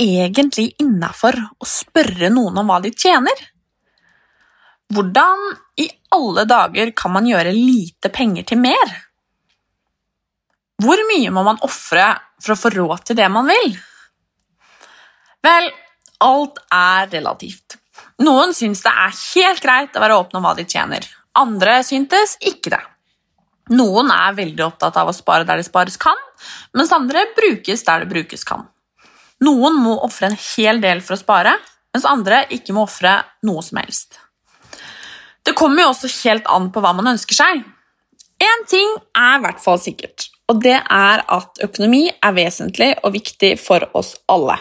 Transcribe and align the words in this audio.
egentlig 0.00 0.74
innafor 0.82 1.36
å 1.36 1.68
spørre 1.68 2.30
noen 2.32 2.60
om 2.60 2.70
hva 2.70 2.80
de 2.84 2.92
tjener? 2.92 3.40
Hvordan 4.92 5.42
i 5.82 5.88
alle 6.14 6.44
dager 6.46 6.92
kan 6.96 7.14
man 7.16 7.26
gjøre 7.26 7.54
lite 7.54 8.12
penger 8.14 8.46
til 8.46 8.60
mer? 8.62 8.94
Hvor 10.82 11.00
mye 11.08 11.32
må 11.32 11.42
man 11.46 11.60
ofre 11.64 12.10
for 12.42 12.54
å 12.54 12.60
få 12.60 12.70
råd 12.74 13.08
til 13.08 13.18
det 13.18 13.28
man 13.32 13.48
vil? 13.48 13.74
Vel, 15.46 15.70
alt 16.24 16.60
er 16.72 17.08
relativt. 17.12 17.78
Noen 18.24 18.54
syns 18.56 18.82
det 18.84 18.92
er 18.92 19.16
helt 19.16 19.64
greit 19.64 19.96
å 19.96 20.02
være 20.02 20.20
åpne 20.20 20.40
om 20.40 20.46
hva 20.46 20.54
de 20.56 20.66
tjener. 20.68 21.04
Andre 21.36 21.80
syntes 21.84 22.36
ikke 22.40 22.72
det. 22.76 22.82
Noen 23.76 24.12
er 24.14 24.36
veldig 24.36 24.62
opptatt 24.68 24.96
av 25.00 25.10
å 25.10 25.16
spare 25.16 25.46
der 25.48 25.58
det 25.58 25.66
spares 25.66 25.98
kan, 26.00 26.18
mens 26.76 26.92
andre 26.94 27.24
brukes 27.36 27.82
der 27.84 28.04
det 28.04 28.12
brukes 28.12 28.46
kan. 28.46 28.68
Noen 29.44 29.80
må 29.84 29.96
ofre 30.06 30.30
en 30.30 30.38
hel 30.38 30.80
del 30.80 31.02
for 31.04 31.16
å 31.16 31.20
spare, 31.20 31.56
mens 31.92 32.06
andre 32.08 32.44
ikke 32.52 32.74
må 32.76 32.86
ofre 32.86 33.18
noe 33.44 33.64
som 33.64 33.80
helst. 33.82 34.20
Det 35.46 35.54
kommer 35.56 35.84
jo 35.84 35.90
også 35.92 36.10
helt 36.24 36.48
an 36.50 36.70
på 36.72 36.82
hva 36.82 36.94
man 36.96 37.12
ønsker 37.12 37.36
seg. 37.36 37.60
Én 38.42 38.64
ting 38.68 38.88
er 39.16 39.36
i 39.36 39.42
hvert 39.44 39.60
fall 39.62 39.78
sikkert, 39.80 40.28
og 40.50 40.60
det 40.64 40.76
er 40.76 41.22
at 41.22 41.62
økonomi 41.64 42.08
er 42.10 42.34
vesentlig 42.36 42.90
og 43.02 43.14
viktig 43.14 43.54
for 43.60 43.86
oss 43.96 44.14
alle. 44.32 44.58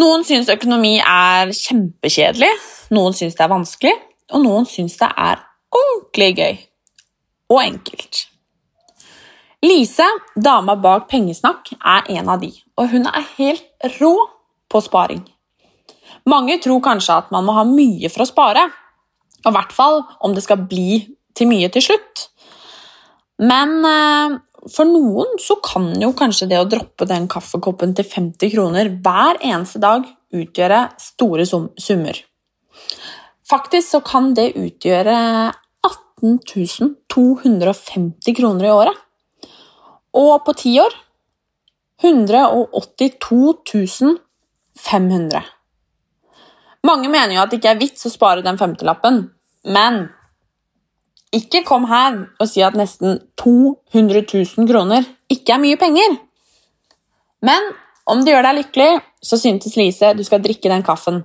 Noen 0.00 0.22
syns 0.24 0.50
økonomi 0.52 0.98
er 1.02 1.50
kjempekjedelig, 1.54 2.50
noen 2.94 3.16
syns 3.16 3.36
det 3.36 3.46
er 3.46 3.52
vanskelig, 3.52 3.94
og 4.30 4.44
noen 4.44 4.68
syns 4.68 4.96
det 5.00 5.10
er 5.10 5.42
ordentlig 5.74 6.30
gøy 6.38 6.60
og 7.50 7.62
enkelt. 7.64 8.26
Lise, 9.60 10.06
dama 10.36 10.76
bak 10.80 11.10
Pengesnakk, 11.10 11.74
er 11.84 12.06
en 12.16 12.30
av 12.32 12.40
de, 12.40 12.48
og 12.80 12.94
hun 12.94 13.04
er 13.10 13.26
helt 13.36 13.90
rå 13.98 14.14
på 14.72 14.80
sparing. 14.80 15.20
Mange 16.28 16.56
tror 16.64 16.80
kanskje 16.84 17.18
at 17.20 17.32
man 17.34 17.44
må 17.44 17.56
ha 17.58 17.64
mye 17.68 18.08
for 18.12 18.24
å 18.24 18.28
spare, 18.30 18.62
og 19.44 19.50
i 19.50 19.56
hvert 19.56 19.74
fall 19.76 20.00
om 20.24 20.32
det 20.36 20.44
skal 20.44 20.64
bli 20.68 21.02
til 21.36 21.50
mye 21.50 21.68
til 21.72 21.84
slutt. 21.90 22.24
Men 23.40 23.76
eh, 23.88 24.38
for 24.72 24.88
noen 24.88 25.36
så 25.40 25.56
kan 25.64 25.92
jo 26.00 26.12
kanskje 26.16 26.48
det 26.50 26.60
å 26.60 26.68
droppe 26.68 27.08
den 27.08 27.28
kaffekoppen 27.30 27.94
til 27.96 28.08
50 28.08 28.52
kroner 28.52 28.90
hver 29.04 29.40
eneste 29.40 29.80
dag 29.80 30.08
utgjøre 30.36 30.82
store 31.00 31.46
summer. 31.48 32.16
Faktisk 33.50 33.96
så 33.96 34.00
kan 34.06 34.32
det 34.36 34.52
utgjøre 34.56 35.16
18 35.84 36.96
250 37.10 38.36
kroner 38.36 38.68
i 38.68 38.74
året. 38.74 39.06
Og 40.16 40.44
på 40.44 40.52
ti 40.58 40.74
år 40.82 40.92
182 42.02 44.18
500. 44.80 45.42
Mange 46.86 47.10
mener 47.12 47.34
jo 47.34 47.42
at 47.42 47.52
det 47.52 47.60
ikke 47.60 47.74
er 47.74 47.82
vits 47.82 48.06
å 48.08 48.12
spare 48.12 48.44
den 48.44 48.58
femtelappen, 48.58 49.22
men 49.68 50.06
ikke 51.36 51.62
kom 51.66 51.84
her 51.90 52.16
og 52.40 52.48
si 52.48 52.62
at 52.64 52.78
nesten 52.78 53.20
200 53.38 54.24
000 54.24 54.70
kroner 54.70 55.04
ikke 55.30 55.54
er 55.54 55.62
mye 55.62 55.78
penger. 55.78 56.16
Men 57.44 57.68
om 58.10 58.24
det 58.24 58.32
gjør 58.32 58.48
deg 58.48 58.58
lykkelig, 58.62 58.92
så 59.22 59.38
syntes 59.38 59.76
Lise 59.78 60.14
du 60.16 60.24
skal 60.26 60.42
drikke 60.42 60.72
den 60.72 60.86
kaffen. 60.86 61.22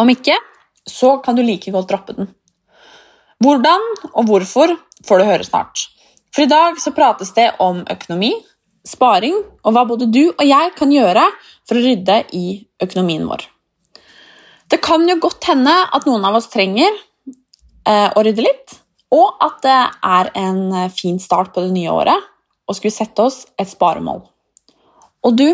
Om 0.00 0.08
ikke, 0.08 0.34
så 0.88 1.18
kan 1.22 1.36
du 1.36 1.44
like 1.44 1.70
godt 1.70 1.92
droppe 1.92 2.16
den. 2.16 2.32
Hvordan 3.42 3.84
og 4.12 4.24
hvorfor 4.26 4.72
får 5.06 5.20
du 5.20 5.28
høre 5.28 5.46
snart. 5.46 5.84
For 6.32 6.46
i 6.46 6.50
dag 6.50 6.80
så 6.80 6.94
prates 6.96 7.34
det 7.36 7.50
om 7.60 7.82
økonomi, 7.92 8.32
sparing 8.88 9.36
og 9.62 9.74
hva 9.74 9.84
både 9.86 10.08
du 10.10 10.24
og 10.32 10.44
jeg 10.46 10.72
kan 10.78 10.90
gjøre 10.90 11.26
for 11.68 11.78
å 11.78 11.82
rydde 11.84 12.16
i 12.34 12.46
økonomien 12.82 13.28
vår. 13.28 13.44
Det 14.72 14.80
kan 14.82 15.04
jo 15.06 15.18
godt 15.20 15.44
hende 15.50 15.74
at 15.92 16.08
noen 16.08 16.24
av 16.24 16.38
oss 16.38 16.48
trenger 16.50 16.88
eh, 16.88 18.08
å 18.08 18.24
rydde 18.24 18.46
litt, 18.46 18.78
og 19.12 19.44
at 19.44 19.60
det 19.66 19.80
er 20.08 20.30
en 20.40 20.62
fin 20.96 21.20
start 21.20 21.52
på 21.52 21.66
det 21.66 21.74
nye 21.76 21.92
året 21.92 22.30
å 22.64 22.74
skulle 22.76 22.94
sette 22.94 23.28
oss 23.28 23.42
et 23.60 23.68
sparemål. 23.68 24.22
Og 25.22 25.36
du, 25.36 25.48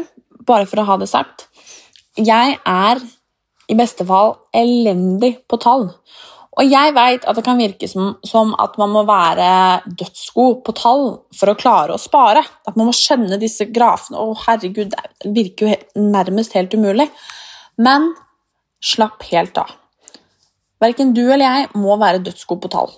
bare 0.47 0.69
for 0.71 0.81
å 0.81 0.87
ha 0.93 0.97
det 1.01 1.11
sagt, 1.11 1.49
jeg 2.17 2.59
er 2.63 3.03
i 3.69 3.77
beste 3.77 4.07
fall 4.09 4.37
elendig 4.57 5.35
på 5.51 5.59
tall. 5.61 5.91
Og 6.59 6.67
jeg 6.67 6.95
veit 6.97 7.23
at 7.23 7.37
det 7.39 7.45
kan 7.47 7.61
virke 7.61 7.87
som, 7.87 8.17
som, 8.27 8.51
at 8.59 8.75
man 8.81 8.91
må 8.91 9.05
være 9.07 9.49
dødsgod 9.87 10.65
på 10.67 10.75
tall 10.75 11.05
for 11.39 11.53
å 11.53 11.59
klare 11.59 11.95
å 11.95 12.03
spare. 12.03 12.43
At 12.67 12.75
man 12.79 12.89
må 12.91 12.95
skjønne 12.97 13.39
disse 13.39 13.69
grafene. 13.71 14.19
Å, 14.19 14.35
herregud, 14.43 14.91
det 14.91 15.31
virker 15.37 15.69
jo 15.69 16.09
nærmest 16.11 16.57
helt 16.59 16.75
umulig. 16.75 17.07
Men 17.79 18.11
slapp 18.83 19.23
helt 19.31 19.61
av. 19.63 19.71
Verken 20.83 21.15
du 21.15 21.25
eller 21.29 21.47
jeg 21.47 21.71
må 21.79 21.95
være 21.99 22.25
dødsgod 22.27 22.63
på 22.65 22.73
tall. 22.75 22.91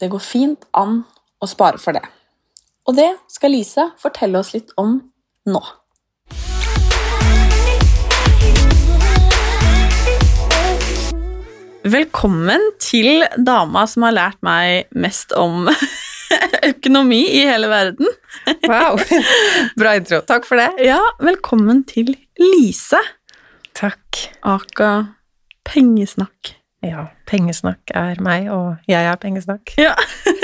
Det 0.00 0.08
går 0.12 0.24
fint 0.24 0.64
an 0.76 1.02
å 1.40 1.48
spare 1.48 1.80
for 1.80 1.96
det. 1.96 2.04
Og 2.88 2.96
det 2.96 3.10
skal 3.28 3.52
Lise 3.52 3.90
fortelle 4.00 4.40
oss 4.40 4.54
litt 4.56 4.72
om 4.80 4.96
nå. 5.48 5.60
Velkommen 11.80 12.60
til 12.76 13.22
dama 13.40 13.86
som 13.88 14.04
har 14.04 14.12
lært 14.12 14.40
meg 14.44 14.90
mest 14.92 15.32
om 15.32 15.64
økonomi 16.70 17.22
i 17.38 17.46
hele 17.48 17.70
verden. 17.72 18.10
Wow. 18.68 19.00
Bra 19.80 19.94
intro. 19.96 20.18
Takk 20.28 20.44
for 20.44 20.60
det. 20.60 20.68
Ja, 20.84 21.00
velkommen 21.24 21.80
til 21.88 22.12
Lise. 22.36 23.00
Takk. 23.72 24.26
Aka 24.44 24.90
pengesnakk. 25.64 26.52
Ja, 26.84 27.06
pengesnakk 27.28 27.94
er 27.96 28.20
meg, 28.24 28.50
og 28.52 28.76
jeg 28.90 29.08
er 29.08 29.16
pengesnakk. 29.20 29.72
Ja. 29.80 29.94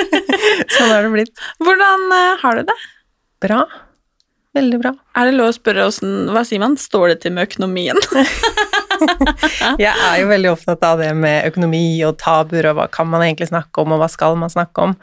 sånn 0.72 0.88
har 0.88 1.04
det 1.04 1.12
blitt. 1.12 1.44
Hvordan 1.60 2.08
uh, 2.16 2.40
har 2.40 2.62
du 2.62 2.70
det? 2.72 2.80
Bra. 3.44 3.60
Veldig 4.56 4.78
bra. 4.80 4.92
Er 5.18 5.28
det 5.28 5.36
lov 5.36 5.50
å 5.50 5.54
spørre 5.56 5.84
åssen 5.90 6.30
Hva 6.32 6.42
sier 6.46 6.62
man? 6.62 6.78
Står 6.80 7.10
det 7.12 7.16
til 7.24 7.34
med 7.36 7.50
økonomien? 7.50 7.98
jeg 9.82 9.92
er 9.92 10.14
jo 10.22 10.30
veldig 10.30 10.52
opptatt 10.54 10.86
av 10.88 11.02
det 11.02 11.10
med 11.18 11.44
økonomi 11.50 12.00
og 12.08 12.16
tabuer, 12.22 12.70
og 12.70 12.78
hva 12.78 12.86
kan 12.92 13.10
man 13.12 13.26
egentlig 13.26 13.50
snakke 13.50 13.82
om, 13.82 13.92
og 13.92 14.00
hva 14.00 14.08
skal 14.08 14.38
man 14.40 14.52
snakke 14.52 14.88
om? 14.88 14.96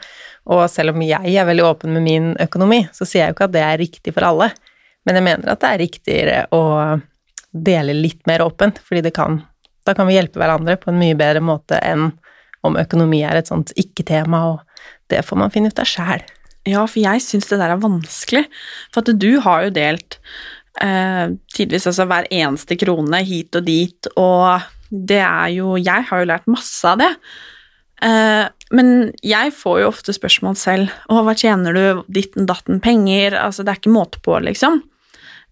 Og 0.50 0.64
selv 0.72 0.94
om 0.94 1.04
jeg 1.06 1.36
er 1.38 1.46
veldig 1.46 1.66
åpen 1.68 1.94
med 1.94 2.06
min 2.06 2.32
økonomi, 2.42 2.82
så 2.92 3.06
sier 3.06 3.24
jeg 3.24 3.32
jo 3.32 3.36
ikke 3.38 3.48
at 3.48 3.54
det 3.54 3.64
er 3.64 3.80
riktig 3.80 4.16
for 4.16 4.26
alle. 4.26 4.50
Men 5.06 5.20
jeg 5.20 5.26
mener 5.28 5.52
at 5.52 5.62
det 5.62 5.70
er 5.70 5.82
riktigere 5.84 6.42
å 6.56 6.62
dele 7.54 7.94
litt 7.94 8.24
mer 8.26 8.42
åpent, 8.42 8.82
fordi 8.82 9.06
det 9.06 9.14
kan 9.16 9.42
Da 9.84 9.92
kan 9.92 10.06
vi 10.08 10.14
hjelpe 10.14 10.40
hverandre 10.40 10.78
på 10.80 10.88
en 10.88 10.96
mye 10.96 11.12
bedre 11.12 11.42
måte 11.44 11.76
enn 11.84 12.06
om 12.64 12.78
økonomi 12.80 13.18
er 13.20 13.36
et 13.36 13.50
sånt 13.50 13.68
ikke-tema, 13.76 14.38
og 14.54 14.86
det 15.12 15.20
får 15.28 15.36
man 15.36 15.52
finne 15.52 15.68
ut 15.68 15.82
av 15.82 15.84
sjæl. 15.84 16.24
Ja, 16.68 16.84
for 16.88 17.00
jeg 17.02 17.22
syns 17.24 17.48
det 17.50 17.60
der 17.60 17.74
er 17.74 17.82
vanskelig. 17.82 18.46
For 18.94 19.04
at 19.04 19.18
du 19.20 19.30
har 19.44 19.66
jo 19.66 19.74
delt 19.76 20.18
eh, 20.82 21.34
tidvis 21.54 21.88
altså 21.90 22.06
hver 22.08 22.28
eneste 22.32 22.78
krone 22.80 23.20
hit 23.26 23.56
og 23.58 23.66
dit, 23.68 24.08
og 24.16 24.64
det 24.94 25.20
er 25.24 25.50
jo 25.56 25.74
Jeg 25.80 26.06
har 26.08 26.22
jo 26.22 26.30
lært 26.30 26.48
masse 26.50 26.86
av 26.88 27.00
det. 27.02 27.10
Eh, 28.04 28.46
men 28.74 28.90
jeg 29.24 29.52
får 29.54 29.80
jo 29.82 29.90
ofte 29.90 30.14
spørsmål 30.14 30.56
selv. 30.58 30.90
'Å, 31.08 31.22
hva 31.24 31.34
tjener 31.36 31.76
du? 31.76 32.02
Ditten 32.08 32.46
datten 32.46 32.80
penger?' 32.80 33.36
Altså, 33.38 33.62
det 33.64 33.74
er 33.74 33.80
ikke 33.80 33.94
måte 33.94 34.22
på, 34.24 34.38
liksom. 34.42 34.82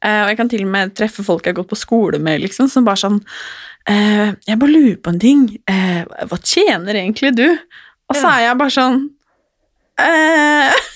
Eh, 0.03 0.23
og 0.25 0.29
jeg 0.33 0.37
kan 0.37 0.49
til 0.51 0.65
og 0.65 0.73
med 0.73 0.95
treffe 0.99 1.25
folk 1.25 1.45
jeg 1.45 1.55
har 1.55 1.63
gått 1.63 1.71
på 1.71 1.79
skole 1.79 2.19
med, 2.19 2.43
liksom, 2.43 2.69
som 2.69 2.85
bare 2.85 3.03
sånn 3.05 3.21
eh, 3.87 4.35
'Jeg 4.47 4.59
bare 4.59 4.75
lurer 4.75 5.01
på 5.03 5.13
en 5.13 5.21
ting. 5.23 5.59
Eh, 5.69 6.05
hva 6.27 6.39
tjener 6.43 6.95
egentlig 6.95 7.35
du?' 7.37 7.59
Og 8.11 8.17
så 8.17 8.29
er 8.29 8.41
jeg 8.49 8.59
bare 8.59 8.75
sånn 8.75 8.99
eh, 9.99 10.73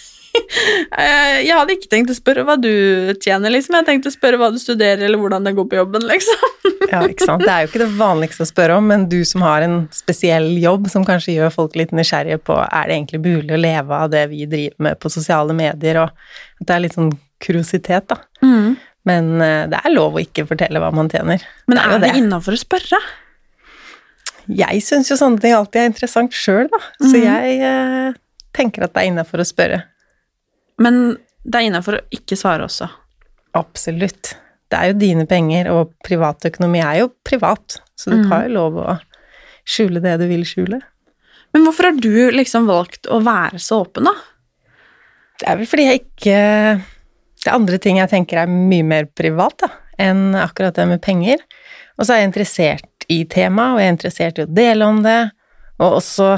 Jeg 1.46 1.52
hadde 1.52 1.74
ikke 1.76 1.90
tenkt 1.92 2.12
å 2.12 2.16
spørre 2.16 2.44
hva 2.46 2.56
du 2.60 2.70
tjener, 3.22 3.52
liksom. 3.52 3.76
Jeg 3.80 3.88
tenkte 3.88 4.12
å 4.12 4.14
spørre 4.14 4.40
hva 4.40 4.50
du 4.54 4.58
studerer, 4.62 5.02
eller 5.06 5.20
hvordan 5.20 5.46
det 5.46 5.54
går 5.56 5.68
på 5.70 5.78
jobben, 5.80 6.06
liksom. 6.08 6.46
ja, 6.92 7.02
ikke 7.06 7.28
sant. 7.28 7.44
Det 7.44 7.52
er 7.52 7.64
jo 7.64 7.70
ikke 7.70 7.82
det 7.84 7.90
vanligste 7.98 8.46
å 8.46 8.50
spørre 8.50 8.78
om, 8.80 8.88
men 8.92 9.06
du 9.12 9.18
som 9.28 9.44
har 9.46 9.66
en 9.66 9.78
spesiell 9.94 10.52
jobb 10.62 10.90
som 10.92 11.06
kanskje 11.06 11.36
gjør 11.36 11.54
folk 11.54 11.76
litt 11.78 11.94
nysgjerrige 11.96 12.40
på 12.46 12.58
er 12.64 12.88
det 12.88 12.98
egentlig 12.98 13.22
mulig 13.26 13.56
å 13.56 13.60
leve 13.60 14.02
av 14.06 14.10
det 14.12 14.26
vi 14.32 14.48
driver 14.50 14.88
med 14.88 15.00
på 15.02 15.12
sosiale 15.12 15.56
medier, 15.56 16.02
og 16.04 16.60
at 16.60 16.68
det 16.68 16.76
er 16.76 16.84
litt 16.86 16.96
sånn 16.98 17.12
kuriositet, 17.42 18.08
da. 18.12 18.20
Mm. 18.44 18.76
Men 19.06 19.36
uh, 19.38 19.66
det 19.70 19.78
er 19.78 19.94
lov 19.94 20.16
å 20.16 20.24
ikke 20.24 20.46
fortelle 20.48 20.82
hva 20.82 20.90
man 20.94 21.10
tjener. 21.12 21.44
Men 21.70 21.78
er 21.82 21.96
det, 21.96 22.08
det 22.08 22.24
innafor 22.24 22.56
å 22.56 22.60
spørre? 22.60 23.00
Jeg 24.46 24.82
syns 24.86 25.10
jo 25.10 25.18
sånne 25.18 25.42
ting 25.42 25.54
alltid 25.56 25.82
er 25.82 25.90
interessant 25.90 26.34
sjøl, 26.36 26.68
da. 26.70 26.80
Mm. 27.00 27.06
Så 27.10 27.18
jeg 27.18 27.56
eh, 27.66 28.18
tenker 28.54 28.86
at 28.86 28.94
det 28.94 29.02
er 29.02 29.10
innafor 29.10 29.42
å 29.42 29.46
spørre. 29.46 29.80
Men 30.82 31.16
det 31.46 31.60
er 31.60 31.68
innafor 31.68 31.98
å 31.98 32.04
ikke 32.14 32.38
svare 32.38 32.66
også. 32.66 32.88
Absolutt. 33.56 34.34
Det 34.66 34.78
er 34.78 34.90
jo 34.90 34.98
dine 34.98 35.26
penger, 35.30 35.70
og 35.72 35.94
privatøkonomi 36.04 36.82
er 36.82 37.02
jo 37.04 37.10
privat, 37.26 37.78
så 37.94 38.12
du 38.12 38.18
mm. 38.24 38.26
har 38.32 38.46
jo 38.46 38.54
lov 38.56 38.80
å 38.82 38.96
skjule 39.66 40.02
det 40.02 40.16
du 40.20 40.26
vil 40.30 40.42
skjule. 40.46 40.80
Men 41.54 41.64
hvorfor 41.64 41.90
har 41.90 42.00
du 42.02 42.32
liksom 42.34 42.66
valgt 42.68 43.08
å 43.08 43.20
være 43.24 43.60
så 43.62 43.84
åpen, 43.84 44.10
da? 44.10 44.16
Det 45.40 45.46
er 45.48 45.58
vel 45.60 45.68
fordi 45.68 45.84
jeg 45.84 46.00
ikke 46.00 46.36
Det 47.36 47.50
er 47.50 47.54
andre 47.54 47.78
ting 47.78 47.98
jeg 48.00 48.08
tenker 48.10 48.40
er 48.40 48.50
mye 48.50 48.84
mer 48.86 49.06
privat, 49.14 49.54
da, 49.62 49.68
enn 50.02 50.34
akkurat 50.34 50.74
det 50.74 50.86
med 50.90 51.02
penger. 51.04 51.44
Og 51.96 52.04
så 52.04 52.16
er 52.16 52.20
jeg 52.20 52.30
interessert 52.32 53.06
i 53.12 53.20
temaet, 53.30 53.76
og 53.76 53.80
jeg 53.80 53.86
er 53.86 53.94
interessert 53.94 54.40
i 54.40 54.44
å 54.44 54.50
dele 54.50 54.88
om 54.90 54.98
det. 55.04 55.20
Og 55.78 56.00
også 56.00 56.32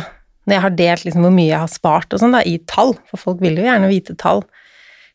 når 0.48 0.56
jeg 0.56 0.64
har 0.64 0.76
delt 0.78 1.04
liksom 1.04 1.26
hvor 1.26 1.34
mye 1.34 1.50
jeg 1.50 1.60
har 1.60 1.70
spart 1.70 2.14
og 2.16 2.22
sånn, 2.22 2.32
da, 2.32 2.40
i 2.40 2.56
tall, 2.70 2.94
for 3.10 3.20
folk 3.20 3.42
vil 3.44 3.60
jo 3.60 3.66
gjerne 3.66 3.90
vite 3.90 4.16
tall, 4.16 4.40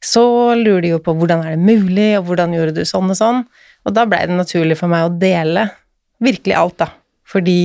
så 0.03 0.23
lurer 0.59 0.83
de 0.83 0.91
jo 0.93 1.01
på 1.01 1.15
hvordan 1.17 1.41
er 1.41 1.55
det 1.55 1.63
mulig, 1.63 2.11
og 2.19 2.27
hvordan 2.27 2.53
gjorde 2.53 2.75
du 2.77 2.83
sånn 2.85 3.09
og 3.09 3.17
sånn. 3.17 3.39
Og 3.87 3.95
da 3.95 4.05
blei 4.07 4.21
det 4.27 4.35
naturlig 4.37 4.77
for 4.79 4.91
meg 4.91 5.07
å 5.07 5.13
dele 5.17 5.69
virkelig 6.23 6.57
alt, 6.59 6.77
da. 6.83 6.89
Fordi 7.27 7.59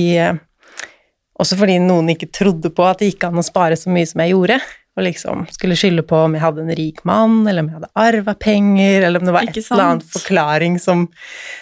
Også 1.39 1.55
fordi 1.55 1.77
noen 1.79 2.09
ikke 2.11 2.27
trodde 2.35 2.67
på 2.75 2.83
at 2.83 2.99
det 2.99 3.13
gikk 3.13 3.29
an 3.29 3.39
å 3.39 3.45
spare 3.45 3.77
så 3.79 3.91
mye 3.93 4.07
som 4.09 4.19
jeg 4.19 4.33
gjorde 4.33 4.57
og 4.99 5.05
liksom 5.05 5.45
skulle 5.55 5.77
skylde 5.79 6.03
på 6.07 6.17
om 6.25 6.35
jeg 6.35 6.43
hadde 6.43 6.65
en 6.65 6.75
rik 6.75 7.01
mann, 7.07 7.41
eller 7.47 7.63
om 7.63 7.69
jeg 7.69 7.79
hadde 7.79 7.91
arva 8.03 8.35
penger, 8.35 9.05
eller 9.07 9.21
om 9.21 9.29
det 9.29 9.35
var 9.35 9.47
et 9.47 9.59
eller 9.61 9.85
annet 9.85 10.11
forklaring 10.11 10.75
som 10.81 11.07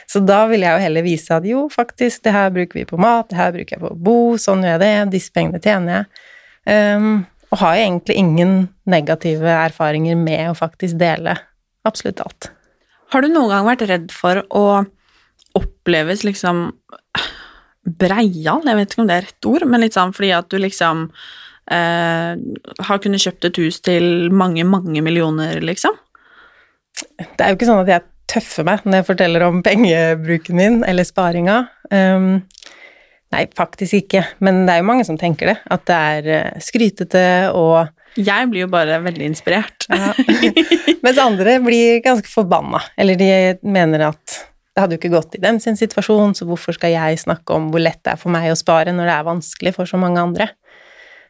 Så 0.10 0.22
da 0.26 0.46
ville 0.50 0.66
jeg 0.66 0.78
jo 0.78 0.86
heller 0.88 1.06
vise 1.06 1.36
at 1.36 1.46
jo, 1.46 1.68
faktisk, 1.70 2.24
det 2.26 2.34
her 2.34 2.50
bruker 2.56 2.80
vi 2.80 2.86
på 2.90 3.00
mat, 3.02 3.30
det 3.30 3.38
her 3.38 3.54
bruker 3.54 3.76
jeg 3.76 3.84
på 3.84 3.94
å 3.94 4.00
bo, 4.10 4.20
sånn 4.42 4.64
gjør 4.66 4.78
jeg 4.78 4.84
det, 4.86 4.94
disse 5.18 5.34
pengene 5.36 5.62
tjener 5.62 6.00
jeg. 6.00 6.22
Um, 6.68 7.26
og 7.52 7.62
har 7.62 7.78
jo 7.78 7.84
egentlig 7.86 8.16
ingen 8.20 8.54
negative 8.90 9.52
erfaringer 9.68 10.18
med 10.20 10.50
å 10.50 10.58
faktisk 10.58 10.98
dele 11.00 11.38
absolutt 11.88 12.24
alt. 12.24 12.50
Har 13.14 13.24
du 13.24 13.30
noen 13.32 13.54
gang 13.54 13.68
vært 13.68 13.86
redd 13.88 14.10
for 14.16 14.42
å 14.50 14.66
oppleves 15.58 16.26
liksom 16.28 16.72
breial, 17.88 18.66
jeg 18.68 18.80
vet 18.80 18.94
ikke 18.94 19.04
om 19.04 19.10
det 19.10 19.18
er 19.18 19.28
rett 19.30 19.48
ord, 19.48 19.68
men 19.70 19.84
litt 19.84 19.96
sånn 19.96 20.12
fordi 20.16 20.34
at 20.36 20.50
du 20.52 20.58
liksom 20.60 21.08
har 21.68 23.00
kunnet 23.04 23.24
kjøpt 23.24 23.50
et 23.50 23.58
hus 23.60 23.82
til 23.84 24.30
mange, 24.32 24.64
mange 24.64 25.02
millioner, 25.04 25.60
liksom? 25.60 25.98
Det 27.18 27.44
er 27.44 27.52
jo 27.52 27.58
ikke 27.58 27.68
sånn 27.68 27.84
at 27.84 27.92
jeg 27.92 28.06
tøffer 28.28 28.68
meg 28.68 28.86
når 28.86 29.02
jeg 29.02 29.08
forteller 29.08 29.46
om 29.48 29.62
pengebruken 29.66 30.58
min 30.60 30.80
eller 30.88 31.08
sparinga. 31.08 31.60
Um, 31.92 32.42
nei, 33.34 33.46
faktisk 33.58 34.02
ikke, 34.02 34.24
men 34.44 34.66
det 34.68 34.76
er 34.76 34.82
jo 34.82 34.90
mange 34.90 35.06
som 35.08 35.20
tenker 35.20 35.54
det. 35.54 35.58
At 35.74 35.86
det 35.90 36.02
er 36.18 36.34
uh, 36.34 36.60
skrytete 36.64 37.24
og 37.56 37.94
Jeg 38.18 38.50
blir 38.50 38.66
jo 38.66 38.72
bare 38.74 39.00
veldig 39.04 39.32
inspirert. 39.32 39.88
ja. 39.92 40.14
Mens 41.06 41.20
andre 41.22 41.60
blir 41.64 42.02
ganske 42.04 42.30
forbanna, 42.32 42.82
eller 42.98 43.20
de 43.20 43.32
mener 43.62 44.08
at 44.10 44.40
det 44.78 44.84
hadde 44.84 44.94
jo 44.98 45.00
ikke 45.00 45.14
gått 45.16 45.36
i 45.38 45.42
dem 45.42 45.58
sin 45.62 45.78
situasjon, 45.78 46.36
så 46.38 46.46
hvorfor 46.46 46.76
skal 46.76 46.92
jeg 46.94 47.22
snakke 47.22 47.56
om 47.56 47.72
hvor 47.74 47.82
lett 47.82 47.98
det 48.06 48.12
er 48.14 48.20
for 48.22 48.34
meg 48.34 48.52
å 48.52 48.58
spare 48.58 48.94
når 48.94 49.08
det 49.10 49.14
er 49.16 49.26
vanskelig 49.26 49.74
for 49.74 49.90
så 49.90 49.98
mange 49.98 50.22
andre? 50.22 50.50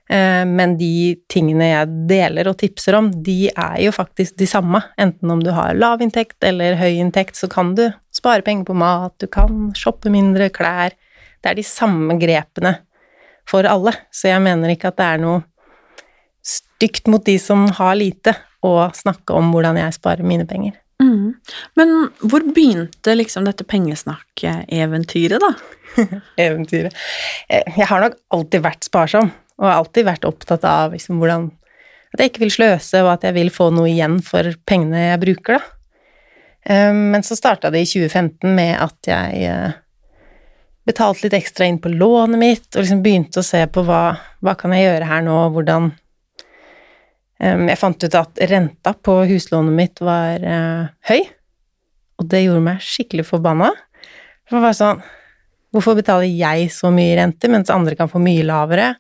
Eh, 0.10 0.44
men 0.48 0.78
de 0.80 1.18
tingene 1.32 1.68
jeg 1.68 2.06
deler 2.08 2.48
og 2.48 2.58
tipser 2.62 2.96
om, 3.00 3.10
de 3.12 3.50
er 3.52 3.78
jo 3.84 3.94
faktisk 3.96 4.38
de 4.40 4.48
samme. 4.50 4.82
Enten 5.00 5.34
om 5.34 5.44
du 5.44 5.52
har 5.56 5.76
lav 5.76 6.04
inntekt 6.04 6.44
eller 6.48 6.80
høy 6.80 7.02
inntekt, 7.02 7.36
så 7.40 7.50
kan 7.52 7.74
du 7.78 7.90
spare 8.16 8.46
penger 8.46 8.70
på 8.70 8.78
mat, 8.78 9.18
du 9.20 9.28
kan 9.32 9.70
shoppe 9.78 10.12
mindre 10.14 10.50
klær. 10.54 10.96
Det 11.44 11.52
er 11.52 11.60
de 11.60 11.68
samme 11.68 12.18
grepene 12.22 12.78
for 13.48 13.68
alle, 13.68 13.94
så 14.12 14.32
jeg 14.32 14.44
mener 14.44 14.74
ikke 14.74 14.92
at 14.92 15.00
det 15.00 15.12
er 15.12 15.24
noe 15.24 15.44
stygt 16.48 17.08
mot 17.12 17.24
de 17.24 17.38
som 17.42 17.68
har 17.78 17.96
lite, 18.00 18.36
å 18.66 18.90
snakke 18.96 19.36
om 19.38 19.52
hvordan 19.54 19.78
jeg 19.78 19.96
sparer 19.96 20.26
mine 20.28 20.48
penger. 20.50 20.74
Mm. 20.98 21.36
Men 21.78 21.92
hvor 22.26 22.42
begynte 22.56 23.14
liksom 23.14 23.46
dette 23.46 23.68
pengesnakk-eventyret, 23.70 25.44
da? 25.44 25.52
Eventyret 26.48 26.94
eh, 27.50 27.64
Jeg 27.78 27.88
har 27.90 28.02
nok 28.04 28.18
alltid 28.34 28.66
vært 28.66 28.88
sparsom 28.88 29.30
og 29.58 29.66
har 29.66 29.80
alltid 29.80 30.06
vært 30.08 30.28
opptatt 30.30 30.66
av 30.68 30.94
liksom, 30.96 31.22
hvordan 31.22 31.52
At 32.14 32.22
jeg 32.22 32.32
ikke 32.32 32.46
vil 32.46 32.54
sløse, 32.54 33.02
og 33.04 33.10
at 33.12 33.26
jeg 33.28 33.36
vil 33.36 33.50
få 33.52 33.68
noe 33.76 33.90
igjen 33.92 34.22
for 34.24 34.48
pengene 34.66 35.10
jeg 35.10 35.20
bruker, 35.26 35.58
da. 35.58 35.78
Ehm, 36.68 37.12
men 37.12 37.24
så 37.24 37.36
starta 37.36 37.70
det 37.72 37.82
i 37.84 37.88
2015 37.88 38.56
med 38.56 38.76
at 38.84 39.08
jeg 39.08 39.44
eh, 39.48 39.78
betalte 40.88 41.26
litt 41.26 41.38
ekstra 41.40 41.68
inn 41.68 41.80
på 41.84 41.92
lånet 41.94 42.40
mitt, 42.42 42.68
og 42.74 42.84
liksom 42.84 43.04
begynte 43.06 43.42
å 43.42 43.48
se 43.48 43.62
på 43.72 43.84
hva, 43.88 44.02
hva 44.44 44.56
kan 44.60 44.76
jeg 44.76 44.88
gjøre 44.88 45.08
her 45.08 45.24
nå, 45.24 45.38
hvordan 45.56 45.92
ehm, 47.44 47.68
Jeg 47.72 47.80
fant 47.80 48.04
ut 48.04 48.20
at 48.20 48.44
renta 48.52 48.94
på 48.94 49.20
huslånet 49.32 49.78
mitt 49.78 50.04
var 50.04 50.44
uh, 50.44 50.88
høy, 51.12 51.22
og 52.18 52.32
det 52.32 52.44
gjorde 52.44 52.66
meg 52.66 52.84
skikkelig 52.84 53.28
forbanna. 53.30 53.72
For 54.48 54.58
det 54.58 54.66
var 54.68 54.76
sånn 54.76 55.06
Hvorfor 55.76 55.98
betaler 55.98 56.32
jeg 56.32 56.70
så 56.72 56.88
mye 56.96 57.18
rente, 57.20 57.50
mens 57.52 57.70
andre 57.70 57.94
kan 58.00 58.08
få 58.10 58.22
mye 58.24 58.46
lavere? 58.48 58.94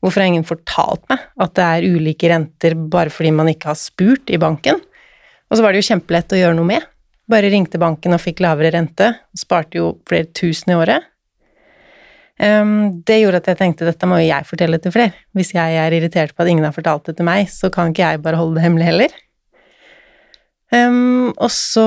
Hvorfor 0.00 0.22
har 0.22 0.30
ingen 0.30 0.46
fortalt 0.48 1.02
meg 1.12 1.26
at 1.44 1.52
det 1.58 1.66
er 1.66 1.88
ulike 1.96 2.30
renter 2.32 2.76
bare 2.92 3.12
fordi 3.12 3.34
man 3.36 3.50
ikke 3.52 3.72
har 3.72 3.78
spurt 3.78 4.32
i 4.32 4.40
banken? 4.40 4.80
Og 5.50 5.58
så 5.58 5.64
var 5.64 5.74
det 5.74 5.82
jo 5.82 5.90
kjempelett 5.90 6.32
å 6.32 6.40
gjøre 6.40 6.56
noe 6.56 6.68
med. 6.70 6.86
Bare 7.30 7.50
ringte 7.52 7.78
banken 7.80 8.16
og 8.16 8.22
fikk 8.22 8.40
lavere 8.42 8.72
rente, 8.74 9.12
sparte 9.38 9.78
jo 9.78 9.92
flere 10.08 10.30
tusen 10.34 10.72
i 10.72 10.78
året. 10.78 11.06
Um, 12.40 13.02
det 13.04 13.18
gjorde 13.20 13.42
at 13.42 13.50
jeg 13.50 13.58
tenkte 13.58 13.84
dette 13.84 14.08
må 14.08 14.22
jo 14.22 14.30
jeg 14.30 14.48
fortelle 14.48 14.78
til 14.80 14.94
flere. 14.94 15.12
Hvis 15.36 15.52
jeg 15.52 15.76
er 15.76 15.92
irritert 15.92 16.32
på 16.32 16.44
at 16.44 16.48
ingen 16.48 16.64
har 16.64 16.72
fortalt 16.72 17.10
det 17.10 17.18
til 17.18 17.28
meg, 17.28 17.50
så 17.52 17.68
kan 17.72 17.92
ikke 17.92 18.06
jeg 18.06 18.22
bare 18.24 18.40
holde 18.40 18.56
det 18.56 18.64
hemmelig 18.64 18.88
heller. 18.88 19.18
Um, 20.72 21.34
og 21.34 21.50
så 21.52 21.84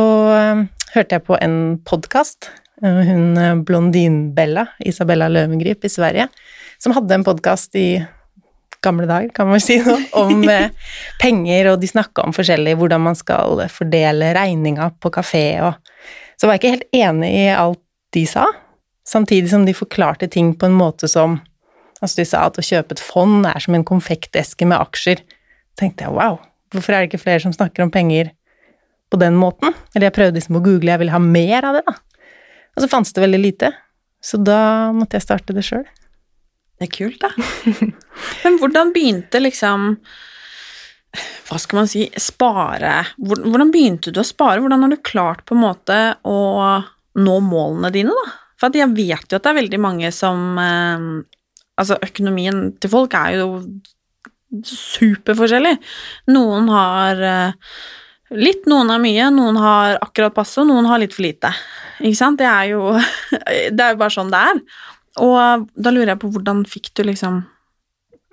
um, 0.53 0.67
hørte 0.93 1.17
jeg 1.17 1.25
på 1.25 1.39
en 1.41 1.57
podkast. 1.87 2.51
Uh, 2.81 3.03
hun 3.05 3.33
blondinbella, 3.35 3.63
Blondin-Bella, 3.67 4.65
Isabella 4.79 5.29
Løvengrip 5.29 5.85
i 5.85 5.91
Sverige, 5.91 6.27
som 6.81 6.95
hadde 6.95 7.15
en 7.15 7.25
podkast 7.27 7.75
i 7.77 8.01
gamle 8.83 9.07
dager, 9.07 9.29
kan 9.35 9.47
man 9.47 9.61
si 9.63 9.77
nå, 9.79 9.95
om 10.19 10.43
eh, 10.51 10.73
penger, 11.21 11.71
og 11.71 11.79
de 11.81 11.87
snakka 11.87 12.25
om 12.25 12.35
forskjellig, 12.35 12.75
hvordan 12.79 13.05
man 13.05 13.15
skal 13.15 13.63
fordele 13.71 14.33
regninga 14.35 14.91
på 14.99 15.13
kafé 15.13 15.47
og 15.63 15.79
Så 16.33 16.47
var 16.47 16.57
jeg 16.57 16.63
ikke 16.63 16.73
helt 16.73 16.95
enig 16.97 17.29
i 17.39 17.49
alt 17.55 17.79
de 18.11 18.25
sa, 18.27 18.47
samtidig 19.07 19.51
som 19.51 19.63
de 19.63 19.75
forklarte 19.77 20.27
ting 20.27 20.49
på 20.57 20.65
en 20.67 20.75
måte 20.75 21.07
som 21.07 21.39
Altså, 22.03 22.19
de 22.19 22.25
sa 22.27 22.41
at 22.49 22.57
å 22.59 22.63
kjøpe 22.67 22.97
et 22.97 22.99
fond 22.99 23.45
er 23.47 23.63
som 23.63 23.77
en 23.77 23.85
konfekteske 23.87 24.65
med 24.67 24.75
aksjer. 24.75 25.21
Tenkte 25.79 26.03
jeg 26.03 26.11
wow, 26.11 26.33
hvorfor 26.73 26.91
er 26.91 27.05
det 27.05 27.13
ikke 27.13 27.21
flere 27.21 27.39
som 27.45 27.53
snakker 27.55 27.85
om 27.85 27.93
penger 27.93 28.33
på 29.07 29.19
den 29.21 29.37
måten? 29.39 29.71
Eller 29.93 30.09
jeg 30.09 30.15
prøvde 30.17 30.35
liksom 30.35 30.57
å 30.59 30.63
google, 30.65 30.91
jeg 30.91 30.99
ville 30.99 31.13
ha 31.15 31.21
mer 31.23 31.69
av 31.69 31.77
det, 31.77 31.85
da. 31.87 31.95
Og 32.73 32.83
så 32.83 32.89
fantes 32.89 33.13
det 33.13 33.23
veldig 33.23 33.41
lite, 33.41 33.71
så 34.23 34.39
da 34.41 34.91
måtte 34.95 35.19
jeg 35.19 35.25
starte 35.25 35.55
det 35.55 35.65
sjøl. 35.67 35.85
Det 36.79 36.87
er 36.87 36.93
kult, 36.93 37.21
da. 37.21 37.29
Men 38.43 38.59
hvordan 38.59 38.91
begynte 38.95 39.39
liksom 39.39 39.91
Hva 41.45 41.59
skal 41.61 41.77
man 41.77 41.89
si 41.89 42.07
Spare 42.19 42.95
Hvordan 43.21 43.69
begynte 43.71 44.11
du 44.11 44.17
å 44.19 44.25
spare? 44.25 44.57
Hvordan 44.59 44.81
har 44.83 44.91
du 44.91 45.03
klart 45.05 45.43
på 45.45 45.53
en 45.53 45.61
måte 45.61 45.99
å 46.25 46.39
nå 47.13 47.35
målene 47.45 47.93
dine, 47.93 48.15
da? 48.17 48.33
For 48.57 48.73
jeg 48.73 48.89
vet 48.97 49.29
jo 49.29 49.37
at 49.37 49.45
det 49.45 49.51
er 49.51 49.59
veldig 49.61 49.79
mange 49.83 50.09
som 50.15 50.57
eh, 50.61 51.07
Altså, 51.73 51.97
økonomien 52.05 52.67
til 52.77 52.91
folk 52.93 53.15
er 53.17 53.39
jo 53.39 53.47
superforskjellig. 54.69 55.71
Noen 56.29 56.67
har 56.69 57.21
eh, 57.25 57.71
litt, 58.37 58.67
noen 58.69 58.91
har 58.91 59.01
mye, 59.03 59.29
noen 59.33 59.57
har 59.61 59.97
akkurat 60.03 60.35
passe, 60.35 60.59
og 60.61 60.69
noen 60.69 60.87
har 60.89 61.01
litt 61.01 61.15
for 61.15 61.25
lite. 61.25 61.53
Ikke 62.01 62.19
sant? 62.19 62.41
Det 62.41 62.49
er 62.49 62.73
jo, 62.73 62.93
det 63.75 63.79
er 63.79 63.95
jo 63.95 64.01
bare 64.01 64.15
sånn 64.15 64.33
det 64.33 64.41
er. 64.51 64.61
Og 65.23 65.67
da 65.77 65.93
lurer 65.93 66.15
jeg 66.15 66.21
på 66.23 66.31
hvordan 66.33 66.63
fikk 66.69 66.93
du 66.97 67.03
liksom 67.05 67.43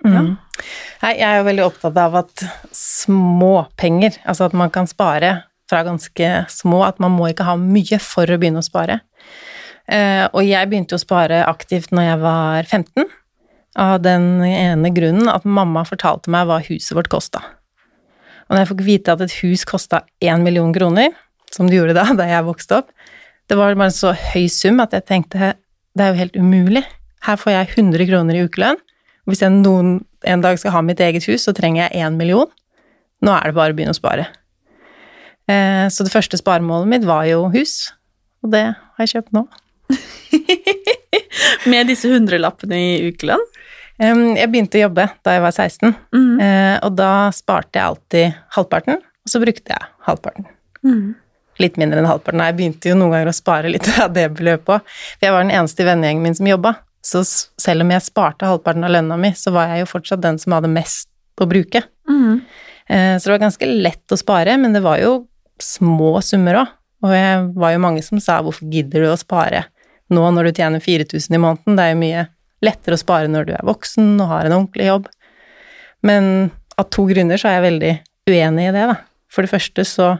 ja. 0.01 0.23
Mm. 0.25 0.31
Jeg 1.01 1.19
er 1.21 1.35
jo 1.37 1.45
veldig 1.45 1.63
opptatt 1.67 1.97
av 2.01 2.15
at 2.23 2.43
småpenger, 2.73 4.15
altså 4.25 4.47
at 4.47 4.55
man 4.57 4.71
kan 4.73 4.89
spare 4.89 5.35
fra 5.69 5.83
ganske 5.85 6.29
små, 6.49 6.81
at 6.87 6.97
man 7.01 7.13
må 7.13 7.29
ikke 7.29 7.45
ha 7.47 7.53
mye 7.59 7.99
for 8.01 8.25
å 8.25 8.37
begynne 8.41 8.63
å 8.63 8.65
spare. 8.65 8.99
Eh, 9.85 10.25
og 10.25 10.41
jeg 10.45 10.69
begynte 10.69 10.97
å 10.97 11.01
spare 11.01 11.43
aktivt 11.45 11.93
når 11.93 12.07
jeg 12.07 12.21
var 12.25 12.69
15, 12.69 13.07
av 13.81 14.01
den 14.03 14.27
ene 14.43 14.91
grunnen 14.91 15.29
at 15.31 15.45
mamma 15.47 15.85
fortalte 15.87 16.31
meg 16.33 16.49
hva 16.49 16.59
huset 16.65 16.97
vårt 16.97 17.11
kosta. 17.13 17.43
Og 18.51 18.57
når 18.57 18.65
jeg 18.65 18.69
fikk 18.73 18.81
vite 18.83 19.13
at 19.15 19.21
et 19.23 19.33
hus 19.45 19.61
kosta 19.63 20.01
én 20.19 20.41
million 20.43 20.73
kroner, 20.75 21.13
som 21.55 21.69
det 21.71 21.77
gjorde 21.77 21.95
da, 21.95 22.03
da 22.19 22.25
jeg 22.27 22.43
vokste 22.43 22.81
opp, 22.81 22.89
det 23.47 23.55
var 23.55 23.77
bare 23.79 23.87
en 23.87 23.95
så 23.95 24.11
høy 24.11 24.49
sum 24.51 24.83
at 24.83 24.91
jeg 24.91 25.07
tenkte 25.07 25.53
det 25.95 26.03
er 26.03 26.11
jo 26.11 26.19
helt 26.19 26.35
umulig. 26.35 26.81
Her 27.23 27.39
får 27.39 27.53
jeg 27.55 27.69
100 27.77 28.09
kroner 28.09 28.35
i 28.35 28.43
ukelønn. 28.43 28.79
Hvis 29.29 29.43
jeg 29.43 29.55
noen, 29.55 30.01
en 30.27 30.43
dag 30.43 30.59
skal 30.59 30.75
ha 30.75 30.81
mitt 30.83 30.99
eget 30.99 31.29
hus, 31.31 31.45
så 31.47 31.55
trenger 31.55 31.85
jeg 31.85 32.03
én 32.03 32.19
million. 32.19 32.51
Nå 33.23 33.31
er 33.37 33.47
det 33.47 33.55
bare 33.55 33.71
å 33.71 33.77
begynne 33.77 33.95
å 33.95 33.99
spare. 33.99 34.27
Eh, 35.47 35.87
så 35.87 36.03
det 36.03 36.11
første 36.11 36.39
sparemålet 36.39 36.91
mitt 36.91 37.07
var 37.07 37.23
jo 37.29 37.45
hus, 37.55 37.93
og 38.43 38.51
det 38.51 38.65
har 38.75 39.05
jeg 39.05 39.15
kjøpt 39.15 39.35
nå. 39.35 39.45
Med 41.71 41.87
disse 41.87 42.11
hundrelappene 42.11 42.79
i 42.83 42.91
ukelønn? 43.07 43.47
Jeg 44.01 44.49
begynte 44.49 44.79
å 44.79 44.85
jobbe 44.87 45.07
da 45.21 45.35
jeg 45.35 45.43
var 45.43 45.53
16, 45.53 45.91
mm. 46.15 46.29
Eh, 46.41 46.77
og 46.87 46.95
da 46.97 47.11
sparte 47.35 47.77
jeg 47.77 47.85
alltid 47.85 48.39
halvparten, 48.55 48.97
og 48.97 49.29
så 49.29 49.41
brukte 49.43 49.75
jeg 49.75 49.91
halvparten. 50.07 50.47
Mm 50.81 51.11
litt 51.61 51.77
mindre 51.79 52.01
enn 52.01 52.09
halvparten. 52.09 52.43
Jeg 52.45 52.57
begynte 52.57 52.91
jo 52.91 52.97
noen 52.97 53.15
ganger 53.15 53.31
å 53.31 53.35
spare 53.35 53.71
litt 53.71 53.87
av 54.01 54.13
det 54.15 54.27
beløpet 54.37 54.77
òg. 54.77 54.95
For 55.19 55.27
jeg 55.27 55.35
var 55.35 55.45
den 55.45 55.55
eneste 55.55 55.83
i 55.83 55.89
vennegjengen 55.89 56.25
min 56.25 56.37
som 56.37 56.49
jobba. 56.49 56.75
Så 57.05 57.23
selv 57.25 57.85
om 57.85 57.93
jeg 57.93 58.05
sparte 58.05 58.49
halvparten 58.49 58.85
av 58.85 58.93
lønna 58.93 59.17
mi, 59.19 59.33
så 59.37 59.53
var 59.55 59.71
jeg 59.71 59.83
jo 59.83 59.91
fortsatt 59.95 60.21
den 60.23 60.37
som 60.41 60.55
hadde 60.57 60.71
mest 60.71 61.09
å 61.41 61.47
bruke. 61.49 61.83
Mm. 62.09 62.43
Så 62.91 63.23
det 63.23 63.33
var 63.33 63.45
ganske 63.45 63.69
lett 63.71 64.13
å 64.13 64.19
spare, 64.19 64.57
men 64.61 64.75
det 64.75 64.83
var 64.85 64.99
jo 65.01 65.15
små 65.61 66.19
summer 66.25 66.61
òg. 66.61 66.77
Og 67.01 67.15
jeg 67.15 67.45
var 67.57 67.73
jo 67.73 67.81
mange 67.81 68.03
som 68.05 68.19
sa 68.21 68.41
'hvorfor 68.41 68.69
gidder 68.69 69.01
du 69.01 69.07
å 69.09 69.17
spare 69.17 69.65
nå 70.11 70.21
når 70.21 70.43
du 70.43 70.51
tjener 70.51 70.79
4000 70.79 71.33
i 71.33 71.41
måneden', 71.41 71.75
det 71.75 71.83
er 71.83 71.93
jo 71.93 72.01
mye 72.03 72.27
lettere 72.65 72.97
å 72.97 73.01
spare 73.01 73.29
når 73.31 73.47
du 73.47 73.53
er 73.55 73.67
voksen 73.67 74.15
og 74.19 74.29
har 74.31 74.47
en 74.47 74.57
ordentlig 74.59 74.89
jobb. 74.89 75.07
Men 76.05 76.51
av 76.79 76.89
to 76.93 77.05
grunner 77.09 77.39
så 77.41 77.49
er 77.49 77.57
jeg 77.57 77.67
veldig 77.67 77.93
uenig 78.31 78.67
i 78.69 78.75
det, 78.75 78.85
da. 78.91 78.97
For 79.31 79.45
det 79.45 79.53
første 79.53 79.85
så 79.87 80.11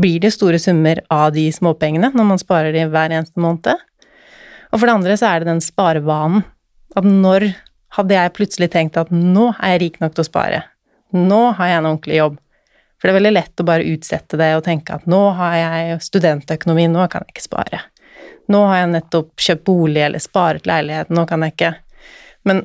blir 0.00 0.20
det 0.22 0.32
store 0.34 0.58
summer 0.60 1.02
av 1.12 1.32
de 1.36 1.46
småpengene 1.52 2.12
når 2.14 2.28
man 2.28 2.40
sparer 2.40 2.74
de 2.74 2.86
hver 2.90 3.12
eneste 3.12 3.40
måned. 3.40 3.82
Og 4.72 4.80
for 4.80 4.88
det 4.88 4.96
andre 4.96 5.16
så 5.20 5.28
er 5.28 5.42
det 5.42 5.50
den 5.50 5.64
sparevanen. 5.64 6.46
At 6.96 7.06
når 7.08 7.50
hadde 7.96 8.16
jeg 8.16 8.36
plutselig 8.36 8.70
tenkt 8.72 8.98
at 9.00 9.12
nå 9.12 9.50
er 9.54 9.74
jeg 9.74 9.82
rik 9.82 10.00
nok 10.00 10.16
til 10.16 10.24
å 10.24 10.28
spare, 10.28 10.62
nå 11.12 11.42
har 11.58 11.68
jeg 11.68 11.80
en 11.80 11.88
ordentlig 11.90 12.18
jobb, 12.18 12.38
for 12.96 13.08
det 13.08 13.12
er 13.12 13.18
veldig 13.18 13.32
lett 13.34 13.60
å 13.60 13.66
bare 13.68 13.88
utsette 13.90 14.38
det 14.40 14.52
og 14.56 14.64
tenke 14.64 14.96
at 14.96 15.08
nå 15.10 15.20
har 15.36 15.56
jeg 15.58 15.96
studentøkonomi, 16.06 16.86
nå 16.92 17.08
kan 17.12 17.24
jeg 17.26 17.34
ikke 17.34 17.44
spare. 17.48 17.80
Nå 18.50 18.64
har 18.68 18.82
jeg 18.82 18.92
nettopp 18.96 19.44
kjøpt 19.46 19.64
bolig 19.68 20.02
eller 20.02 20.22
sparet 20.22 20.66
leilighet, 20.66 21.12
nå 21.14 21.26
kan 21.30 21.44
jeg 21.46 21.54
ikke 21.54 21.74
Men 22.48 22.64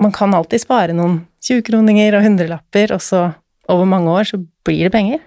man 0.00 0.12
kan 0.16 0.32
alltid 0.34 0.62
spare 0.62 0.94
noen 0.96 1.20
20-kroninger 1.44 2.16
og 2.16 2.24
hundrelapper, 2.24 2.94
og 2.96 3.02
så 3.04 3.26
over 3.68 3.84
mange 3.88 4.10
år 4.10 4.28
så 4.28 4.40
blir 4.64 4.86
det 4.86 4.94
penger. 4.94 5.20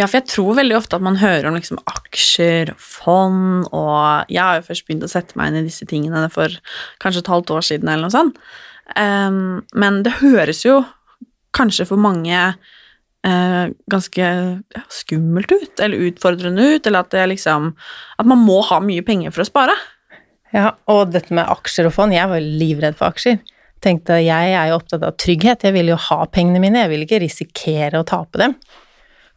Ja, 0.00 0.06
for 0.06 0.22
jeg 0.22 0.30
tror 0.32 0.56
veldig 0.56 0.76
ofte 0.78 0.96
at 0.96 1.04
man 1.04 1.18
hører 1.20 1.50
om 1.50 1.56
liksom 1.56 1.80
aksjer, 1.84 2.72
fond, 2.80 3.66
og 3.76 4.32
jeg 4.32 4.40
har 4.40 4.58
jo 4.58 4.66
først 4.70 4.86
begynt 4.88 5.04
å 5.04 5.12
sette 5.12 5.36
meg 5.36 5.50
inn 5.52 5.60
i 5.60 5.66
disse 5.68 5.86
tingene 5.88 6.24
for 6.32 6.54
kanskje 7.02 7.20
et 7.26 7.32
halvt 7.32 7.52
år 7.52 7.66
siden 7.68 7.92
eller 7.92 8.08
noe 8.08 8.14
sånt. 8.14 8.40
Um, 8.96 9.60
men 9.76 10.00
det 10.06 10.18
høres 10.22 10.64
jo 10.64 10.80
kanskje 11.56 11.86
for 11.90 12.00
mange 12.00 12.38
eh, 13.26 13.72
ganske 13.90 14.28
skummelt 14.92 15.52
ut, 15.52 15.80
eller 15.80 16.08
utfordrende 16.08 16.68
ut, 16.74 16.86
eller 16.86 17.04
at 17.04 17.10
det 17.14 17.26
liksom 17.34 17.72
At 18.18 18.28
man 18.28 18.42
må 18.42 18.60
ha 18.68 18.80
mye 18.80 19.04
penger 19.06 19.34
for 19.34 19.44
å 19.44 19.48
spare. 19.48 19.74
Ja, 20.52 20.74
og 20.92 21.14
dette 21.14 21.32
med 21.34 21.48
aksjer 21.48 21.88
og 21.88 21.96
fond, 21.96 22.12
jeg 22.12 22.28
var 22.28 22.40
livredd 22.44 22.98
for 22.98 23.12
aksjer. 23.12 23.40
Tenkte 23.82 24.20
jeg 24.22 24.52
er 24.54 24.68
jo 24.70 24.78
opptatt 24.78 25.02
av 25.06 25.16
trygghet, 25.18 25.64
jeg 25.64 25.74
vil 25.74 25.90
jo 25.90 25.98
ha 25.98 26.22
pengene 26.30 26.60
mine, 26.62 26.84
jeg 26.84 26.92
vil 26.92 27.06
ikke 27.06 27.22
risikere 27.22 28.02
å 28.02 28.06
tape 28.06 28.38
dem. 28.38 28.56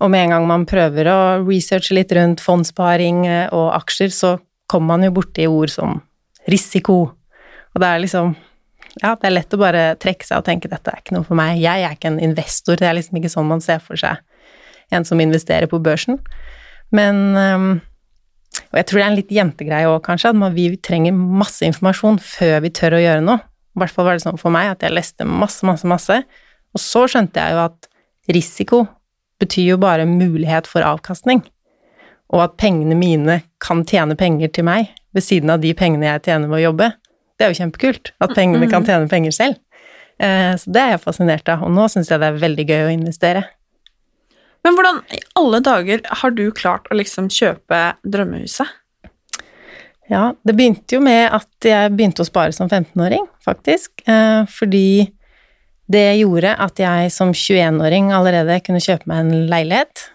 Og 0.04 0.12
med 0.12 0.26
en 0.26 0.36
gang 0.36 0.48
man 0.50 0.66
prøver 0.68 1.08
å 1.08 1.20
researche 1.46 1.96
litt 1.96 2.12
rundt 2.14 2.44
fondssparing 2.44 3.24
eh, 3.30 3.48
og 3.56 3.72
aksjer, 3.78 4.12
så 4.12 4.36
kommer 4.70 4.96
man 4.96 5.08
jo 5.08 5.16
borti 5.16 5.48
ord 5.48 5.72
som 5.72 6.02
risiko, 6.52 6.98
og 7.74 7.82
det 7.82 7.88
er 7.88 8.04
liksom 8.04 8.36
ja, 9.02 9.16
det 9.20 9.28
er 9.28 9.34
lett 9.34 9.54
å 9.56 9.60
bare 9.60 9.84
trekke 10.00 10.28
seg 10.28 10.40
og 10.40 10.46
tenke 10.48 10.72
dette 10.72 10.92
er 10.92 11.02
ikke 11.02 11.16
noe 11.18 11.28
for 11.28 11.38
meg. 11.40 11.60
Jeg 11.60 11.84
er 11.84 11.98
ikke 11.98 12.14
en 12.14 12.22
investor, 12.24 12.80
det 12.80 12.88
er 12.88 12.96
liksom 12.98 13.20
ikke 13.20 13.34
sånn 13.34 13.50
man 13.50 13.64
ser 13.64 13.82
for 13.84 14.00
seg 14.00 14.22
en 14.94 15.06
som 15.08 15.20
investerer 15.22 15.68
på 15.68 15.82
børsen. 15.84 16.20
Men 16.96 17.22
um, 17.36 17.70
Og 18.72 18.78
jeg 18.80 18.88
tror 18.88 19.00
det 19.00 19.04
er 19.04 19.10
en 19.10 19.18
litt 19.18 19.34
jentegreie 19.34 19.88
òg, 19.90 20.00
kanskje, 20.06 20.32
at 20.32 20.54
vi 20.56 20.70
trenger 20.80 21.16
masse 21.16 21.66
informasjon 21.66 22.22
før 22.24 22.62
vi 22.64 22.72
tør 22.72 22.96
å 22.96 23.02
gjøre 23.04 23.24
noe. 23.26 23.42
I 23.76 23.82
hvert 23.82 23.92
fall 23.92 24.08
var 24.08 24.16
det 24.16 24.24
sånn 24.24 24.40
for 24.40 24.54
meg 24.56 24.70
at 24.72 24.86
jeg 24.86 24.96
leste 24.96 25.28
masse, 25.28 25.66
masse, 25.68 25.84
masse. 25.88 26.22
Og 26.72 26.80
så 26.80 27.04
skjønte 27.12 27.42
jeg 27.42 27.56
jo 27.56 27.66
at 27.66 27.90
risiko 28.32 28.86
betyr 29.44 29.74
jo 29.74 29.82
bare 29.82 30.08
mulighet 30.08 30.70
for 30.72 30.86
avkastning. 30.88 31.44
Og 32.32 32.46
at 32.46 32.56
pengene 32.62 32.96
mine 32.96 33.42
kan 33.60 33.84
tjene 33.88 34.16
penger 34.16 34.54
til 34.56 34.68
meg 34.70 34.94
ved 35.16 35.26
siden 35.26 35.52
av 35.52 35.60
de 35.64 35.74
pengene 35.76 36.08
jeg 36.08 36.24
tjener 36.30 36.48
ved 36.48 36.62
å 36.62 36.66
jobbe. 36.70 36.90
Det 37.36 37.46
er 37.46 37.52
jo 37.52 37.60
kjempekult 37.60 38.14
at 38.24 38.34
pengene 38.38 38.70
kan 38.72 38.86
tjene 38.88 39.10
penger 39.12 39.36
selv. 39.36 39.60
Eh, 40.24 40.54
så 40.56 40.72
det 40.72 40.82
er 40.82 40.96
jeg 40.96 41.04
fascinert 41.04 41.50
av, 41.52 41.66
og 41.68 41.74
nå 41.76 41.90
syns 41.92 42.12
jeg 42.12 42.22
det 42.22 42.32
er 42.32 42.42
veldig 42.44 42.66
gøy 42.70 42.86
å 42.86 42.94
investere. 42.94 43.44
Men 44.66 44.78
hvordan 44.78 45.04
i 45.14 45.20
alle 45.38 45.60
dager 45.62 46.02
har 46.22 46.34
du 46.34 46.48
klart 46.56 46.88
å 46.90 46.98
liksom 46.98 47.28
kjøpe 47.34 47.82
drømmehuset? 48.08 48.72
Ja, 50.10 50.32
det 50.46 50.54
begynte 50.58 50.98
jo 50.98 51.02
med 51.02 51.34
at 51.34 51.66
jeg 51.66 51.94
begynte 51.98 52.22
å 52.22 52.28
spare 52.28 52.54
som 52.54 52.70
15-åring, 52.70 53.26
faktisk. 53.44 53.92
Eh, 54.08 54.46
fordi 54.50 55.12
det 55.92 56.08
gjorde 56.22 56.56
at 56.62 56.82
jeg 56.82 57.12
som 57.14 57.34
21-åring 57.34 58.12
allerede 58.14 58.58
kunne 58.66 58.82
kjøpe 58.82 59.10
meg 59.10 59.22
en 59.22 59.48
leilighet 59.52 60.08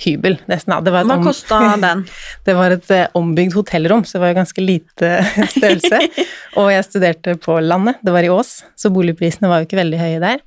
hybel, 0.00 0.38
nesten. 0.50 0.74
Det 0.84 0.92
Hva 0.94 1.18
kosta 1.22 1.60
den? 1.84 2.04
Det 2.46 2.56
var 2.58 2.74
et 2.74 2.88
uh, 2.90 3.04
ombygd 3.18 3.54
hotellrom, 3.58 4.02
så 4.04 4.18
det 4.18 4.24
var 4.24 4.32
jo 4.32 4.40
ganske 4.40 4.64
lite 4.64 5.12
størrelse. 5.56 6.00
og 6.60 6.72
jeg 6.72 6.88
studerte 6.88 7.36
på 7.40 7.58
landet, 7.62 8.02
det 8.02 8.14
var 8.14 8.26
i 8.26 8.32
Ås, 8.32 8.56
så 8.78 8.90
boligprisene 8.94 9.50
var 9.50 9.62
jo 9.62 9.68
ikke 9.68 9.80
veldig 9.82 10.00
høye 10.02 10.24
der. 10.24 10.42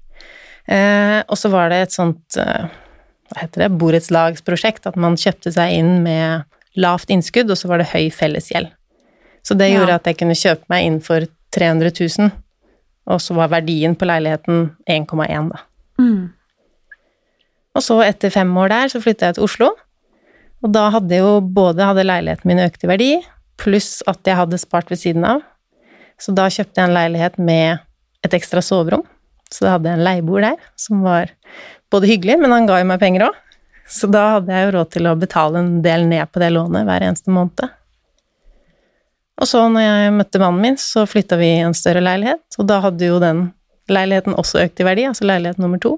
Uh, 0.68 1.22
og 1.32 1.39
så 1.39 1.51
var 1.54 1.72
det 1.72 1.86
et 1.86 1.96
sånt 1.96 2.39
uh, 2.42 2.68
hva 3.32 3.44
heter 3.44 3.66
det, 3.66 3.75
borettslagsprosjekt, 3.80 4.88
at 4.88 5.00
man 5.00 5.18
kjøpte 5.20 5.51
seg 5.56 5.75
inn 5.80 6.01
med 6.04 6.48
lavt 6.80 7.12
innskudd, 7.12 7.50
og 7.51 7.60
så 7.60 7.72
var 7.72 7.82
det 7.82 7.89
høy 7.92 8.08
fellesgjeld. 8.13 8.70
Så 9.44 9.56
det 9.58 9.72
gjorde 9.72 9.96
ja. 9.96 10.00
at 10.00 10.08
jeg 10.08 10.20
kunne 10.20 10.38
kjøpe 10.38 10.68
meg 10.72 10.88
inn 10.88 11.00
for 11.04 11.27
300 11.56 11.92
000, 11.96 12.32
og 13.08 13.22
så 13.24 13.36
var 13.38 13.51
verdien 13.51 13.96
på 13.96 14.08
leiligheten 14.08 14.72
1,1, 14.88 15.51
da. 15.54 15.63
Mm. 16.00 16.37
Og 17.77 17.84
så, 17.86 18.00
etter 18.01 18.34
fem 18.34 18.50
år 18.57 18.72
der, 18.74 18.89
så 18.89 19.01
flytta 19.03 19.29
jeg 19.29 19.38
til 19.38 19.46
Oslo. 19.46 19.72
Og 20.65 20.74
da 20.74 20.88
hadde 20.96 21.19
jo 21.19 21.38
både 21.41 21.86
hadde 21.86 22.05
leiligheten 22.07 22.50
min 22.50 22.63
økt 22.63 22.84
i 22.84 22.89
verdi, 22.89 23.12
pluss 23.62 24.00
at 24.10 24.25
jeg 24.25 24.38
hadde 24.39 24.57
spart 24.62 24.89
ved 24.89 25.01
siden 25.01 25.25
av. 25.27 25.43
Så 26.17 26.34
da 26.34 26.48
kjøpte 26.50 26.81
jeg 26.81 26.89
en 26.89 26.98
leilighet 26.98 27.38
med 27.38 27.84
et 28.25 28.34
ekstra 28.34 28.63
soverom. 28.65 29.05
Så 29.53 29.63
da 29.63 29.75
hadde 29.75 29.91
jeg 29.91 30.00
en 30.00 30.07
leieboer 30.07 30.48
der, 30.50 30.63
som 30.79 31.03
var 31.05 31.29
både 31.93 32.10
hyggelig, 32.10 32.39
men 32.41 32.55
han 32.55 32.65
ga 32.67 32.81
jo 32.81 32.88
meg 32.89 33.01
penger 33.03 33.27
òg. 33.29 33.43
Så 33.88 34.10
da 34.12 34.24
hadde 34.34 34.51
jeg 34.51 34.65
jo 34.65 34.74
råd 34.75 34.89
til 34.91 35.07
å 35.07 35.17
betale 35.19 35.62
en 35.62 35.77
del 35.86 36.07
ned 36.10 36.27
på 36.34 36.41
det 36.43 36.50
lånet 36.51 36.88
hver 36.89 37.05
eneste 37.07 37.31
måned. 37.31 37.69
Og 39.38 39.46
så, 39.48 39.62
når 39.69 39.86
jeg 39.86 40.15
møtte 40.17 40.41
mannen 40.41 40.63
min, 40.65 40.79
så 40.81 41.05
flytta 41.07 41.38
vi 41.39 41.53
i 41.60 41.63
en 41.63 41.77
større 41.77 42.01
leilighet, 42.01 42.41
og 42.57 42.67
da 42.67 42.81
hadde 42.84 43.05
jo 43.05 43.22
den 43.22 43.46
leiligheten 43.88 44.36
også 44.36 44.65
økt 44.65 44.81
i 44.81 44.88
verdi, 44.88 45.05
altså 45.07 45.29
leilighet 45.29 45.62
nummer 45.62 45.79
to 45.79 45.93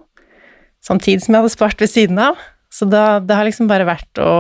samtidig 0.85 1.25
som 1.25 1.35
jeg 1.35 1.43
hadde 1.43 1.55
spart 1.55 1.81
ved 1.81 1.91
siden 1.91 2.21
av. 2.21 2.39
Så 2.73 2.85
da, 2.85 3.19
det 3.19 3.35
har 3.35 3.47
liksom 3.47 3.69
bare 3.69 3.87
vært 3.87 4.21
å 4.21 4.31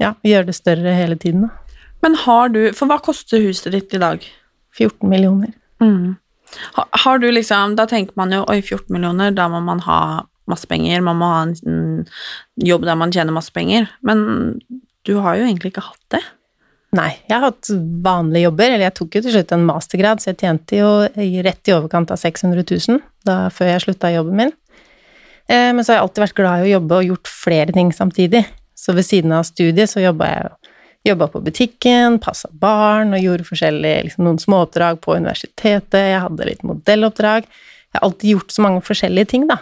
ja, 0.00 0.14
gjøre 0.24 0.48
det 0.48 0.56
større 0.56 0.96
hele 0.96 1.18
tiden, 1.20 1.48
da. 1.48 1.56
Men 2.00 2.14
har 2.16 2.48
du 2.48 2.62
For 2.72 2.88
hva 2.88 2.96
koster 3.04 3.42
huset 3.44 3.74
ditt 3.74 3.92
i 3.92 4.00
dag? 4.00 4.22
14 4.72 5.04
millioner. 5.10 5.52
Mm. 5.82 6.16
Har, 6.76 6.86
har, 7.02 7.18
du 7.20 7.26
liksom 7.30 7.74
Da 7.76 7.84
tenker 7.90 8.16
man 8.16 8.32
jo 8.32 8.42
oi, 8.48 8.62
14 8.62 8.88
millioner, 8.94 9.34
da 9.36 9.50
må 9.52 9.60
man 9.64 9.82
ha 9.84 10.00
masse 10.50 10.66
penger, 10.66 11.02
man 11.04 11.18
må 11.20 11.28
ha 11.30 11.42
en 11.44 12.06
jobb 12.58 12.86
der 12.88 12.96
man 12.98 13.12
tjener 13.14 13.36
masse 13.36 13.52
penger. 13.54 13.90
Men 14.02 14.58
du 15.06 15.18
har 15.22 15.38
jo 15.38 15.44
egentlig 15.46 15.74
ikke 15.74 15.84
hatt 15.86 16.16
det. 16.16 16.22
Nei, 16.96 17.12
jeg 17.28 17.36
har 17.36 17.52
hatt 17.52 17.68
vanlige 18.02 18.48
jobber, 18.48 18.72
eller 18.72 18.88
jeg 18.88 18.96
tok 18.98 19.14
jo 19.14 19.22
til 19.22 19.34
slutt 19.36 19.52
en 19.54 19.68
mastergrad, 19.68 20.22
så 20.22 20.32
jeg 20.32 20.40
tjente 20.40 20.80
jo 20.80 20.88
rett 21.46 21.70
i 21.70 21.74
overkant 21.76 22.10
av 22.10 22.18
600 22.18 22.64
000 22.66 22.98
da, 23.28 23.36
før 23.54 23.70
jeg 23.70 23.84
slutta 23.84 24.10
jobben 24.10 24.40
min. 24.40 24.50
Eh, 25.50 25.70
men 25.74 25.82
så 25.82 25.92
har 25.92 26.00
jeg 26.00 26.06
alltid 26.06 26.24
vært 26.26 26.38
glad 26.38 26.62
i 26.62 26.68
å 26.68 26.74
jobbe 26.76 26.98
og 27.00 27.12
gjort 27.12 27.32
flere 27.34 27.74
ting 27.74 27.90
samtidig. 27.94 28.44
Så 28.78 28.94
ved 28.96 29.06
siden 29.06 29.34
av 29.36 29.48
studiet 29.48 29.90
så 29.90 30.02
jobba 30.02 30.30
jeg 30.30 30.52
jobba 31.10 31.30
på 31.32 31.40
butikken, 31.40 32.18
passa 32.20 32.48
barn 32.52 33.14
og 33.16 33.24
gjorde 33.24 33.46
forskjellige 33.48 34.04
liksom 34.06 34.26
noen 34.26 34.40
småoppdrag 34.40 35.00
på 35.00 35.16
universitetet. 35.16 35.96
Jeg 36.12 36.22
hadde 36.26 36.48
litt 36.48 36.64
modelloppdrag. 36.66 37.48
Jeg 37.48 37.96
har 37.96 38.06
alltid 38.06 38.34
gjort 38.34 38.54
så 38.54 38.64
mange 38.66 38.82
forskjellige 38.84 39.30
ting, 39.32 39.46
da. 39.50 39.56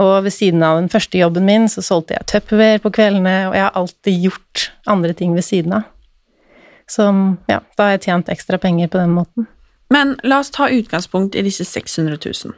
Og 0.00 0.24
ved 0.24 0.34
siden 0.34 0.62
av 0.66 0.78
den 0.78 0.90
første 0.90 1.18
jobben 1.18 1.46
min 1.46 1.68
så 1.70 1.82
solgte 1.84 2.16
jeg 2.16 2.28
Tupperware 2.30 2.82
på 2.82 2.92
kveldene, 2.94 3.36
og 3.50 3.56
jeg 3.56 3.64
har 3.66 3.78
alltid 3.78 4.26
gjort 4.26 4.66
andre 4.90 5.14
ting 5.16 5.34
ved 5.38 5.46
siden 5.46 5.78
av. 5.80 5.88
Så 6.90 7.06
ja, 7.50 7.60
da 7.78 7.86
har 7.86 7.94
jeg 7.94 8.06
tjent 8.08 8.30
ekstra 8.32 8.58
penger 8.58 8.90
på 8.90 8.98
den 8.98 9.14
måten. 9.14 9.46
Men 9.90 10.16
la 10.26 10.40
oss 10.42 10.50
ta 10.54 10.68
utgangspunkt 10.70 11.38
i 11.38 11.44
disse 11.46 11.66
600 11.66 12.18
000. 12.22 12.54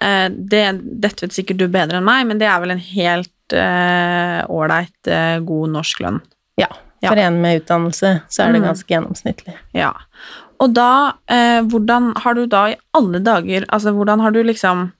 Eh, 0.00 0.28
det, 0.30 0.64
dette 1.02 1.26
vet 1.26 1.36
sikkert 1.36 1.60
du 1.60 1.66
bedre 1.72 2.00
enn 2.00 2.06
meg, 2.06 2.26
men 2.28 2.40
det 2.40 2.48
er 2.48 2.60
vel 2.62 2.74
en 2.74 2.82
helt 2.82 3.56
eh, 3.56 4.38
ålreit, 4.48 4.96
uh, 5.10 5.40
god 5.44 5.74
norsk 5.76 6.04
lønn? 6.04 6.20
Ja. 6.60 6.70
For 7.04 7.16
en 7.20 7.40
med 7.40 7.62
utdannelse 7.62 8.14
så 8.28 8.44
er 8.44 8.54
det 8.54 8.60
mm. 8.60 8.66
ganske 8.68 8.92
gjennomsnittlig. 8.92 9.54
Ja. 9.76 9.94
Og 10.60 10.74
da, 10.76 11.16
hvordan 11.72 12.10
har 12.20 12.36
du 12.36 12.42
da 12.44 12.66
i 12.68 12.74
alle 12.92 13.22
dager 13.24 13.64
Altså, 13.72 13.94
hvordan 13.96 14.20
har 14.20 14.34
du 14.34 14.42
liksom 14.44 14.90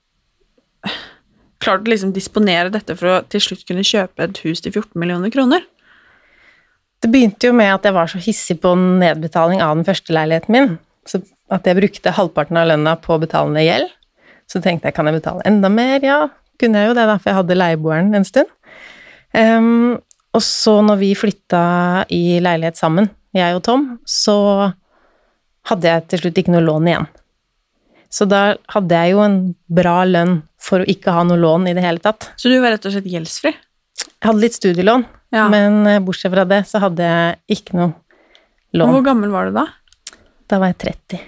klart 1.60 1.84
å 1.84 1.92
liksom 1.92 2.14
disponere 2.16 2.72
dette 2.72 2.96
for 2.96 3.10
å 3.10 3.18
til 3.28 3.44
slutt 3.44 3.66
kunne 3.68 3.84
kjøpe 3.84 4.24
et 4.24 4.40
hus 4.46 4.64
til 4.64 4.72
14 4.72 4.96
millioner 5.02 5.32
kroner? 5.34 5.66
Det 7.04 7.12
begynte 7.12 7.48
jo 7.48 7.56
med 7.56 7.74
at 7.74 7.84
jeg 7.84 7.96
var 7.96 8.08
så 8.12 8.20
hissig 8.20 8.58
på 8.64 8.72
nedbetaling 8.76 9.60
av 9.64 9.76
den 9.76 9.84
første 9.84 10.16
leiligheten 10.16 10.56
min, 10.56 10.74
så 11.08 11.20
at 11.52 11.68
jeg 11.68 11.78
brukte 11.78 12.16
halvparten 12.16 12.56
av 12.60 12.68
lønna 12.72 12.96
på 13.00 13.16
å 13.16 13.20
betale 13.22 13.52
ned 13.52 13.68
gjeld. 13.68 13.92
Så 14.50 14.60
tenkte 14.62 14.90
jeg 14.90 14.96
kan 14.96 15.06
jeg 15.06 15.20
betale 15.20 15.44
enda 15.46 15.70
mer? 15.72 16.02
Ja, 16.04 16.24
kunne 16.60 16.82
jeg 16.82 16.90
jo 16.90 16.96
det, 16.98 17.06
da, 17.06 17.16
for 17.20 17.30
jeg 17.30 17.38
hadde 17.38 17.58
leieboeren 17.58 18.10
en 18.18 18.26
stund. 18.26 18.50
Um, 19.30 20.00
og 20.34 20.42
så 20.42 20.76
når 20.82 20.98
vi 21.00 21.14
flytta 21.18 21.62
i 22.14 22.40
leilighet 22.42 22.78
sammen, 22.78 23.08
jeg 23.34 23.54
og 23.54 23.62
Tom, 23.66 23.86
så 24.06 24.36
hadde 25.70 25.90
jeg 25.90 26.06
til 26.10 26.22
slutt 26.24 26.38
ikke 26.42 26.54
noe 26.54 26.66
lån 26.66 26.90
igjen. 26.90 27.08
Så 28.10 28.26
da 28.26 28.56
hadde 28.74 29.00
jeg 29.02 29.14
jo 29.14 29.22
en 29.22 29.38
bra 29.70 30.00
lønn 30.08 30.40
for 30.60 30.82
å 30.82 30.88
ikke 30.90 31.14
ha 31.14 31.22
noe 31.26 31.38
lån 31.38 31.68
i 31.70 31.74
det 31.76 31.84
hele 31.84 32.02
tatt. 32.02 32.32
Så 32.40 32.50
du 32.50 32.56
var 32.62 32.74
rett 32.74 32.86
og 32.88 32.94
slett 32.94 33.06
gjeldsfri? 33.10 33.52
Jeg 33.54 34.26
hadde 34.26 34.42
litt 34.42 34.58
studielån, 34.58 35.06
Ja. 35.30 35.44
Men 35.46 35.86
eh, 35.86 36.00
bortsett 36.02 36.32
fra 36.32 36.42
det, 36.48 36.64
så 36.66 36.80
hadde 36.82 37.06
jeg 37.06 37.60
ikke 37.60 37.76
noe 37.78 37.92
lån. 38.74 38.96
Hvor 38.96 39.04
gammel 39.06 39.30
var 39.30 39.46
du 39.46 39.54
da? 39.54 39.68
Da 40.50 40.58
var 40.58 40.72
jeg 40.72 40.80
30. 40.82 41.20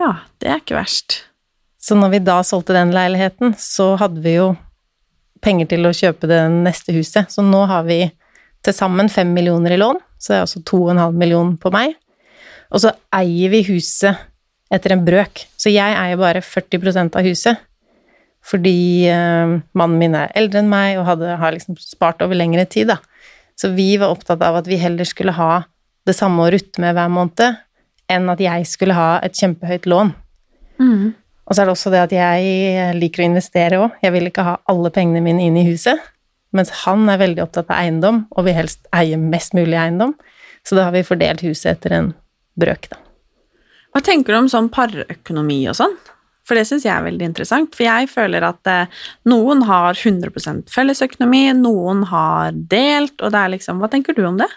Ja, 0.00 0.12
det 0.38 0.52
er 0.52 0.62
ikke 0.62 0.78
verst. 0.78 1.24
Så 1.80 1.96
når 1.96 2.12
vi 2.14 2.24
da 2.24 2.40
solgte 2.44 2.76
den 2.76 2.92
leiligheten, 2.92 3.54
så 3.56 3.94
hadde 4.00 4.20
vi 4.24 4.36
jo 4.36 4.50
penger 5.44 5.70
til 5.70 5.88
å 5.88 5.94
kjøpe 5.96 6.28
det 6.28 6.42
neste 6.52 6.92
huset. 6.92 7.30
Så 7.32 7.44
nå 7.44 7.64
har 7.70 7.86
vi 7.88 8.02
til 8.64 8.76
sammen 8.76 9.08
fem 9.08 9.30
millioner 9.32 9.72
i 9.72 9.80
lån, 9.80 10.00
så 10.20 10.32
det 10.32 10.36
er 10.36 10.44
altså 10.44 10.60
to 10.68 10.82
og 10.84 10.92
en 10.92 11.00
halv 11.00 11.16
million 11.16 11.54
på 11.60 11.72
meg. 11.72 11.94
Og 12.70 12.82
så 12.84 12.92
eier 13.16 13.52
vi 13.52 13.62
huset 13.70 14.20
etter 14.70 14.94
en 14.94 15.04
brøk, 15.06 15.46
så 15.58 15.72
jeg 15.72 15.96
eier 15.96 16.20
bare 16.20 16.44
40% 16.44 17.16
av 17.18 17.26
huset. 17.26 17.64
Fordi 18.46 19.08
eh, 19.10 19.56
mannen 19.76 19.98
min 20.00 20.16
er 20.16 20.30
eldre 20.38 20.62
enn 20.62 20.70
meg 20.70 21.00
og 21.00 21.08
hadde, 21.08 21.34
har 21.40 21.56
liksom 21.56 21.76
spart 21.80 22.22
over 22.24 22.38
lengre 22.38 22.64
tid, 22.68 22.92
da. 22.92 23.00
Så 23.58 23.72
vi 23.76 23.92
var 24.00 24.14
opptatt 24.14 24.40
av 24.44 24.60
at 24.60 24.68
vi 24.70 24.78
heller 24.80 25.08
skulle 25.08 25.34
ha 25.36 25.64
det 26.08 26.16
samme 26.16 26.46
å 26.46 26.52
rutte 26.52 26.80
med 26.80 26.94
hver 26.96 27.10
måned, 27.12 27.58
enn 28.10 28.30
at 28.32 28.40
jeg 28.40 28.68
skulle 28.68 28.96
ha 28.96 29.10
et 29.24 29.36
kjempehøyt 29.36 29.88
lån. 29.90 30.14
Mm. 30.80 31.10
Og 31.50 31.56
så 31.56 31.62
er 31.64 31.66
det 31.66 31.74
også 31.74 31.90
det 31.90 32.00
at 32.04 32.12
jeg 32.14 32.94
liker 32.94 33.24
å 33.24 33.26
investere 33.26 33.82
òg. 33.82 33.98
Jeg 34.04 34.14
vil 34.14 34.30
ikke 34.30 34.46
ha 34.46 34.54
alle 34.70 34.92
pengene 34.94 35.22
mine 35.24 35.42
inn 35.48 35.58
i 35.58 35.66
huset. 35.66 35.98
Mens 36.54 36.70
han 36.84 37.02
er 37.10 37.18
veldig 37.18 37.42
opptatt 37.42 37.70
av 37.70 37.80
eiendom, 37.82 38.24
og 38.30 38.46
vil 38.46 38.54
helst 38.54 38.86
eie 38.94 39.18
mest 39.18 39.54
mulig 39.58 39.74
eiendom. 39.78 40.14
Så 40.66 40.78
da 40.78 40.86
har 40.86 40.94
vi 40.94 41.02
fordelt 41.06 41.42
huset 41.42 41.72
etter 41.74 41.96
en 41.96 42.12
brøk, 42.58 42.86
da. 42.92 43.00
Hva 43.90 44.02
tenker 44.06 44.30
du 44.34 44.38
om 44.44 44.48
sånn 44.50 44.70
parøkonomi 44.70 45.64
og 45.70 45.74
sånn? 45.78 45.96
For 46.46 46.58
det 46.58 46.68
syns 46.68 46.86
jeg 46.86 46.94
er 46.94 47.06
veldig 47.06 47.26
interessant. 47.26 47.74
For 47.74 47.86
jeg 47.86 48.10
føler 48.10 48.46
at 48.46 48.70
eh, 48.70 49.02
noen 49.30 49.64
har 49.66 49.98
100% 49.98 50.70
fellesøkonomi, 50.70 51.44
noen 51.58 52.04
har 52.10 52.54
delt, 52.54 53.16
og 53.18 53.34
det 53.34 53.42
er 53.42 53.54
liksom 53.56 53.82
Hva 53.82 53.90
tenker 53.90 54.14
du 54.14 54.22
om 54.26 54.38
det? 54.38 54.48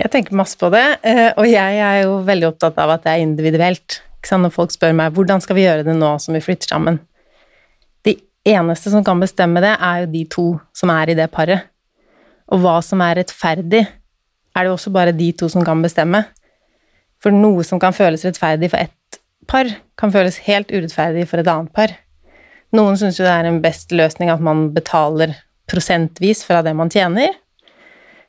Jeg 0.00 0.10
tenker 0.12 0.36
masse 0.36 0.56
på 0.60 0.72
det, 0.72 0.84
eh, 1.06 1.30
og 1.36 1.46
jeg 1.48 1.80
er 1.84 2.02
jo 2.06 2.18
veldig 2.24 2.50
opptatt 2.50 2.80
av 2.80 2.96
at 2.96 3.04
det 3.04 3.12
er 3.12 3.24
individuelt. 3.24 4.00
Når 4.30 4.54
folk 4.54 4.72
spør 4.72 4.94
meg 4.96 5.12
hvordan 5.14 5.42
skal 5.44 5.58
vi 5.58 5.66
gjøre 5.66 5.84
det 5.86 5.96
nå 5.98 6.14
som 6.22 6.36
vi 6.36 6.42
flytter 6.44 6.70
sammen. 6.72 6.98
De 8.06 8.16
eneste 8.48 8.92
som 8.92 9.04
kan 9.04 9.20
bestemme 9.20 9.60
det, 9.64 9.74
er 9.76 10.04
jo 10.04 10.12
de 10.12 10.24
to 10.32 10.46
som 10.76 10.92
er 10.94 11.12
i 11.12 11.18
det 11.18 11.30
paret. 11.32 11.68
Og 12.52 12.60
hva 12.64 12.78
som 12.84 13.02
er 13.04 13.20
rettferdig, 13.20 13.84
er 14.54 14.62
det 14.62 14.70
jo 14.70 14.76
også 14.76 14.92
bare 14.94 15.16
de 15.16 15.30
to 15.32 15.48
som 15.52 15.64
kan 15.66 15.82
bestemme. 15.84 16.24
For 17.22 17.34
noe 17.34 17.64
som 17.64 17.80
kan 17.80 17.96
føles 17.96 18.24
rettferdig 18.26 18.70
for 18.72 18.84
ett 18.84 19.20
par, 19.48 19.68
kan 20.00 20.12
føles 20.12 20.42
helt 20.48 20.72
urettferdig 20.72 21.26
for 21.28 21.40
et 21.40 21.50
annet 21.50 21.72
par. 21.76 21.94
Noen 22.74 22.98
syns 22.98 23.20
jo 23.20 23.26
det 23.26 23.32
er 23.32 23.48
en 23.48 23.62
best 23.64 23.92
løsning 23.94 24.32
at 24.32 24.42
man 24.42 24.68
betaler 24.74 25.36
prosentvis 25.70 26.42
fra 26.46 26.60
det 26.64 26.74
man 26.76 26.92
tjener. 26.92 27.32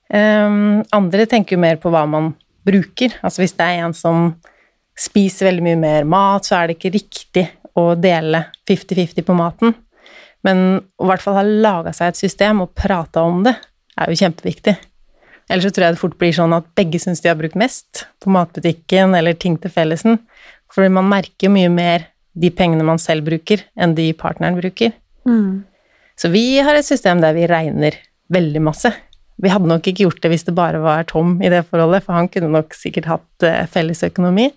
Um, 0.05 0.83
andre 0.93 1.25
tenker 1.25 1.55
jo 1.55 1.63
mer 1.63 1.79
på 1.81 1.89
hva 1.93 2.05
man 2.09 2.33
bruker. 2.65 3.15
Altså 3.25 3.43
hvis 3.43 3.55
det 3.57 3.65
er 3.65 3.85
en 3.85 3.95
som 3.97 4.35
spiser 4.99 5.49
veldig 5.49 5.63
mye 5.65 5.79
mer 5.79 6.07
mat, 6.07 6.47
så 6.47 6.59
er 6.59 6.67
det 6.69 6.77
ikke 6.77 6.93
riktig 6.95 7.45
å 7.75 7.91
dele 7.99 8.45
50-50 8.69 9.27
på 9.27 9.35
maten. 9.35 9.75
Men 10.45 10.65
å 10.79 11.07
i 11.07 11.09
hvert 11.09 11.23
fall 11.23 11.39
ha 11.39 11.45
laga 11.45 11.93
seg 11.95 12.13
et 12.13 12.21
system 12.21 12.63
og 12.63 12.75
prata 12.77 13.23
om 13.25 13.43
det, 13.45 13.55
er 13.99 14.11
jo 14.11 14.19
kjempeviktig. 14.19 14.75
Ellers 15.51 15.67
så 15.67 15.75
tror 15.75 15.85
jeg 15.85 15.95
det 15.95 16.01
fort 16.01 16.17
blir 16.19 16.33
sånn 16.35 16.55
at 16.57 16.67
begge 16.77 16.99
syns 17.01 17.21
de 17.21 17.29
har 17.29 17.37
brukt 17.39 17.57
mest 17.59 18.05
på 18.23 18.31
matbutikken 18.33 19.13
eller 19.17 19.37
ting 19.37 19.59
til 19.61 19.73
fellesen. 19.73 20.19
Fordi 20.73 20.89
man 20.93 21.09
merker 21.11 21.47
jo 21.47 21.53
mye 21.53 21.71
mer 21.71 22.07
de 22.35 22.49
pengene 22.51 22.83
man 22.83 22.99
selv 22.99 23.27
bruker, 23.27 23.61
enn 23.79 23.95
de 23.95 24.09
partneren 24.17 24.57
bruker. 24.57 24.95
Mm. 25.27 25.63
Så 26.19 26.31
vi 26.33 26.57
har 26.63 26.75
et 26.75 26.87
system 26.87 27.21
der 27.23 27.35
vi 27.37 27.47
regner 27.47 27.97
veldig 28.33 28.63
masse. 28.63 28.91
Vi 29.41 29.51
hadde 29.51 29.69
nok 29.69 29.85
ikke 29.87 30.05
gjort 30.05 30.21
det 30.23 30.31
hvis 30.31 30.45
det 30.47 30.55
bare 30.55 30.79
var 30.83 31.05
Tom 31.07 31.37
i 31.43 31.51
det 31.51 31.65
forholdet, 31.69 32.03
for 32.05 32.17
han 32.17 32.29
kunne 32.31 32.51
nok 32.53 32.75
sikkert 32.75 33.09
hatt 33.11 33.45
eh, 33.45 33.63
fellesøkonomi 33.71 34.49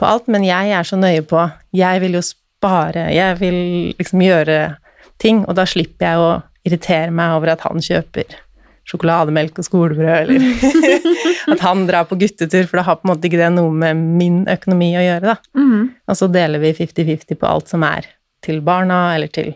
på 0.00 0.08
alt, 0.08 0.30
men 0.32 0.46
jeg 0.46 0.72
er 0.74 0.86
så 0.86 0.98
nøye 0.98 1.24
på 1.28 1.42
Jeg 1.76 2.00
vil 2.02 2.16
jo 2.18 2.22
spare, 2.24 3.10
jeg 3.14 3.38
vil 3.40 3.58
liksom 3.98 4.22
gjøre 4.24 4.60
ting, 5.22 5.44
og 5.46 5.56
da 5.58 5.66
slipper 5.68 6.08
jeg 6.08 6.22
å 6.22 6.32
irritere 6.66 7.12
meg 7.14 7.36
over 7.36 7.54
at 7.54 7.64
han 7.66 7.82
kjøper 7.82 8.36
sjokolademelk 8.88 9.60
og 9.60 9.66
skolebrød, 9.66 10.24
eller 10.24 10.42
at 11.54 11.62
han 11.62 11.84
drar 11.86 12.08
på 12.10 12.18
guttetur, 12.18 12.66
for 12.66 12.80
da 12.80 12.86
har 12.88 12.98
på 12.98 13.06
en 13.06 13.12
måte 13.12 13.28
ikke 13.28 13.40
det 13.40 13.52
noe 13.54 13.70
med 13.84 13.98
min 14.18 14.42
økonomi 14.50 14.90
å 14.98 15.04
gjøre, 15.04 15.34
da. 15.34 15.58
Mm. 15.58 15.84
Og 16.10 16.18
så 16.18 16.28
deler 16.32 16.62
vi 16.62 16.74
50-50 16.80 17.38
på 17.38 17.48
alt 17.48 17.70
som 17.70 17.86
er 17.86 18.08
til 18.42 18.58
barna, 18.66 19.04
eller 19.14 19.30
til 19.32 19.52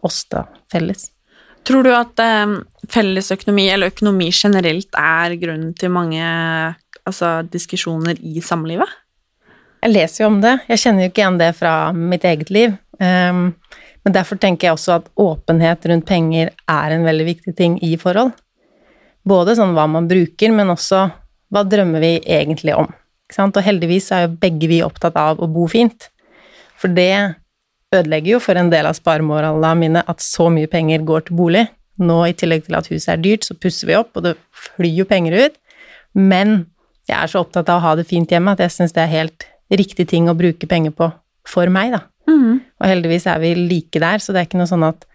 oss, 0.00 0.22
da, 0.32 0.46
felles. 0.72 1.10
Tror 1.68 1.84
du 1.84 1.90
at 1.92 2.20
eh, 2.24 2.56
fellesøkonomi, 2.88 3.68
eller 3.68 3.92
økonomi 3.92 4.30
generelt, 4.32 4.96
er 4.96 5.36
grunnen 5.42 5.74
til 5.76 5.92
mange 5.92 6.24
altså, 7.04 7.40
diskusjoner 7.52 8.20
i 8.24 8.40
samlivet? 8.44 8.88
Jeg 9.80 9.94
leser 9.94 10.24
jo 10.24 10.28
om 10.28 10.40
det. 10.42 10.58
Jeg 10.68 10.82
kjenner 10.82 11.04
jo 11.04 11.10
ikke 11.10 11.22
igjen 11.22 11.40
det 11.40 11.50
fra 11.56 11.74
mitt 11.96 12.24
eget 12.28 12.52
liv. 12.52 12.76
Um, 13.00 13.50
men 14.04 14.14
derfor 14.16 14.40
tenker 14.40 14.68
jeg 14.68 14.76
også 14.76 14.96
at 14.98 15.08
åpenhet 15.20 15.84
rundt 15.88 16.06
penger 16.08 16.52
er 16.68 16.94
en 16.94 17.06
veldig 17.08 17.26
viktig 17.30 17.56
ting 17.56 17.78
i 17.84 17.94
forhold. 18.00 18.32
Både 19.28 19.56
sånn 19.56 19.74
hva 19.76 19.86
man 19.88 20.08
bruker, 20.08 20.52
men 20.56 20.72
også 20.72 21.06
hva 21.52 21.64
drømmer 21.68 22.02
vi 22.04 22.14
egentlig 22.24 22.76
om. 22.76 22.88
Og 23.30 23.60
heldigvis 23.62 24.10
er 24.12 24.24
jo 24.24 24.38
begge 24.42 24.68
vi 24.70 24.80
opptatt 24.82 25.16
av 25.20 25.40
å 25.40 25.48
bo 25.50 25.66
fint. 25.70 26.08
For 26.80 26.92
det 26.92 27.36
ødelegger 27.94 28.36
jo 28.36 28.40
for 28.42 28.58
en 28.58 28.70
del 28.72 28.88
av 28.88 28.96
sparemoralene 28.98 29.76
mine 29.78 30.02
at 30.08 30.24
så 30.24 30.48
mye 30.52 30.70
penger 30.70 31.04
går 31.06 31.28
til 31.28 31.38
bolig. 31.38 31.66
Nå 32.00 32.18
i 32.26 32.34
tillegg 32.36 32.64
til 32.66 32.78
at 32.78 32.88
huset 32.90 33.12
er 33.14 33.22
dyrt, 33.22 33.44
så 33.44 33.56
pusser 33.60 33.90
vi 33.90 33.98
opp, 33.98 34.14
og 34.16 34.24
det 34.24 34.36
flyr 34.56 35.02
jo 35.02 35.08
penger 35.08 35.36
ut. 35.36 35.58
Men 36.16 36.64
jeg 37.10 37.18
er 37.18 37.30
så 37.30 37.42
opptatt 37.44 37.68
av 37.68 37.80
å 37.80 37.84
ha 37.84 37.96
det 37.98 38.08
fint 38.08 38.30
hjemme 38.32 38.54
at 38.54 38.62
jeg 38.64 38.72
syns 38.72 38.96
det 38.96 39.04
er 39.04 39.12
helt 39.12 39.49
riktig 39.70 40.08
ting 40.10 40.28
å 40.30 40.36
bruke 40.38 40.68
penger 40.70 40.94
på 40.96 41.10
for 41.48 41.70
meg, 41.72 41.94
da. 41.94 42.04
Mm. 42.30 42.60
Og 42.80 42.86
heldigvis 42.86 43.26
er 43.30 43.40
vi 43.42 43.54
like 43.58 44.02
der, 44.02 44.22
så 44.22 44.34
det 44.34 44.42
er 44.42 44.48
ikke 44.48 44.60
noe 44.60 44.70
sånn 44.70 44.86
at 44.86 45.06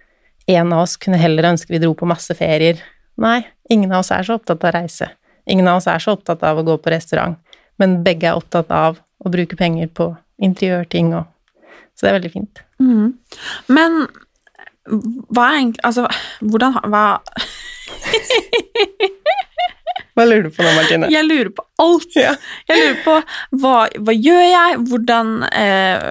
en 0.52 0.74
av 0.74 0.84
oss 0.84 0.96
kunne 1.02 1.20
heller 1.20 1.48
ønske 1.52 1.74
vi 1.74 1.82
dro 1.82 1.94
på 1.98 2.08
masse 2.10 2.36
ferier. 2.38 2.82
Nei, 3.22 3.40
ingen 3.72 3.94
av 3.94 4.04
oss 4.04 4.12
er 4.14 4.26
så 4.28 4.38
opptatt 4.38 4.64
av 4.64 4.72
å 4.72 4.76
reise. 4.76 5.10
Ingen 5.50 5.70
av 5.70 5.80
oss 5.80 5.88
er 5.90 6.02
så 6.02 6.16
opptatt 6.16 6.44
av 6.46 6.60
å 6.60 6.66
gå 6.66 6.78
på 6.82 6.94
restaurant. 6.94 7.40
Men 7.82 8.02
begge 8.06 8.30
er 8.30 8.38
opptatt 8.38 8.72
av 8.74 9.00
å 9.00 9.32
bruke 9.32 9.58
penger 9.60 9.90
på 9.94 10.12
interiørting 10.44 11.16
og 11.16 11.32
Så 11.96 12.04
det 12.04 12.10
er 12.10 12.16
veldig 12.18 12.34
fint. 12.34 12.60
Mm. 12.84 13.14
Men 13.72 13.94
hva 15.32 15.46
er 15.48 15.62
egentlig 15.62 15.86
Altså, 15.88 16.10
hvordan 16.42 16.76
Hva 16.92 17.06
Hva 20.16 20.26
lurer 20.28 20.48
du 20.48 20.54
på 20.56 20.64
nå, 20.64 20.72
Martine? 20.78 21.10
Jeg 21.12 21.28
lurer 21.28 21.52
på 21.56 21.66
alt. 21.84 22.14
Ja. 22.16 22.36
Jeg 22.70 22.82
lurer 22.82 23.02
på 23.04 23.16
hva, 23.62 23.76
hva 24.00 24.16
gjør 24.16 24.46
jeg? 24.48 24.78
Hvordan 24.90 25.34
eh, 25.50 26.08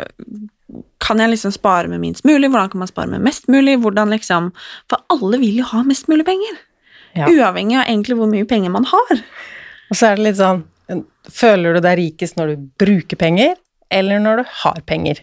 kan 1.04 1.20
jeg 1.20 1.32
liksom 1.34 1.54
spare 1.56 1.88
med 1.88 2.02
minst 2.02 2.24
mulig? 2.28 2.50
Hvordan 2.50 2.70
kan 2.72 2.84
man 2.84 2.90
spare 2.90 3.12
med 3.12 3.24
mest 3.24 3.48
mulig? 3.52 3.78
Hvordan 3.80 4.12
liksom 4.12 4.52
For 4.90 5.00
alle 5.12 5.40
vil 5.40 5.62
jo 5.62 5.72
ha 5.72 5.82
mest 5.88 6.08
mulig 6.12 6.26
penger. 6.28 6.60
Ja. 7.14 7.28
Uavhengig 7.30 7.78
av 7.80 7.88
egentlig 7.88 8.16
hvor 8.18 8.30
mye 8.30 8.48
penger 8.48 8.72
man 8.74 8.88
har. 8.90 9.20
Og 9.90 9.96
så 9.96 10.10
er 10.10 10.18
det 10.18 10.30
litt 10.30 10.40
sånn 10.40 10.64
Føler 11.32 11.76
du 11.76 11.80
deg 11.80 11.96
rikest 11.96 12.36
når 12.36 12.50
du 12.50 12.64
bruker 12.76 13.16
penger, 13.16 13.54
eller 13.88 14.20
når 14.20 14.42
du 14.42 14.50
har 14.60 14.82
penger? 14.84 15.22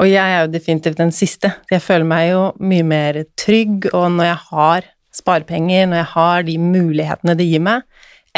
Og 0.00 0.08
jeg 0.08 0.20
er 0.20 0.42
jo 0.42 0.50
definitivt 0.52 0.98
den 1.00 1.12
siste. 1.16 1.54
Jeg 1.72 1.80
føler 1.80 2.04
meg 2.08 2.26
jo 2.28 2.42
mye 2.60 2.84
mer 2.84 3.18
trygg, 3.40 3.88
og 3.96 4.10
når 4.18 4.28
jeg 4.28 4.38
har 4.50 4.90
sparepenger, 5.12 5.86
når 5.88 6.02
jeg 6.02 6.10
har 6.14 6.44
de 6.48 6.56
mulighetene 6.60 7.36
det 7.38 7.48
gir 7.48 7.62
meg, 7.64 7.86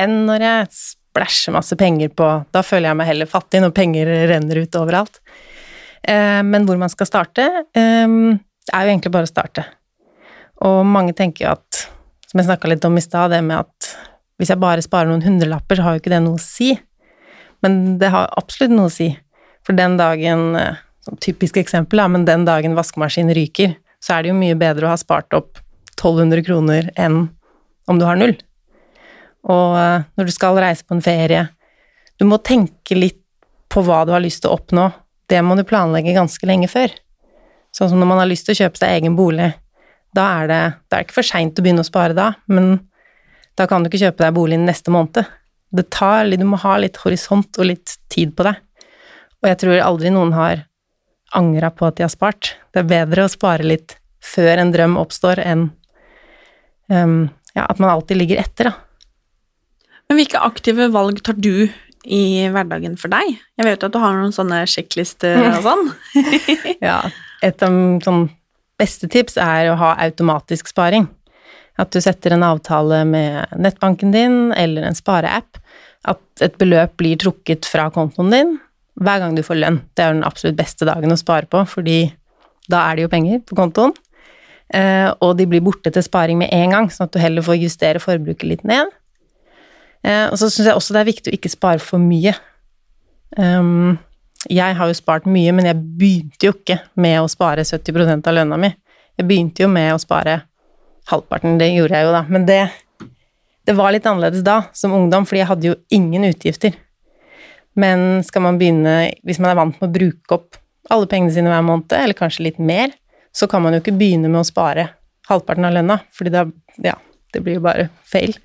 enn 0.01 0.25
når 0.29 0.45
jeg 0.47 0.71
splæsjer 0.75 1.55
masse 1.55 1.77
penger 1.79 2.11
på 2.19 2.29
Da 2.51 2.65
føler 2.67 2.91
jeg 2.91 2.99
meg 2.99 3.11
heller 3.13 3.31
fattig 3.31 3.61
når 3.63 3.75
penger 3.77 4.11
renner 4.31 4.65
ut 4.65 4.79
overalt. 4.81 5.21
Eh, 6.03 6.43
men 6.43 6.67
hvor 6.67 6.81
man 6.81 6.93
skal 6.93 7.09
starte, 7.09 7.47
eh, 7.75 8.17
er 8.73 8.87
jo 8.87 8.93
egentlig 8.93 9.15
bare 9.15 9.29
å 9.29 9.31
starte. 9.31 9.65
Og 10.65 10.83
mange 10.87 11.15
tenker 11.17 11.47
jo 11.47 11.53
at, 11.55 11.85
som 12.29 12.41
jeg 12.41 12.49
snakka 12.49 12.71
litt 12.71 12.85
om 12.89 12.99
i 12.99 13.05
stad, 13.05 13.31
det 13.31 13.43
med 13.45 13.63
at 13.63 13.95
hvis 14.41 14.51
jeg 14.51 14.63
bare 14.63 14.83
sparer 14.83 15.11
noen 15.11 15.23
hundrelapper, 15.23 15.79
så 15.79 15.87
har 15.87 15.95
jo 15.95 16.03
ikke 16.03 16.15
det 16.15 16.23
noe 16.25 16.41
å 16.41 16.43
si. 16.43 16.73
Men 17.63 17.99
det 18.01 18.11
har 18.13 18.33
absolutt 18.37 18.75
noe 18.75 18.91
å 18.91 18.93
si. 18.93 19.13
For 19.65 19.77
den 19.77 19.99
dagen 20.01 20.51
eh, 20.59 20.83
Typisk 21.21 21.59
eksempel, 21.61 22.01
men 22.09 22.23
den 22.25 22.47
dagen 22.49 22.73
vaskemaskinen 22.73 23.35
ryker, 23.37 23.75
så 24.01 24.15
er 24.15 24.23
det 24.25 24.31
jo 24.31 24.37
mye 24.39 24.55
bedre 24.57 24.87
å 24.87 24.93
ha 24.95 24.97
spart 24.97 25.35
opp 25.37 25.59
1200 25.97 26.45
kroner 26.47 26.91
enn 27.01 27.29
om 27.91 28.01
du 28.01 28.07
har 28.07 28.19
null. 28.21 28.35
Og 29.45 29.77
eh, 29.79 30.05
når 30.17 30.29
du 30.29 30.33
skal 30.35 30.59
reise 30.61 30.87
på 30.87 30.97
en 30.97 31.05
ferie 31.05 31.49
Du 32.17 32.25
må 32.25 32.39
tenke 32.41 32.97
litt 32.97 33.21
på 33.69 33.83
hva 33.85 34.05
du 34.07 34.13
har 34.15 34.23
lyst 34.23 34.45
til 34.45 34.53
å 34.53 34.57
oppnå. 34.57 34.87
Det 35.27 35.41
må 35.43 35.57
du 35.59 35.65
planlegge 35.67 36.15
ganske 36.15 36.47
lenge 36.47 36.69
før. 36.71 36.93
Sånn 37.75 37.91
som 37.91 37.99
når 37.99 38.07
man 38.07 38.21
har 38.23 38.29
lyst 38.31 38.47
til 38.47 38.55
å 38.55 38.61
kjøpe 38.63 38.79
seg 38.79 38.93
egen 39.01 39.17
bolig. 39.19 39.49
Da 40.15 40.27
er 40.39 40.51
det, 40.51 40.61
det 40.87 40.97
er 40.97 41.07
ikke 41.07 41.17
for 41.17 41.27
seint 41.27 41.59
å 41.59 41.65
begynne 41.65 41.83
å 41.83 41.89
spare 41.89 42.15
da, 42.15 42.29
men 42.47 42.77
da 43.59 43.67
kan 43.67 43.83
du 43.83 43.91
ikke 43.91 44.05
kjøpe 44.05 44.23
deg 44.23 44.37
bolig 44.37 44.61
neste 44.63 44.95
måned. 44.95 45.27
Det 45.75 45.89
tar, 45.91 46.31
du 46.31 46.47
må 46.47 46.61
ha 46.63 46.77
litt 46.79 47.01
horisont 47.03 47.59
og 47.59 47.67
litt 47.67 47.97
tid 48.15 48.37
på 48.39 48.47
det. 48.47 48.55
Og 49.43 49.51
jeg 49.51 49.61
tror 49.65 49.83
aldri 49.83 50.15
noen 50.15 50.31
har 50.39 50.63
angra 51.35 51.73
på 51.75 51.89
at 51.89 51.99
de 51.99 52.07
har 52.07 52.13
spart. 52.15 52.55
Det 52.71 52.85
er 52.85 52.93
bedre 52.93 53.27
å 53.27 53.33
spare 53.33 53.67
litt 53.67 53.97
før 54.25 54.63
en 54.63 54.71
drøm 54.75 54.95
oppstår, 55.01 55.43
enn 55.43 55.73
um, 56.93 57.29
ja, 57.55 57.67
at 57.67 57.81
man 57.83 57.93
alltid 57.93 58.21
ligger 58.21 58.43
etter, 58.43 58.71
da. 58.71 58.75
Men 60.09 60.21
hvilke 60.21 60.41
aktive 60.45 60.91
valg 60.93 61.23
tar 61.25 61.37
du 61.41 61.69
i 62.05 62.23
hverdagen 62.53 62.99
for 63.01 63.13
deg? 63.13 63.39
Jeg 63.57 63.67
vet 63.67 63.81
jo 63.81 63.89
at 63.89 63.95
du 63.95 64.01
har 64.03 64.17
noen 64.19 64.35
sånne 64.37 64.65
sjekklister 64.69 65.39
og 65.41 65.61
sånn. 65.69 65.87
Ja, 66.85 66.99
et 67.45 67.65
av 67.65 67.79
sånn 68.05 68.27
beste 68.81 69.09
tips 69.09 69.39
er 69.41 69.71
å 69.71 69.79
ha 69.81 69.95
automatisk 70.05 70.69
sparing. 70.73 71.09
At 71.81 71.95
du 71.95 72.01
setter 72.05 72.35
en 72.35 72.45
avtale 72.47 73.01
med 73.09 73.57
nettbanken 73.59 74.13
din 74.15 74.53
eller 74.55 74.87
en 74.87 74.99
spareapp. 74.99 75.59
At 76.07 76.45
et 76.45 76.59
beløp 76.61 76.99
blir 77.01 77.19
trukket 77.19 77.67
fra 77.67 77.89
kontoen 77.95 78.31
din 78.35 78.55
hver 79.01 79.23
gang 79.23 79.35
du 79.35 79.43
får 79.43 79.59
lønn. 79.59 79.81
Det 79.97 80.05
er 80.05 80.15
den 80.15 80.27
absolutt 80.27 80.59
beste 80.59 80.87
dagen 80.87 81.11
å 81.11 81.19
spare 81.19 81.49
på, 81.51 81.65
fordi 81.67 82.13
da 82.71 82.85
er 82.87 82.97
det 82.97 83.07
jo 83.07 83.13
penger 83.13 83.41
på 83.49 83.57
kontoen. 83.59 83.95
Eh, 84.75 85.11
og 85.23 85.37
de 85.39 85.47
blir 85.47 85.63
borte 85.63 85.93
til 85.95 86.03
sparing 86.03 86.41
med 86.41 86.51
en 86.55 86.75
gang, 86.75 86.89
sånn 86.91 87.07
at 87.07 87.15
du 87.15 87.21
heller 87.23 87.45
får 87.47 87.61
justere 87.61 88.03
forbruket 88.03 88.49
litt 88.49 88.65
ned. 88.67 88.91
Eh, 90.05 90.27
og 90.31 90.37
så 90.41 90.49
syns 90.49 90.69
jeg 90.69 90.77
også 90.77 90.97
det 90.97 91.05
er 91.05 91.11
viktig 91.13 91.31
å 91.31 91.37
ikke 91.37 91.53
spare 91.53 91.83
for 91.83 92.03
mye. 92.03 92.35
Um, 93.39 93.97
jeg 94.51 94.77
har 94.79 94.91
jo 94.91 94.97
spart 94.97 95.29
mye, 95.31 95.53
men 95.57 95.69
jeg 95.71 95.81
begynte 96.01 96.49
jo 96.49 96.55
ikke 96.57 96.79
med 97.01 97.21
å 97.23 97.31
spare 97.31 97.65
70% 97.67 98.27
av 98.31 98.37
lønna 98.37 98.59
mi. 98.61 98.71
Jeg 99.19 99.29
begynte 99.31 99.65
jo 99.65 99.71
med 99.71 99.95
å 99.95 100.01
spare 100.03 100.43
halvparten, 101.11 101.59
det 101.61 101.71
gjorde 101.75 101.99
jeg 101.99 102.07
jo 102.09 102.13
da, 102.15 102.23
men 102.33 102.47
det, 102.49 102.61
det 103.69 103.75
var 103.77 103.93
litt 103.93 104.07
annerledes 104.09 104.45
da, 104.45 104.63
som 104.77 104.95
ungdom, 104.97 105.27
fordi 105.29 105.43
jeg 105.43 105.51
hadde 105.51 105.69
jo 105.69 105.79
ingen 105.93 106.27
utgifter. 106.31 106.77
Men 107.79 108.23
skal 108.25 108.45
man 108.47 108.59
begynne, 108.61 109.13
hvis 109.27 109.41
man 109.43 109.53
er 109.53 109.59
vant 109.59 109.81
med 109.81 109.89
å 109.89 109.95
bruke 109.95 110.39
opp 110.39 110.61
alle 110.93 111.09
pengene 111.11 111.33
sine 111.35 111.53
hver 111.53 111.65
måned, 111.67 111.93
eller 111.97 112.17
kanskje 112.17 112.49
litt 112.49 112.61
mer, 112.63 112.93
så 113.35 113.49
kan 113.51 113.65
man 113.65 113.75
jo 113.75 113.83
ikke 113.83 113.97
begynne 113.99 114.31
med 114.31 114.43
å 114.43 114.47
spare 114.47 114.89
halvparten 115.29 115.67
av 115.67 115.75
lønna, 115.75 115.99
fordi 116.15 116.33
da, 116.35 116.45
ja, 116.85 116.95
det 117.35 117.43
blir 117.43 117.59
jo 117.59 117.65
bare 117.65 117.89
feil. 118.07 118.37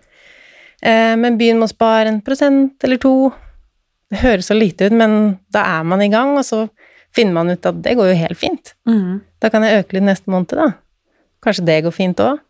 Eh, 0.81 1.15
men 1.19 1.37
begynn 1.37 1.59
med 1.59 1.69
å 1.69 1.73
spare 1.73 2.09
en 2.09 2.21
prosent 2.25 2.87
eller 2.87 3.01
to. 3.01 3.31
Det 4.09 4.23
høres 4.23 4.49
så 4.49 4.57
lite 4.57 4.89
ut, 4.89 4.95
men 4.97 5.15
da 5.53 5.65
er 5.77 5.85
man 5.87 6.01
i 6.01 6.09
gang, 6.11 6.37
og 6.39 6.45
så 6.47 6.65
finner 7.15 7.35
man 7.35 7.53
ut 7.53 7.65
at 7.65 7.81
det 7.83 7.95
går 7.99 8.11
jo 8.11 8.19
helt 8.21 8.39
fint. 8.39 8.73
Mm. 8.89 9.19
Da 9.41 9.51
kan 9.53 9.65
jeg 9.65 9.83
øke 9.83 9.97
litt 9.97 10.07
neste 10.07 10.31
måned, 10.31 10.55
da. 10.57 10.71
Kanskje 11.43 11.67
det 11.67 11.81
går 11.85 11.95
fint 11.95 12.21
òg. 12.23 12.41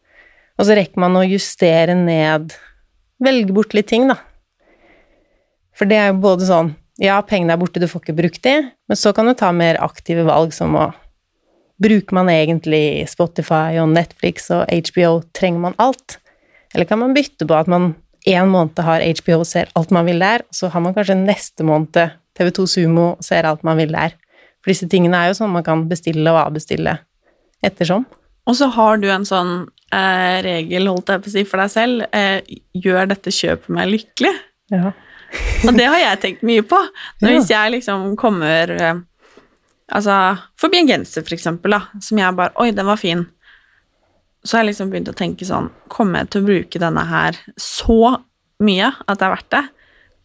Og 0.59 0.67
så 0.67 0.75
rekker 0.75 0.99
man 0.99 1.15
å 1.15 1.27
justere 1.27 1.95
ned 1.95 2.55
Velge 3.19 3.51
bort 3.51 3.73
litt 3.75 3.89
ting, 3.91 4.07
da. 4.07 4.15
For 5.75 5.87
det 5.87 5.97
er 5.99 6.11
jo 6.11 6.21
både 6.23 6.47
sånn 6.47 6.73
Ja, 6.99 7.17
pengene 7.23 7.55
er 7.55 7.59
borte, 7.59 7.79
du 7.79 7.87
får 7.87 8.03
ikke 8.03 8.15
brukt 8.15 8.41
de, 8.43 8.53
men 8.87 8.99
så 8.99 9.11
kan 9.15 9.27
du 9.27 9.33
ta 9.39 9.53
mer 9.55 9.77
aktive 9.83 10.25
valg 10.27 10.51
som 10.55 10.75
å 10.75 10.89
Bruker 11.79 12.15
man 12.17 12.29
egentlig 12.31 13.07
Spotify 13.07 13.79
og 13.79 13.91
Netflix 13.93 14.49
og 14.51 14.65
HBO? 14.67 15.21
Trenger 15.35 15.63
man 15.69 15.77
alt? 15.79 16.17
Eller 16.75 16.85
kan 16.85 16.99
man 17.01 17.15
bytte 17.15 17.47
på 17.47 17.55
at 17.55 17.69
man 17.71 17.93
en 18.27 18.49
måned 18.51 18.79
har 18.83 19.01
HBO 19.21 19.39
og 19.39 19.47
ser 19.47 19.69
alt 19.79 19.91
man 19.95 20.05
vil 20.05 20.19
der, 20.21 20.43
og 20.43 20.55
så 20.55 20.69
har 20.73 20.83
man 20.83 20.93
kanskje 20.93 21.15
neste 21.17 21.63
måned 21.65 22.11
TV2 22.37 22.65
Sumo 22.67 23.05
og 23.13 23.23
ser 23.25 23.47
alt 23.47 23.63
man 23.63 23.79
vil 23.79 23.95
der. 23.95 24.15
For 24.59 24.73
disse 24.73 24.89
tingene 24.91 25.17
er 25.17 25.31
jo 25.31 25.39
sånn 25.39 25.53
man 25.55 25.65
kan 25.65 25.87
bestille 25.89 26.29
og 26.33 26.41
avbestille 26.43 26.97
ettersom. 27.65 28.05
Og 28.49 28.57
så 28.57 28.67
har 28.75 28.99
du 28.99 29.07
en 29.11 29.27
sånn 29.27 29.53
eh, 29.93 30.39
regel, 30.43 30.89
holdt 30.91 31.11
jeg 31.13 31.23
på 31.23 31.31
å 31.31 31.33
si, 31.33 31.43
for 31.47 31.63
deg 31.63 31.71
selv. 31.73 32.05
Eh, 32.15 32.39
gjør 32.75 33.11
dette 33.11 33.33
kjøpet 33.35 33.71
meg 33.75 33.91
lykkelig? 33.93 34.33
Ja. 34.73 34.91
Og 35.67 35.75
det 35.77 35.85
har 35.85 35.99
jeg 36.01 36.21
tenkt 36.23 36.45
mye 36.47 36.63
på. 36.65 36.79
Når 37.21 37.29
Ja. 37.29 37.35
Hvis 37.37 37.51
jeg 37.53 37.73
liksom 37.77 38.15
kommer 38.19 38.73
eh, 38.75 39.01
Altså, 39.89 40.13
forbi 40.59 40.83
en 40.83 40.89
genser, 40.89 41.25
for 41.25 41.35
eksempel, 41.35 41.73
da, 41.73 42.01
som 42.03 42.19
jeg 42.21 42.37
bare 42.37 42.53
Oi, 42.61 42.69
den 42.75 42.87
var 42.89 42.99
fin. 43.01 43.25
Så 44.45 44.57
har 44.57 44.63
jeg 44.63 44.73
liksom 44.73 44.91
begynt 44.91 45.09
å 45.11 45.17
tenke 45.17 45.43
sånn 45.43 45.65
Kommer 45.91 46.21
jeg 46.21 46.29
til 46.31 46.41
å 46.41 46.47
bruke 46.47 46.79
denne 46.79 47.01
her 47.09 47.39
så 47.59 48.19
mye 48.63 48.93
at 49.03 49.19
det 49.19 49.25
er 49.25 49.33
verdt 49.33 49.49
det? 49.55 49.63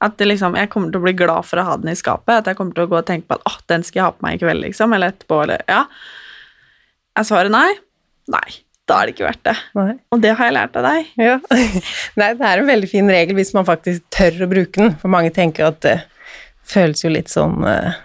At 0.04 0.18
det 0.20 0.28
liksom, 0.28 0.58
jeg 0.58 0.70
kommer 0.72 0.92
til 0.92 1.00
å 1.00 1.06
bli 1.06 1.14
glad 1.16 1.48
for 1.48 1.60
å 1.60 1.64
ha 1.64 1.78
den 1.80 1.94
i 1.94 1.96
skapet. 1.96 2.42
At 2.42 2.50
jeg 2.50 2.58
kommer 2.58 2.76
til 2.76 2.84
å 2.84 2.90
gå 2.90 2.98
og 2.98 3.06
tenke 3.08 3.30
på 3.30 3.38
at 3.38 3.48
åh, 3.48 3.56
den 3.72 3.86
skal 3.86 4.00
jeg 4.00 4.04
ha 4.04 4.12
på 4.12 4.26
meg 4.26 4.36
i 4.36 4.42
kveld, 4.42 4.60
liksom, 4.66 4.92
eller 4.92 5.14
etterpå, 5.14 5.38
eller 5.46 5.64
ja. 5.70 5.80
Er 7.14 7.26
svaret 7.26 7.54
nei? 7.54 7.70
Nei. 8.34 8.58
Da 8.84 8.98
er 8.98 9.08
det 9.08 9.14
ikke 9.14 9.28
verdt 9.30 9.46
det. 9.48 9.54
Nei. 9.78 9.94
Og 10.12 10.20
det 10.20 10.34
har 10.36 10.50
jeg 10.50 10.56
lært 10.58 10.76
av 10.76 10.84
deg. 10.90 11.14
Ja. 11.16 11.38
Nei, 12.20 12.28
det 12.36 12.50
er 12.50 12.60
en 12.60 12.68
veldig 12.68 12.90
fin 12.90 13.08
regel 13.08 13.38
hvis 13.38 13.54
man 13.56 13.64
faktisk 13.64 14.04
tør 14.12 14.44
å 14.44 14.50
bruke 14.50 14.82
den, 14.82 14.92
for 15.00 15.14
mange 15.14 15.32
tenker 15.32 15.70
at 15.70 15.80
det 15.86 15.96
føles 16.68 17.00
jo 17.06 17.14
litt 17.14 17.32
sånn 17.32 17.64
eh, 17.68 17.96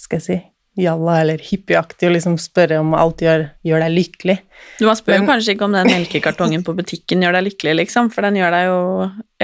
skal 0.00 0.22
jeg 0.22 0.24
si 0.30 0.40
Jalla 0.74 1.20
eller 1.22 1.38
hippieaktig 1.38 2.08
å 2.08 2.12
liksom 2.16 2.34
spørre 2.42 2.80
om 2.82 2.96
alt 2.98 3.22
gjør, 3.22 3.44
gjør 3.62 3.84
deg 3.84 3.92
lykkelig. 3.94 4.34
Du 4.80 4.88
man 4.88 4.98
spør 4.98 5.20
jo 5.20 5.26
kanskje 5.28 5.54
ikke 5.54 5.68
om 5.68 5.76
den 5.76 5.90
melkekartongen 5.92 6.64
på 6.66 6.74
butikken 6.74 7.22
gjør 7.22 7.36
deg 7.38 7.46
lykkelig, 7.46 7.74
liksom, 7.84 8.10
for 8.14 8.26
den 8.26 8.40
gjør 8.40 8.56
deg 8.56 8.66
jo 8.66 8.80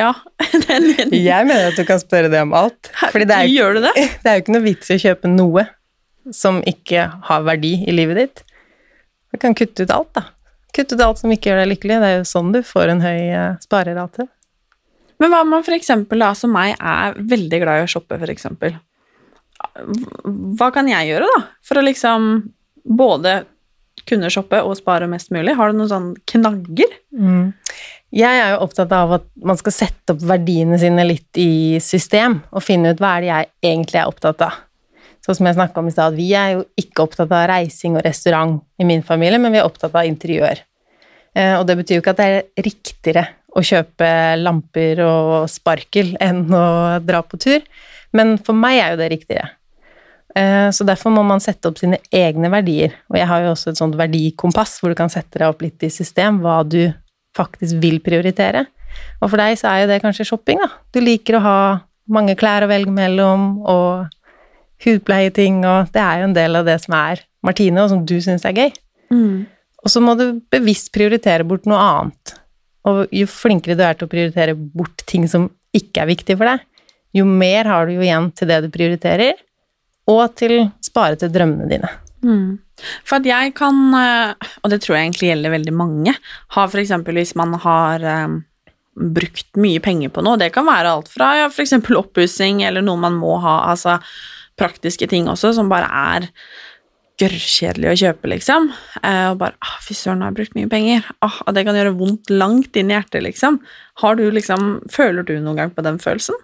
Ja. 0.00 0.10
Den, 0.66 1.14
Jeg 1.14 1.46
mener 1.46 1.70
at 1.70 1.78
du 1.78 1.84
kan 1.86 2.02
spørre 2.02 2.32
det 2.32 2.42
om 2.42 2.54
alt. 2.56 2.90
Fordi 3.12 3.28
det 3.30 3.36
er, 3.36 3.52
Gjør 3.52 3.78
du 3.78 3.84
det? 3.86 3.94
det 4.24 4.32
er 4.32 4.38
jo 4.38 4.44
ikke 4.44 4.56
noe 4.56 4.66
vits 4.66 4.90
i 4.90 4.98
å 4.98 5.04
kjøpe 5.04 5.30
noe 5.30 5.66
som 6.34 6.60
ikke 6.66 7.06
har 7.30 7.46
verdi 7.46 7.76
i 7.86 7.94
livet 7.94 8.18
ditt. 8.18 8.44
Du 9.30 9.38
kan 9.38 9.54
kutte 9.54 9.86
ut 9.86 9.94
alt, 9.94 10.10
da. 10.18 10.26
Kutte 10.74 10.98
ut 10.98 11.06
alt 11.06 11.22
som 11.22 11.30
ikke 11.30 11.52
gjør 11.52 11.62
deg 11.62 11.72
lykkelig. 11.76 12.02
Det 12.02 12.10
er 12.10 12.18
jo 12.18 12.28
sånn 12.28 12.50
du 12.54 12.60
får 12.66 12.90
en 12.90 13.02
høy 13.06 13.18
eh, 13.22 13.56
sparerate. 13.62 14.26
Men 15.20 15.30
hva 15.30 15.44
om 15.44 15.50
man 15.52 15.64
da, 15.64 16.34
som 16.34 16.54
meg, 16.54 16.74
er 16.80 17.18
veldig 17.18 17.58
glad 17.62 17.82
i 17.82 17.86
å 17.86 17.90
shoppe, 17.90 18.18
eksempel. 18.32 18.78
Hva 20.58 20.70
kan 20.74 20.88
jeg 20.90 21.10
gjøre, 21.12 21.28
da, 21.30 21.40
for 21.66 21.80
å 21.80 21.84
liksom 21.84 22.28
både 22.84 23.40
kunne 24.08 24.30
shoppe 24.32 24.62
og 24.64 24.76
spare 24.78 25.08
mest 25.10 25.30
mulig? 25.34 25.54
Har 25.58 25.70
du 25.70 25.78
noen 25.78 25.90
sånne 25.90 26.22
knagger? 26.32 26.96
Jeg 28.10 28.40
er 28.42 28.54
jo 28.56 28.62
opptatt 28.64 28.90
av 28.96 29.12
at 29.20 29.26
man 29.46 29.58
skal 29.60 29.74
sette 29.76 30.14
opp 30.16 30.22
verdiene 30.26 30.78
sine 30.82 31.04
litt 31.06 31.38
i 31.38 31.78
system, 31.84 32.40
og 32.50 32.64
finne 32.66 32.90
ut 32.94 32.98
hva 33.02 33.16
er 33.18 33.20
det 33.26 33.30
jeg 33.30 33.50
egentlig 33.70 34.00
er 34.00 34.10
opptatt 34.10 34.42
av. 34.48 34.56
Sånn 35.20 35.36
som 35.36 35.46
jeg 35.46 35.58
snakka 35.58 35.78
om 35.82 35.90
i 35.90 35.92
stad, 35.94 36.16
vi 36.16 36.30
er 36.34 36.54
jo 36.56 36.64
ikke 36.80 37.04
opptatt 37.04 37.30
av 37.36 37.44
reising 37.52 37.98
og 38.00 38.04
restaurant 38.06 38.56
i 38.80 38.86
min 38.88 39.04
familie, 39.06 39.38
men 39.38 39.52
vi 39.52 39.60
er 39.60 39.68
opptatt 39.68 39.94
av 39.94 40.08
interiør. 40.08 40.62
Eh, 41.36 41.54
Og 41.60 41.66
det 41.68 41.76
betyr 41.78 41.98
jo 41.98 42.02
ikke 42.02 42.16
at 42.16 42.22
det 42.22 42.28
er 42.32 42.64
riktigere 42.66 43.26
å 43.54 43.62
kjøpe 43.66 44.08
lamper 44.40 45.02
og 45.04 45.46
sparkel 45.50 46.16
enn 46.22 46.46
å 46.54 46.64
dra 47.04 47.20
på 47.22 47.38
tur, 47.42 47.60
men 48.16 48.36
for 48.38 48.56
meg 48.58 48.78
er 48.80 48.92
jo 48.94 49.00
det 49.00 49.10
riktigere. 49.12 49.50
Eh, 50.34 50.70
Så 50.70 50.86
derfor 50.86 51.10
må 51.10 51.24
man 51.26 51.40
sette 51.42 51.66
opp 51.68 51.78
sine 51.78 51.98
egne 52.14 52.50
verdier. 52.50 52.92
Og 53.10 53.18
jeg 53.18 53.26
har 53.26 53.42
jo 53.42 53.52
også 53.52 53.70
et 53.72 53.80
sånt 53.80 53.96
verdikompass 53.98 54.78
hvor 54.80 54.90
du 54.92 54.94
kan 54.98 55.10
sette 55.10 55.38
deg 55.38 55.48
opp 55.48 55.62
litt 55.62 55.82
i 55.82 55.90
system, 55.90 56.38
hva 56.40 56.60
du 56.68 56.92
faktisk 57.36 57.80
vil 57.82 57.98
prioritere. 58.00 58.66
Og 59.22 59.30
for 59.30 59.36
deg 59.38 59.58
så 59.58 59.70
er 59.70 59.82
jo 59.82 59.90
det 59.90 60.00
kanskje 60.02 60.26
shopping, 60.26 60.58
da. 60.62 60.68
Du 60.92 61.00
liker 61.02 61.38
å 61.38 61.44
ha 61.44 61.58
mange 62.10 62.34
klær 62.38 62.66
å 62.66 62.70
velge 62.70 62.90
mellom, 62.90 63.60
og 63.70 64.08
hudpleieting, 64.84 65.60
og 65.68 65.90
det 65.94 66.00
er 66.02 66.20
jo 66.22 66.28
en 66.30 66.36
del 66.36 66.56
av 66.56 66.64
det 66.66 66.78
som 66.82 66.94
er 66.96 67.20
Martine, 67.46 67.82
og 67.84 67.90
som 67.92 68.04
du 68.08 68.16
syns 68.22 68.44
er 68.48 68.56
gøy. 68.56 68.70
Og 69.84 69.88
så 69.92 70.00
må 70.04 70.16
du 70.18 70.40
bevisst 70.52 70.90
prioritere 70.92 71.44
bort 71.48 71.66
noe 71.70 71.78
annet. 71.80 72.34
Og 72.88 73.06
jo 73.12 73.26
flinkere 73.28 73.76
du 73.76 73.82
er 73.84 73.94
til 73.96 74.08
å 74.08 74.12
prioritere 74.12 74.54
bort 74.56 75.04
ting 75.06 75.26
som 75.28 75.50
ikke 75.76 76.02
er 76.02 76.10
viktig 76.10 76.36
for 76.36 76.48
deg, 76.50 76.64
jo 77.16 77.26
mer 77.26 77.68
har 77.70 77.86
du 77.86 77.96
jo 77.96 78.04
igjen 78.04 78.30
til 78.36 78.50
det 78.50 78.60
du 78.64 78.70
prioriterer, 78.72 79.38
og 80.10 80.22
til 80.38 80.56
spare 80.84 81.18
til 81.20 81.32
drømmene 81.32 81.68
dine. 81.70 81.90
For 83.04 83.20
at 83.20 83.28
jeg 83.28 83.54
kan, 83.56 83.80
eh, 83.96 84.48
og 84.62 84.72
det 84.72 84.80
tror 84.82 84.96
jeg 84.96 85.08
egentlig 85.08 85.30
gjelder 85.30 85.54
veldig 85.56 85.74
mange, 85.76 86.14
ha 86.56 86.66
eksempel 86.82 87.20
hvis 87.20 87.34
man 87.38 87.54
har 87.62 88.04
eh, 88.04 88.38
brukt 89.00 89.60
mye 89.60 89.80
penger 89.84 90.12
på 90.12 90.24
noe, 90.24 90.40
det 90.40 90.50
kan 90.54 90.68
være 90.68 90.96
alt 90.96 91.12
fra 91.12 91.32
ja, 91.38 91.50
eksempel 91.50 91.98
oppussing 92.00 92.64
eller 92.66 92.84
noe 92.84 93.00
man 93.00 93.16
må 93.20 93.38
ha, 93.44 93.60
altså 93.70 93.98
praktiske 94.60 95.08
ting 95.08 95.28
også, 95.30 95.54
som 95.56 95.70
bare 95.72 95.88
er 95.88 96.28
gørrkjedelig 97.20 97.88
å 97.90 97.96
kjøpe, 98.00 98.30
liksom. 98.32 98.70
Eh, 99.02 99.26
og 99.32 99.40
bare 99.42 99.56
ah, 99.60 99.76
fy 99.84 99.96
søren, 99.96 100.22
har 100.24 100.32
jeg 100.32 100.38
brukt 100.38 100.56
mye 100.56 100.70
penger. 100.72 101.08
Ah, 101.24 101.40
og 101.44 101.56
det 101.56 101.66
kan 101.68 101.76
gjøre 101.76 101.96
vondt 101.98 102.32
langt 102.32 102.76
inn 102.80 102.92
i 102.92 102.96
hjertet, 102.96 103.20
liksom. 103.26 103.58
Har 104.00 104.16
du 104.16 104.24
liksom, 104.32 104.78
føler 104.92 105.26
du 105.28 105.34
noen 105.36 105.60
gang 105.60 105.74
på 105.74 105.84
den 105.84 106.00
følelsen? 106.00 106.38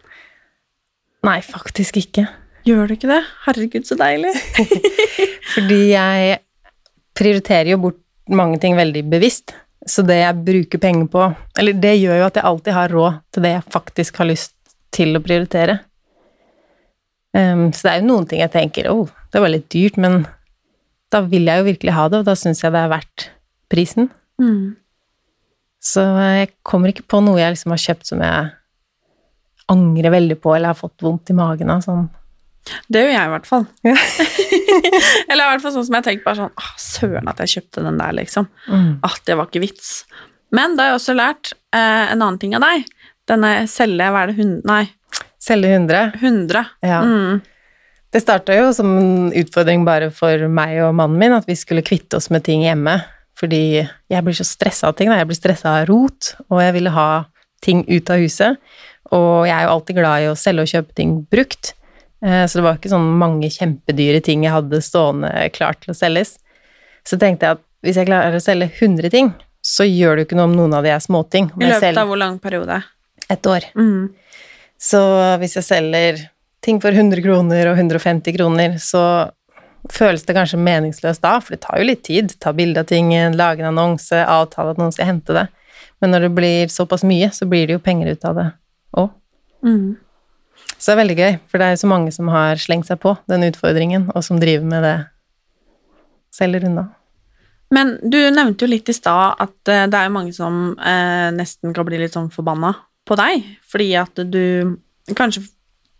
Nei, 1.24 1.38
faktisk 1.44 1.96
ikke. 2.00 2.26
Gjør 2.66 2.88
du 2.88 2.96
ikke 2.96 3.10
det? 3.10 3.22
Herregud, 3.46 3.86
så 3.86 3.96
deilig. 3.98 4.32
Fordi 5.54 5.80
jeg 5.92 6.40
prioriterer 7.16 7.72
jo 7.72 7.80
bort 7.86 8.02
mange 8.28 8.58
ting 8.62 8.76
veldig 8.76 9.04
bevisst. 9.10 9.54
Så 9.86 10.02
det 10.02 10.18
jeg 10.18 10.42
bruker 10.42 10.80
penger 10.82 11.06
på 11.06 11.20
Eller 11.60 11.76
det 11.78 11.92
gjør 12.00 12.16
jo 12.18 12.24
at 12.26 12.38
jeg 12.38 12.48
alltid 12.48 12.74
har 12.74 12.90
råd 12.90 13.18
til 13.30 13.44
det 13.44 13.52
jeg 13.52 13.66
faktisk 13.70 14.16
har 14.18 14.26
lyst 14.26 14.56
til 14.94 15.14
å 15.14 15.22
prioritere. 15.22 15.76
Um, 17.36 17.68
så 17.70 17.86
det 17.86 17.92
er 17.92 18.00
jo 18.00 18.08
noen 18.08 18.26
ting 18.26 18.40
jeg 18.40 18.52
tenker 18.54 18.88
Å, 18.90 18.96
det 19.30 19.42
var 19.44 19.52
litt 19.52 19.68
dyrt, 19.70 19.98
men 20.00 20.24
da 21.12 21.20
vil 21.22 21.46
jeg 21.46 21.60
jo 21.60 21.66
virkelig 21.68 21.94
ha 21.94 22.06
det, 22.10 22.22
og 22.22 22.26
da 22.26 22.34
syns 22.38 22.64
jeg 22.64 22.74
det 22.74 22.80
er 22.82 22.90
verdt 22.90 23.28
prisen. 23.70 24.08
Mm. 24.42 24.74
Så 25.82 26.02
jeg 26.02 26.50
kommer 26.66 26.90
ikke 26.90 27.06
på 27.06 27.20
noe 27.22 27.38
jeg 27.38 27.54
liksom 27.54 27.74
har 27.74 27.82
kjøpt 27.82 28.10
som 28.10 28.24
jeg 28.24 28.48
angrer 29.72 30.14
veldig 30.14 30.38
på, 30.42 30.54
eller 30.54 30.72
har 30.72 30.78
fått 30.78 31.02
vondt 31.02 31.32
i 31.32 31.36
magen 31.36 31.70
av. 31.72 31.82
Sånn. 31.84 32.06
Det 32.90 33.02
gjør 33.02 33.12
jeg 33.14 33.30
i 33.30 33.34
hvert 33.34 33.50
fall. 33.50 33.66
Ja. 33.86 33.96
Eller 35.30 35.40
i 35.46 35.48
hvert 35.54 35.62
fall 35.62 35.72
sånn 35.72 35.86
som 35.86 35.94
jeg 35.96 36.04
tenkte 36.04 36.26
bare 36.26 36.38
sånn 36.38 36.58
Å, 36.60 36.64
Søren 36.80 37.28
at 37.30 37.38
jeg 37.42 37.52
kjøpte 37.54 37.82
den 37.84 37.98
der, 38.00 38.12
liksom. 38.16 38.48
Mm. 38.68 38.90
At 39.06 39.20
det 39.28 39.36
var 39.38 39.48
ikke 39.48 39.62
vits. 39.62 39.90
Men 40.54 40.74
da 40.76 40.84
har 40.84 40.92
jeg 40.92 40.98
også 41.00 41.14
lært 41.16 41.52
eh, 41.74 42.04
en 42.12 42.20
annen 42.20 42.38
ting 42.42 42.54
av 42.58 42.64
deg. 42.64 42.84
Denne 43.30 43.52
celle, 43.70 44.10
hva 44.12 44.24
er 44.24 44.32
det, 44.32 44.36
hund... 44.40 44.60
Nei, 44.68 44.84
Selge 45.46 45.68
100. 45.68 46.12
100. 46.20 46.64
Ja. 46.80 47.02
Mm. 47.02 47.40
Det 48.10 48.22
starta 48.22 48.54
jo 48.56 48.72
som 48.74 48.88
en 48.98 49.32
utfordring 49.36 49.84
bare 49.86 50.08
for 50.14 50.46
meg 50.50 50.80
og 50.82 50.94
mannen 50.98 51.18
min, 51.20 51.34
at 51.36 51.46
vi 51.46 51.56
skulle 51.58 51.84
kvitte 51.86 52.18
oss 52.18 52.30
med 52.34 52.46
ting 52.46 52.64
hjemme. 52.66 52.98
Fordi 53.36 53.84
jeg 53.84 54.24
blir 54.24 54.36
så 54.36 54.46
stressa 54.48 54.90
av 54.90 54.96
ting. 54.96 55.10
Da. 55.12 55.20
Jeg 55.20 55.28
blir 55.30 55.38
stressa 55.38 55.74
av 55.80 55.88
rot, 55.90 56.32
og 56.48 56.62
jeg 56.64 56.74
ville 56.78 56.94
ha 56.94 57.10
ting 57.62 57.84
ut 57.88 58.10
av 58.10 58.22
huset. 58.22 58.58
Og 59.14 59.46
jeg 59.46 59.54
er 59.54 59.66
jo 59.66 59.74
alltid 59.76 59.98
glad 60.00 60.22
i 60.24 60.30
å 60.30 60.38
selge 60.38 60.64
og 60.66 60.72
kjøpe 60.72 60.94
ting 60.98 61.12
brukt. 61.30 61.74
Eh, 62.24 62.46
Så 62.46 62.58
det 62.58 62.64
var 62.66 62.78
ikke 62.78 62.90
sånn 62.90 63.06
mange 63.20 63.50
kjempedyre 63.52 64.22
ting 64.24 64.42
jeg 64.44 64.52
hadde 64.54 64.82
stående 64.82 65.30
klart 65.52 65.82
til 65.84 65.94
å 65.94 65.98
selges. 65.98 66.38
Så 67.06 67.18
tenkte 67.20 67.46
jeg 67.46 67.58
at 67.58 67.64
hvis 67.86 67.96
jeg 68.00 68.08
klarer 68.08 68.34
å 68.34 68.42
selge 68.42 68.70
100 68.80 69.10
ting, 69.10 69.34
så 69.62 69.86
gjør 69.86 70.16
det 70.16 70.24
jo 70.24 70.26
ikke 70.30 70.38
noe 70.38 70.50
om 70.50 70.56
noen 70.56 70.74
av 70.74 70.82
de 70.86 70.90
er 70.90 71.02
småting. 71.02 71.50
I 71.60 71.68
løpet 71.70 71.98
av 71.98 72.08
hvor 72.08 72.18
lang 72.18 72.38
periode? 72.42 72.82
et 73.28 73.46
år. 73.46 73.64
Mm. 73.74 74.10
Så 74.78 75.00
hvis 75.40 75.56
jeg 75.58 75.66
selger 75.66 76.20
ting 76.62 76.80
for 76.82 76.94
100 76.94 77.22
kroner 77.24 77.70
og 77.72 77.78
150 77.78 78.36
kroner, 78.36 78.76
så 78.82 79.30
føles 79.90 80.24
det 80.26 80.34
kanskje 80.36 80.58
meningsløst 80.58 81.22
da, 81.22 81.36
for 81.40 81.54
det 81.54 81.62
tar 81.64 81.80
jo 81.80 81.88
litt 81.88 82.04
tid. 82.06 82.34
Ta 82.42 82.52
bilde 82.56 82.82
av 82.82 82.90
ting, 82.90 83.10
lage 83.34 83.62
en 83.62 83.70
annonse, 83.72 84.14
avtale 84.14 84.74
at 84.74 84.78
noen 84.78 84.94
skal 84.94 85.10
hente 85.10 85.36
det. 85.36 85.46
Men 86.02 86.12
når 86.12 86.26
det 86.26 86.32
blir 86.36 86.72
såpass 86.72 87.06
mye, 87.06 87.30
så 87.32 87.46
blir 87.48 87.66
det 87.66 87.78
jo 87.78 87.82
penger 87.82 88.12
ut 88.14 88.24
av 88.28 88.38
det 88.38 88.46
òg. 89.00 89.14
Mm. 89.66 89.96
Så 90.76 90.90
det 90.90 90.94
er 90.94 91.00
veldig 91.00 91.16
gøy, 91.18 91.34
for 91.48 91.60
det 91.60 91.66
er 91.66 91.74
jo 91.74 91.82
så 91.82 91.90
mange 91.90 92.12
som 92.14 92.28
har 92.32 92.60
slengt 92.60 92.88
seg 92.88 93.00
på 93.02 93.16
den 93.30 93.46
utfordringen, 93.48 94.10
og 94.14 94.24
som 94.24 94.40
driver 94.40 94.68
med 94.68 94.84
det. 94.86 94.96
Selger 96.36 96.66
unna. 96.68 96.88
Men 97.74 97.96
du 98.02 98.18
nevnte 98.30 98.66
jo 98.66 98.70
litt 98.70 98.88
i 98.92 98.94
stad 98.94 99.40
at 99.42 99.72
eh, 99.72 99.86
det 99.90 99.98
er 99.98 100.12
mange 100.14 100.34
som 100.36 100.76
eh, 100.78 101.28
nesten 101.34 101.74
kan 101.74 101.86
bli 101.88 101.98
litt 101.98 102.14
sånn 102.14 102.30
forbanna 102.30 102.74
på 103.06 103.16
deg, 103.18 103.46
fordi 103.66 103.92
at 103.98 104.26
du 104.26 104.76
Kanskje 105.06 105.38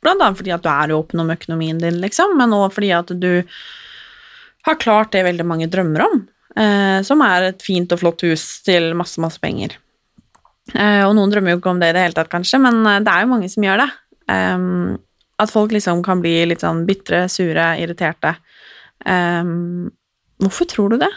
blant 0.02 0.18
annet 0.18 0.35
fordi 0.40 0.50
at 0.50 0.64
du 0.64 0.66
er 0.66 0.92
åpen 0.96 1.20
om 1.22 1.28
økonomien 1.30 1.78
din, 1.78 2.00
liksom, 2.02 2.32
men 2.35 2.54
òg 2.56 2.72
fordi 2.74 2.88
at 2.90 3.12
du 3.22 3.44
har 4.66 4.78
klart 4.82 5.12
det 5.14 5.22
veldig 5.22 5.46
mange 5.46 5.68
drømmer 5.70 6.02
om, 6.02 6.24
eh, 6.59 6.98
som 7.06 7.22
er 7.22 7.52
et 7.52 7.62
fint 7.62 7.94
og 7.94 8.00
flott 8.02 8.24
hus 8.26 8.46
til 8.66 8.90
masse, 8.98 9.20
masse 9.22 9.38
penger. 9.38 9.76
Eh, 10.74 11.02
og 11.07 11.14
noen 11.14 11.31
drømmer 11.31 11.55
jo 11.55 11.61
ikke 11.61 11.72
om 11.74 11.81
det 11.83 11.92
i 11.92 11.94
det 11.94 12.02
hele 12.09 12.16
tatt, 12.16 12.31
kanskje, 12.33 12.59
men 12.62 12.81
eh, 12.88 13.02
det 13.05 13.12
er 13.12 13.24
jo 13.24 13.31
mange 13.31 13.50
som 13.52 13.66
gjør 13.66 13.85
det. 13.85 13.90
Um, 14.26 14.96
at 15.38 15.52
folk 15.52 15.70
liksom 15.74 16.00
kan 16.02 16.22
bli 16.24 16.35
litt 16.50 16.64
sånn 16.64 16.83
bitre, 16.88 17.26
sure, 17.31 17.68
irriterte. 17.79 18.35
Um, 19.07 19.92
hvorfor 20.42 20.68
tror 20.72 20.94
du 20.94 20.98
det? 21.05 21.12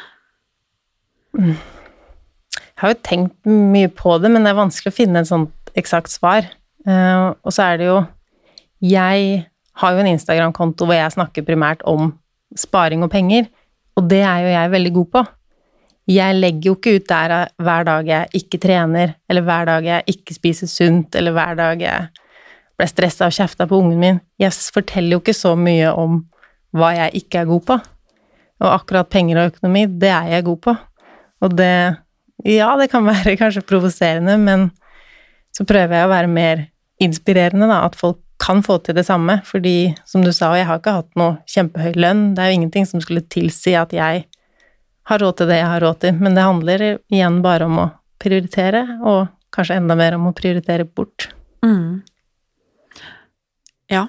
Jeg 1.39 2.83
har 2.83 2.93
jo 2.93 2.99
tenkt 3.05 3.49
mye 3.49 3.89
på 3.91 4.17
det, 4.21 4.31
men 4.33 4.45
det 4.45 4.53
er 4.53 4.59
vanskelig 4.59 4.93
å 4.93 4.97
finne 4.99 5.23
et 5.23 5.31
sånt 5.31 5.73
eksakt 5.79 6.11
svar. 6.13 6.45
Uh, 6.85 7.33
og 7.41 7.53
så 7.55 7.71
er 7.71 7.79
det 7.79 7.89
jo 7.89 7.97
Jeg 8.79 9.49
har 9.81 9.91
jo 9.91 9.99
en 9.99 10.07
Instagram-konto 10.07 10.85
hvor 10.87 10.95
jeg 10.95 11.11
snakker 11.11 11.43
primært 11.47 11.81
om 11.87 12.13
sparing 12.55 13.03
og 13.03 13.11
penger, 13.11 13.49
og 13.99 14.07
det 14.11 14.21
er 14.23 14.45
jo 14.45 14.53
jeg 14.53 14.71
veldig 14.75 14.93
god 14.95 15.09
på. 15.15 15.23
Jeg 16.09 16.39
legger 16.39 16.71
jo 16.71 16.75
ikke 16.77 16.95
ut 16.97 17.09
der 17.09 17.51
hver 17.61 17.85
dag 17.85 18.07
jeg 18.09 18.41
ikke 18.41 18.59
trener, 18.61 19.13
eller 19.29 19.45
hver 19.45 19.67
dag 19.69 19.85
jeg 19.85 20.15
ikke 20.15 20.33
spiser 20.33 20.69
sunt, 20.71 21.15
eller 21.15 21.35
hver 21.35 21.53
dag 21.59 21.83
jeg 21.83 22.07
ble 22.79 22.87
stressa 22.89 23.27
og 23.27 23.35
kjefta 23.35 23.67
på 23.69 23.77
ungen 23.77 23.99
min. 24.01 24.19
Jeg 24.41 24.55
forteller 24.73 25.17
jo 25.17 25.21
ikke 25.21 25.37
så 25.37 25.53
mye 25.59 25.91
om 25.93 26.23
hva 26.73 26.93
jeg 26.95 27.23
ikke 27.23 27.43
er 27.43 27.49
god 27.49 27.65
på. 27.67 27.77
Og 28.59 28.71
akkurat 28.73 29.11
penger 29.11 29.41
og 29.41 29.51
økonomi, 29.53 29.85
det 30.01 30.09
er 30.15 30.31
jeg 30.33 30.47
god 30.49 30.63
på. 30.67 30.77
Og 31.45 31.57
det 31.57 31.73
Ja, 32.47 32.71
det 32.79 32.87
kan 32.87 33.03
være 33.11 33.35
kanskje 33.35 33.65
provoserende, 33.67 34.37
men 34.39 34.69
så 35.51 35.65
prøver 35.67 35.97
jeg 35.97 36.07
å 36.07 36.13
være 36.13 36.31
mer 36.31 36.65
inspirerende, 37.03 37.67
da. 37.67 37.83
At 37.85 37.97
folk 37.99 38.21
kan 38.39 38.63
få 38.63 38.77
til 38.79 38.95
det 38.95 39.05
samme. 39.05 39.41
Fordi, 39.45 39.93
som 40.07 40.23
du 40.23 40.31
sa, 40.31 40.53
jeg 40.55 40.65
har 40.69 40.79
ikke 40.79 40.95
hatt 41.01 41.19
noe 41.19 41.37
kjempehøy 41.51 41.99
lønn. 41.99 42.29
Det 42.35 42.43
er 42.43 42.53
jo 42.53 42.59
ingenting 42.61 42.87
som 42.87 43.03
skulle 43.03 43.25
tilsi 43.27 43.75
at 43.75 43.91
jeg 43.93 44.23
har 45.09 45.23
råd 45.23 45.39
til 45.39 45.49
det 45.49 45.57
jeg 45.59 45.71
har 45.71 45.83
råd 45.83 45.99
til. 46.05 46.21
Men 46.21 46.37
det 46.37 46.45
handler 46.45 46.85
igjen 47.09 47.41
bare 47.45 47.67
om 47.69 47.81
å 47.81 47.89
prioritere, 48.21 48.85
og 49.01 49.27
kanskje 49.55 49.79
enda 49.79 49.97
mer 49.97 50.17
om 50.17 50.29
å 50.29 50.35
prioritere 50.37 50.85
bort. 50.85 51.29
Mm. 51.65 52.01
Ja. 53.89 54.05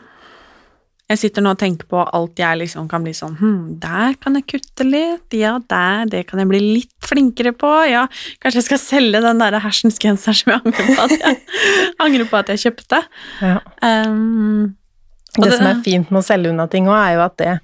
Jeg 1.10 1.18
sitter 1.18 1.42
nå 1.42 1.56
og 1.56 1.58
tenker 1.58 1.88
på 1.90 2.02
alt 2.04 2.38
jeg 2.38 2.58
liksom 2.60 2.86
kan 2.90 3.02
bli 3.02 3.10
sånn 3.16 3.32
Hm, 3.40 3.80
der 3.82 4.14
kan 4.22 4.36
jeg 4.38 4.46
kutte 4.52 4.84
litt. 4.86 5.34
Ja, 5.34 5.56
der. 5.58 6.04
Det 6.10 6.22
kan 6.28 6.38
jeg 6.42 6.50
bli 6.52 6.60
litt 6.62 6.94
flinkere 7.02 7.50
på. 7.58 7.70
Ja, 7.90 8.04
kanskje 8.42 8.60
jeg 8.60 8.68
skal 8.68 8.82
selge 8.82 9.22
den 9.24 9.42
der 9.42 9.58
hersensgenseren 9.64 10.38
som 10.38 10.52
jeg 10.52 10.60
angrer 10.60 10.92
på 10.92 11.06
at 11.08 11.16
jeg, 11.16 11.40
angrer 12.06 12.30
på 12.30 12.38
at 12.38 12.52
jeg 12.54 12.62
kjøpte. 12.66 13.00
Ja. 13.42 13.56
Um, 13.82 14.76
det, 15.34 15.48
Det 15.48 15.56
som 15.56 15.70
er 15.70 15.82
fint 15.86 16.12
med 16.12 16.22
å 16.22 16.26
selge 16.26 16.52
unna 16.52 16.68
ting 16.70 16.86
òg, 16.90 16.98
er 17.00 17.16
jo 17.16 17.24
at 17.26 17.36
det 17.40 17.56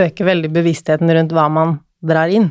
øker 0.00 0.28
veldig 0.28 0.52
bevisstheten 0.52 1.12
rundt 1.16 1.32
hva 1.36 1.48
man 1.52 1.78
drar 2.04 2.32
inn. 2.32 2.50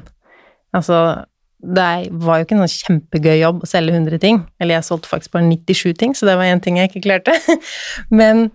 Altså, 0.76 1.26
det 1.60 1.88
var 2.24 2.40
jo 2.40 2.46
ikke 2.46 2.58
noen 2.58 2.72
kjempegøy 2.72 3.36
jobb 3.42 3.64
å 3.66 3.70
selge 3.70 3.96
100 3.96 4.22
ting. 4.24 4.42
Eller 4.62 4.78
jeg 4.78 4.88
solgte 4.88 5.12
faktisk 5.12 5.34
bare 5.36 5.48
97 5.50 5.98
ting, 6.00 6.16
så 6.16 6.30
det 6.30 6.38
var 6.40 6.48
én 6.48 6.62
ting 6.64 6.80
jeg 6.80 6.92
ikke 6.92 7.06
klarte. 7.08 7.36
Men 8.22 8.48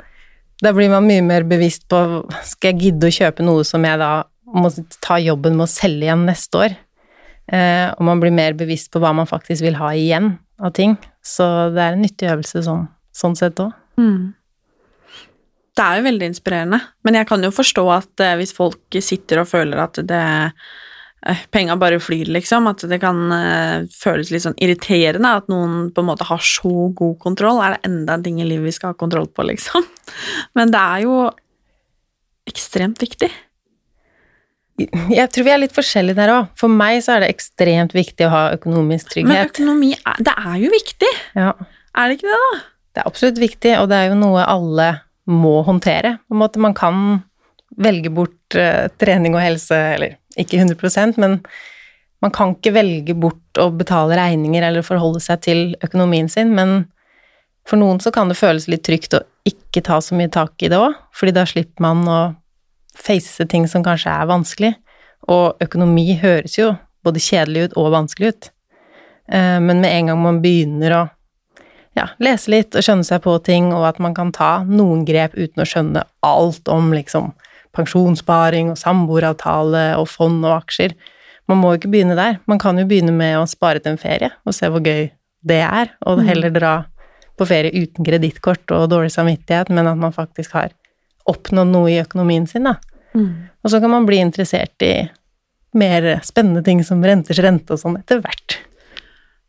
da 0.64 0.72
blir 0.72 0.92
man 0.92 1.06
mye 1.08 1.24
mer 1.24 1.44
bevisst 1.48 1.88
på 1.90 1.98
skal 2.46 2.72
jeg 2.72 2.80
gidde 2.88 3.10
å 3.10 3.16
kjøpe 3.18 3.44
noe 3.44 3.66
som 3.68 3.84
jeg 3.84 4.00
da 4.00 4.12
må 4.54 4.70
ta 5.02 5.18
jobben 5.20 5.56
med 5.58 5.66
å 5.66 5.70
selge 5.70 6.06
igjen 6.06 6.24
neste 6.28 6.60
år. 6.60 6.76
Eh, 7.52 7.90
og 7.92 8.06
man 8.08 8.22
blir 8.22 8.32
mer 8.32 8.56
bevisst 8.56 8.92
på 8.92 9.02
hva 9.02 9.12
man 9.16 9.28
faktisk 9.28 9.66
vil 9.66 9.76
ha 9.80 9.90
igjen 9.98 10.36
av 10.62 10.72
ting. 10.76 10.96
Så 11.24 11.44
det 11.74 11.82
er 11.82 11.96
en 11.96 12.04
nyttig 12.04 12.30
øvelse 12.30 12.62
sånn, 12.64 12.86
sånn 13.16 13.36
sett 13.36 13.60
òg. 13.60 13.74
Mm. 14.00 14.32
Det 15.74 15.84
er 15.84 15.98
jo 15.98 16.06
veldig 16.06 16.26
inspirerende, 16.30 16.78
men 17.02 17.16
jeg 17.18 17.26
kan 17.26 17.42
jo 17.42 17.50
forstå 17.54 17.84
at 17.90 18.22
eh, 18.22 18.36
hvis 18.38 18.54
folk 18.54 18.98
sitter 19.02 19.42
og 19.42 19.50
føler 19.50 19.80
at 19.82 19.98
det 20.06 20.24
Penga 21.54 21.78
bare 21.80 21.96
flyr, 22.02 22.28
liksom, 22.34 22.66
at 22.68 22.82
det 22.90 22.98
kan 23.00 23.20
uh, 23.32 23.86
føles 23.96 24.28
litt 24.32 24.44
sånn 24.44 24.58
irriterende 24.60 25.30
at 25.38 25.48
noen 25.48 25.88
på 25.94 26.02
en 26.02 26.10
måte 26.10 26.26
har 26.28 26.42
så 26.44 26.90
god 26.92 27.16
kontroll. 27.22 27.62
Er 27.64 27.76
det 27.76 27.88
enda 27.88 28.18
en 28.18 28.26
ting 28.26 28.42
i 28.42 28.48
livet 28.48 28.68
vi 28.68 28.74
skal 28.76 28.92
ha 28.92 28.98
kontroll 29.00 29.30
på, 29.32 29.46
liksom? 29.48 29.86
Men 30.58 30.74
det 30.74 30.82
er 30.82 31.06
jo 31.06 31.16
ekstremt 32.50 33.00
viktig. 33.00 33.30
Jeg 35.14 35.30
tror 35.30 35.46
vi 35.46 35.52
er 35.54 35.60
litt 35.62 35.74
forskjellige 35.74 36.18
der 36.18 36.32
òg. 36.34 36.52
For 36.58 36.72
meg 36.72 36.98
så 37.06 37.14
er 37.14 37.24
det 37.24 37.32
ekstremt 37.32 37.94
viktig 37.94 38.26
å 38.26 38.32
ha 38.32 38.44
økonomisk 38.56 39.12
trygghet. 39.14 39.30
Men 39.30 39.48
økonomi 39.48 39.92
er, 39.96 40.22
det 40.28 40.34
er 40.34 40.56
jo 40.64 40.70
viktig, 40.72 41.12
Ja, 41.38 41.52
er 41.94 42.10
det 42.10 42.18
ikke 42.18 42.32
det, 42.32 42.40
da? 42.42 42.62
det 42.94 43.02
er 43.02 43.10
absolutt 43.10 43.38
viktig, 43.42 43.76
og 43.80 43.88
det 43.90 44.00
er 44.00 44.10
jo 44.10 44.18
noe 44.18 44.42
alle 44.44 44.88
må 45.30 45.60
håndtere. 45.66 46.18
På 46.28 46.36
en 46.36 46.42
måte 46.42 46.62
man 46.62 46.74
kan 46.76 46.98
velge 47.80 48.10
bort 48.14 48.58
uh, 48.58 48.90
trening 49.00 49.34
og 49.34 49.42
helse, 49.42 49.78
eller 49.96 50.18
ikke 50.40 50.60
100% 50.62 51.20
men 51.20 51.40
man 52.24 52.32
kan 52.32 52.54
ikke 52.54 52.72
velge 52.72 53.14
bort 53.20 53.60
å 53.60 53.68
betale 53.74 54.16
regninger 54.16 54.64
eller 54.64 54.86
forholde 54.86 55.20
seg 55.20 55.42
til 55.44 55.58
økonomien 55.84 56.30
sin, 56.32 56.54
men 56.56 56.86
for 57.68 57.80
noen 57.80 58.00
så 58.00 58.12
kan 58.14 58.30
det 58.30 58.38
føles 58.38 58.68
litt 58.68 58.84
trygt 58.86 59.16
å 59.16 59.20
ikke 59.44 59.82
ta 59.84 59.98
så 60.00 60.16
mye 60.16 60.32
tak 60.32 60.62
i 60.64 60.70
det 60.72 60.78
òg, 60.80 60.96
fordi 61.12 61.34
da 61.36 61.44
slipper 61.48 61.84
man 61.84 62.00
å 62.08 62.20
face 62.96 63.44
ting 63.50 63.66
som 63.68 63.84
kanskje 63.84 64.12
er 64.12 64.30
vanskelig. 64.30 64.72
Og 65.28 65.60
økonomi 65.64 66.14
høres 66.20 66.56
jo 66.58 66.74
både 67.04 67.20
kjedelig 67.20 67.68
ut 67.68 67.78
og 67.80 67.92
vanskelig 67.92 68.32
ut. 68.32 68.50
Eh, 69.28 69.60
Men 69.60 69.80
med 69.80 69.90
en 69.92 70.06
gang 70.12 70.22
man 70.22 70.40
begynner 70.44 70.96
å 70.96 71.02
ja, 71.94 72.08
lese 72.18 72.50
litt 72.50 72.74
og 72.74 72.84
skjønne 72.84 73.04
seg 73.04 73.22
på 73.24 73.36
ting, 73.44 73.72
og 73.72 73.86
at 73.88 74.00
man 74.02 74.14
kan 74.16 74.32
ta 74.32 74.64
noen 74.64 75.04
grep 75.04 75.36
uten 75.36 75.62
å 75.62 75.68
skjønne 75.68 76.04
alt 76.24 76.68
om 76.68 76.92
liksom 76.92 77.32
pensjonssparing 77.74 78.72
og 78.72 78.80
samboeravtale 78.80 79.84
og 79.98 80.08
fond 80.10 80.44
og 80.44 80.60
aksjer. 80.62 80.94
Man 81.50 81.60
må 81.60 81.72
jo 81.72 81.82
ikke 81.82 81.92
begynne 81.92 82.16
der. 82.18 82.38
Man 82.50 82.60
kan 82.62 82.78
jo 82.80 82.86
begynne 82.88 83.12
med 83.14 83.36
å 83.38 83.48
spare 83.50 83.82
til 83.82 83.94
en 83.94 84.00
ferie 84.00 84.30
og 84.44 84.56
se 84.56 84.70
hvor 84.72 84.84
gøy 84.84 85.10
det 85.44 85.60
er, 85.60 85.90
og 86.08 86.22
heller 86.24 86.52
dra 86.54 86.74
på 87.36 87.46
ferie 87.50 87.74
uten 87.74 88.06
kredittkort 88.06 88.70
og 88.72 88.88
dårlig 88.92 89.12
samvittighet, 89.12 89.68
men 89.74 89.90
at 89.90 89.98
man 90.00 90.14
faktisk 90.14 90.54
har 90.56 90.72
oppnådd 91.28 91.72
noe 91.72 91.90
i 91.92 92.00
økonomien 92.00 92.46
sin, 92.48 92.68
da. 92.70 92.78
Og 93.62 93.70
så 93.72 93.80
kan 93.80 93.92
man 93.92 94.06
bli 94.08 94.22
interessert 94.22 94.82
i 94.82 94.94
mer 95.74 96.06
spennende 96.24 96.62
ting 96.64 96.80
som 96.86 97.02
renters 97.04 97.40
rente 97.42 97.74
og 97.74 97.80
sånn 97.82 97.98
etter 97.98 98.22
hvert. 98.22 98.58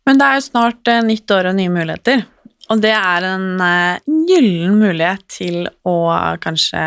Men 0.06 0.20
det 0.20 0.28
er 0.28 0.40
jo 0.40 0.46
snart 0.46 0.92
eh, 0.92 1.04
nytt 1.06 1.32
år 1.34 1.50
og 1.50 1.58
nye 1.58 1.74
muligheter. 1.74 2.26
Og 2.74 2.82
det 2.82 2.94
er 2.98 3.26
en 3.28 3.60
eh, 3.62 4.06
gyllen 4.26 4.80
mulighet 4.80 5.22
til 5.30 5.68
å 5.86 5.98
kanskje 6.42 6.82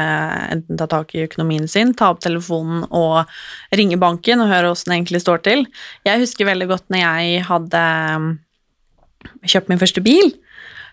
enten 0.57 0.81
ta 0.81 0.89
tak 0.91 1.15
i 1.15 1.23
økonomien 1.23 1.69
sin, 1.71 1.93
ta 1.95 2.11
opp 2.11 2.23
telefonen 2.25 2.83
og 2.91 3.31
ringe 3.79 3.99
banken 4.01 4.43
og 4.43 4.51
høre 4.51 4.73
åssen 4.73 4.91
det 4.91 4.99
egentlig 4.99 5.23
står 5.23 5.45
til. 5.47 5.63
Jeg 6.09 6.25
husker 6.25 6.51
veldig 6.51 6.69
godt 6.73 6.89
når 6.91 7.05
jeg 7.05 7.45
hadde 7.47 7.85
mm, 8.25 8.29
kjøpt 9.47 9.71
min 9.71 9.83
første 9.83 10.03
bil, 10.03 10.35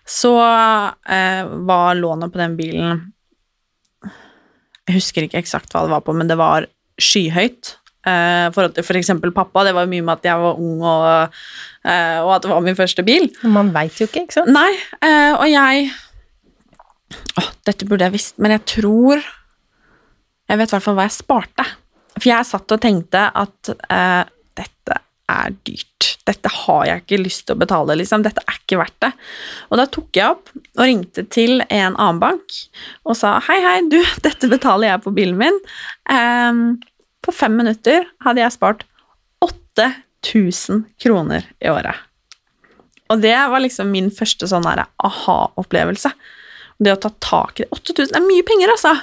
så 0.06 0.36
eh, 0.38 1.42
var 1.66 1.98
lånet 1.98 2.30
på 2.30 2.38
den 2.38 2.54
bilen 2.54 3.00
Jeg 4.86 5.00
husker 5.00 5.26
ikke 5.26 5.40
eksakt 5.42 5.72
hva 5.74 5.82
det 5.82 5.94
var 5.96 6.06
på, 6.06 6.14
men 6.14 6.30
det 6.30 6.38
var 6.38 6.68
skyhøyt. 7.02 7.74
Eh, 8.06 8.46
forhold 8.54 8.76
til 8.76 8.86
f.eks. 8.86 9.12
pappa. 9.34 9.64
Det 9.66 9.74
var 9.76 9.90
mye 9.90 10.04
med 10.06 10.14
at 10.16 10.28
jeg 10.30 10.42
var 10.42 10.60
ung, 10.62 10.82
og, 10.82 11.38
eh, 11.84 12.18
og 12.22 12.34
at 12.36 12.46
det 12.46 12.52
var 12.52 12.64
min 12.64 12.78
første 12.78 13.04
bil. 13.06 13.28
Man 13.42 13.72
veit 13.74 13.98
jo 14.00 14.08
ikke, 14.08 14.26
ikke 14.26 14.38
sant? 14.40 14.52
Nei, 14.54 14.72
eh, 15.02 15.32
og 15.36 15.48
jeg 15.50 15.90
Åh, 17.38 17.50
dette 17.68 17.86
burde 17.86 18.02
jeg 18.02 18.16
visst, 18.16 18.34
men 18.42 18.50
jeg 18.50 18.64
tror 18.66 19.20
Jeg 20.50 20.58
vet 20.58 20.72
i 20.72 20.74
hvert 20.74 20.82
fall 20.82 20.96
hva 20.98 21.04
jeg 21.06 21.14
sparte. 21.14 21.64
For 22.16 22.28
jeg 22.30 22.46
satt 22.48 22.72
og 22.74 22.80
tenkte 22.82 23.22
at 23.34 23.70
eh, 23.90 24.24
dette 24.56 24.98
er 25.30 25.54
dyrt. 25.66 26.08
Dette 26.26 26.52
har 26.54 26.84
jeg 26.86 27.02
ikke 27.02 27.18
lyst 27.18 27.44
til 27.46 27.56
å 27.56 27.60
betale, 27.60 27.96
liksom. 27.98 28.22
Dette 28.22 28.44
er 28.46 28.60
ikke 28.60 28.78
verdt 28.78 28.98
det. 29.02 29.10
Og 29.70 29.80
da 29.80 29.86
tok 29.90 30.18
jeg 30.18 30.36
opp 30.36 30.52
og 30.54 30.82
ringte 30.84 31.26
til 31.34 31.64
en 31.66 31.96
annen 31.96 32.20
bank 32.22 32.60
og 33.06 33.18
sa 33.18 33.36
hei, 33.48 33.58
hei, 33.64 33.78
du, 33.90 33.98
dette 34.26 34.50
betaler 34.52 34.92
jeg 34.92 35.04
på 35.04 35.14
bilen 35.18 35.38
min. 35.40 35.58
Ehm, 36.14 36.62
på 37.26 37.34
fem 37.34 37.56
minutter 37.58 38.06
hadde 38.24 38.42
jeg 38.42 38.54
spart 38.54 38.84
8000 39.44 40.84
kroner 41.02 41.46
i 41.60 41.70
året. 41.72 42.04
Og 43.12 43.22
det 43.22 43.36
var 43.36 43.62
liksom 43.62 43.92
min 43.92 44.10
første 44.14 44.48
sånn 44.50 44.66
aha-opplevelse. 44.66 46.10
Det 46.82 46.92
å 46.92 47.00
ta 47.00 47.12
tak 47.22 47.60
i 47.60 47.64
det 47.64 47.70
8000 47.72 48.12
det 48.12 48.20
er 48.20 48.26
mye 48.26 48.46
penger, 48.46 48.72
altså. 48.74 48.94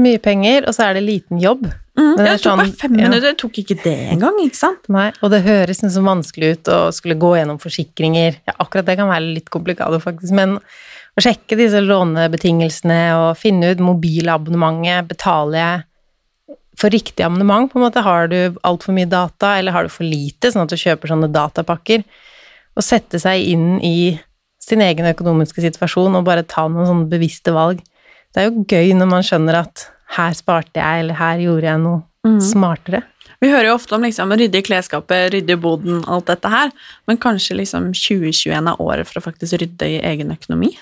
Mye 0.00 0.20
penger, 0.22 0.66
og 0.68 0.74
så 0.76 0.88
er 0.88 0.96
det 0.96 1.04
liten 1.04 1.40
jobb. 1.42 1.66
Mm, 1.94 2.16
det 2.18 2.24
det 2.24 2.32
tok 2.42 2.56
bare 2.56 2.66
sånn- 2.66 2.78
fem 2.80 2.96
ja. 2.98 3.08
minutter. 3.08 3.30
Det 3.30 3.38
tok 3.38 3.58
ikke 3.62 3.76
det 3.84 3.98
engang, 4.16 4.40
ikke 4.42 4.58
sant? 4.58 4.88
Nei, 4.88 5.12
og 5.22 5.30
det 5.30 5.44
høres 5.44 5.78
liksom 5.78 5.92
så 5.94 6.02
vanskelig 6.02 6.50
ut 6.56 6.72
å 6.74 6.80
skulle 6.92 7.14
gå 7.20 7.36
gjennom 7.38 7.60
forsikringer. 7.62 8.40
Ja, 8.48 8.56
akkurat 8.58 8.86
det 8.86 8.96
kan 8.98 9.08
være 9.12 9.34
litt 9.34 9.50
komplikado, 9.50 10.00
faktisk, 10.02 10.34
men 10.34 10.58
å 10.58 11.22
sjekke 11.22 11.56
disse 11.56 11.78
lånebetingelsene 11.84 13.00
og 13.14 13.38
finne 13.38 13.70
ut 13.70 13.78
mobilabonnementet, 13.84 15.06
betaler 15.12 15.58
jeg 15.60 15.84
for 16.80 16.90
riktig 16.90 17.24
abonnement, 17.24 17.70
på 17.70 17.78
en 17.78 17.86
måte, 17.86 18.02
har 18.02 18.28
du 18.32 18.56
altfor 18.66 18.96
mye 18.96 19.08
data, 19.10 19.54
eller 19.58 19.74
har 19.74 19.86
du 19.86 19.92
for 19.92 20.06
lite, 20.06 20.50
sånn 20.50 20.64
at 20.64 20.72
du 20.72 20.80
kjøper 20.80 21.12
sånne 21.12 21.30
datapakker, 21.34 22.04
og 22.74 22.82
sette 22.82 23.20
seg 23.22 23.44
inn 23.54 23.76
i 23.84 24.14
sin 24.64 24.82
egen 24.82 25.06
økonomiske 25.06 25.62
situasjon 25.62 26.16
og 26.18 26.24
bare 26.26 26.46
ta 26.48 26.66
noen 26.66 26.88
sånne 26.88 27.10
bevisste 27.10 27.52
valg. 27.54 27.82
Det 28.34 28.42
er 28.42 28.48
jo 28.48 28.64
gøy 28.66 28.94
når 28.98 29.10
man 29.10 29.26
skjønner 29.26 29.60
at 29.60 29.88
her 30.16 30.34
sparte 30.36 30.80
jeg, 30.80 31.04
eller 31.04 31.18
her 31.18 31.42
gjorde 31.42 31.68
jeg 31.68 31.82
noe 31.84 32.40
smartere. 32.42 33.02
Vi 33.42 33.50
hører 33.52 33.68
jo 33.68 33.76
ofte 33.76 33.96
om 33.96 34.04
liksom, 34.06 34.32
rydde 34.32 34.60
i 34.60 34.64
klesskapet, 34.64 35.28
rydde 35.34 35.52
i 35.52 35.60
boden, 35.60 36.00
alt 36.08 36.30
dette 36.30 36.48
her, 36.48 36.72
men 37.08 37.20
kanskje 37.20 37.58
liksom 37.58 37.90
2021 37.92 38.70
er 38.70 38.80
året 38.80 39.10
for 39.10 39.20
å 39.20 39.24
faktisk 39.26 39.58
rydde 39.60 39.90
i 39.96 40.00
egen 40.12 40.32
økonomi? 40.32 40.72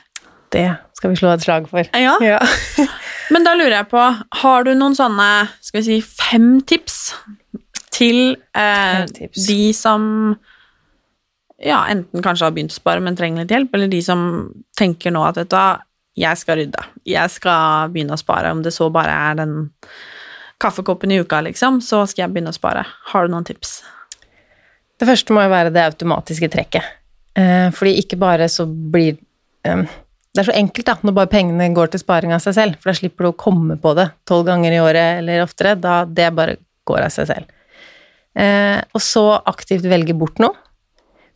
Det 0.52 0.68
skal 0.94 1.10
vi 1.10 1.18
slå 1.18 1.32
et 1.32 1.44
slag 1.44 1.66
for. 1.70 1.88
Ja. 1.96 2.14
Ja. 2.22 2.38
Men 3.30 3.46
da 3.46 3.54
lurer 3.54 3.76
jeg 3.76 3.90
på, 3.92 4.02
har 4.42 4.64
du 4.66 4.72
noen 4.74 4.96
sånne, 4.98 5.28
skal 5.62 5.82
vi 5.82 5.86
si, 5.86 5.98
fem 6.02 6.56
tips 6.66 6.98
til 7.92 8.34
eh, 8.56 9.04
Fem 9.04 9.12
tips. 9.14 9.46
de 9.46 9.60
som 9.76 10.04
ja, 11.62 11.84
enten 11.92 12.24
kanskje 12.24 12.48
har 12.48 12.54
begynt 12.56 12.74
å 12.74 12.80
spare, 12.80 13.02
men 13.04 13.16
trenger 13.18 13.44
litt 13.44 13.54
hjelp, 13.54 13.74
eller 13.76 13.90
de 13.92 14.00
som 14.02 14.24
tenker 14.78 15.14
nå 15.14 15.22
at 15.28 15.38
vet 15.38 15.52
du 15.52 15.56
hva, 15.56 15.82
jeg 16.18 16.36
skal 16.36 16.58
rydde, 16.58 16.82
jeg 17.08 17.32
skal 17.32 17.92
begynne 17.92 18.16
å 18.16 18.20
spare, 18.20 18.50
om 18.52 18.60
det 18.64 18.74
så 18.74 18.90
bare 18.92 19.14
er 19.30 19.38
den 19.38 19.54
kaffekoppen 20.60 21.14
i 21.14 21.20
uka, 21.22 21.40
liksom, 21.46 21.80
så 21.84 22.02
skal 22.08 22.26
jeg 22.26 22.34
begynne 22.34 22.52
å 22.52 22.56
spare. 22.56 22.84
Har 23.12 23.26
du 23.26 23.32
noen 23.32 23.46
tips? 23.46 23.80
Det 25.00 25.08
første 25.08 25.34
må 25.34 25.42
jo 25.46 25.52
være 25.54 25.72
det 25.74 25.86
automatiske 25.88 26.50
trekket. 26.52 26.90
Eh, 27.38 27.70
fordi 27.74 27.96
ikke 28.02 28.18
bare 28.20 28.46
så 28.52 28.66
blir 28.68 29.16
eh, 29.66 29.86
Det 30.32 30.40
er 30.40 30.48
så 30.48 30.56
enkelt, 30.56 30.86
da, 30.88 30.94
når 31.04 31.16
bare 31.16 31.28
pengene 31.32 31.68
går 31.76 31.92
til 31.92 32.00
sparing 32.00 32.32
av 32.32 32.40
seg 32.40 32.56
selv, 32.56 32.76
for 32.80 32.88
da 32.88 32.96
slipper 32.96 33.26
du 33.26 33.30
å 33.32 33.38
komme 33.38 33.76
på 33.80 33.92
det 33.98 34.08
tolv 34.28 34.46
ganger 34.48 34.72
i 34.72 34.80
året 34.80 35.18
eller 35.20 35.44
oftere. 35.44 35.74
Da 35.76 36.02
det 36.08 36.30
bare 36.36 36.56
går 36.88 37.04
av 37.04 37.12
seg 37.12 37.28
selv. 37.28 37.50
Eh, 38.32 38.78
og 38.96 39.02
så 39.04 39.26
aktivt 39.50 39.84
velge 39.92 40.16
bort 40.16 40.40
noe, 40.40 40.56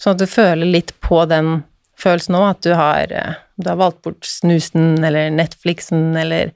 sånn 0.00 0.16
at 0.16 0.22
du 0.22 0.30
føler 0.30 0.68
litt 0.68 0.94
på 1.04 1.20
den 1.28 1.58
følelsen 2.00 2.36
nå, 2.36 2.40
at 2.48 2.62
du 2.64 2.72
har, 2.76 3.12
eh, 3.12 3.36
du 3.60 3.68
har 3.68 3.80
valgt 3.80 4.00
bort 4.06 4.24
snusen 4.24 5.04
eller 5.04 5.28
Netflixen 5.34 6.16
eller 6.16 6.54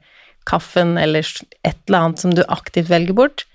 kaffen 0.49 0.97
eller 0.97 1.21
et 1.61 1.77
eller 1.85 1.99
annet 1.99 2.23
som 2.23 2.33
du 2.33 2.41
aktivt 2.47 2.89
velger 2.89 3.17
bort. 3.17 3.45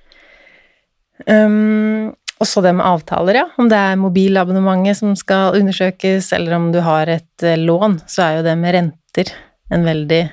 Um, 1.26 2.14
og 2.36 2.48
så 2.48 2.60
det 2.64 2.74
med 2.76 2.84
avtaler, 2.84 3.38
ja. 3.40 3.44
Om 3.56 3.68
det 3.72 3.76
er 3.80 4.00
mobilabonnementet 4.00 4.98
som 4.98 5.14
skal 5.16 5.56
undersøkes, 5.56 6.32
eller 6.36 6.56
om 6.58 6.70
du 6.74 6.82
har 6.84 7.08
et 7.08 7.44
eh, 7.44 7.56
lån, 7.56 8.00
så 8.10 8.26
er 8.26 8.34
jo 8.38 8.48
det 8.48 8.56
med 8.60 8.76
renter 8.76 9.32
en 9.72 9.86
veldig 9.86 10.24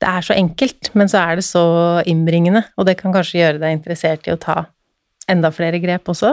Det 0.00 0.08
er 0.08 0.24
så 0.24 0.32
enkelt, 0.32 0.94
men 0.96 1.10
så 1.12 1.18
er 1.20 1.36
det 1.36 1.44
så 1.44 1.64
innbringende, 2.08 2.62
og 2.78 2.86
det 2.88 2.96
kan 2.96 3.12
kanskje 3.12 3.42
gjøre 3.42 3.60
deg 3.60 3.74
interessert 3.74 4.28
i 4.28 4.32
å 4.32 4.40
ta 4.40 4.62
enda 5.28 5.50
flere 5.52 5.78
grep 5.82 6.08
også. 6.08 6.32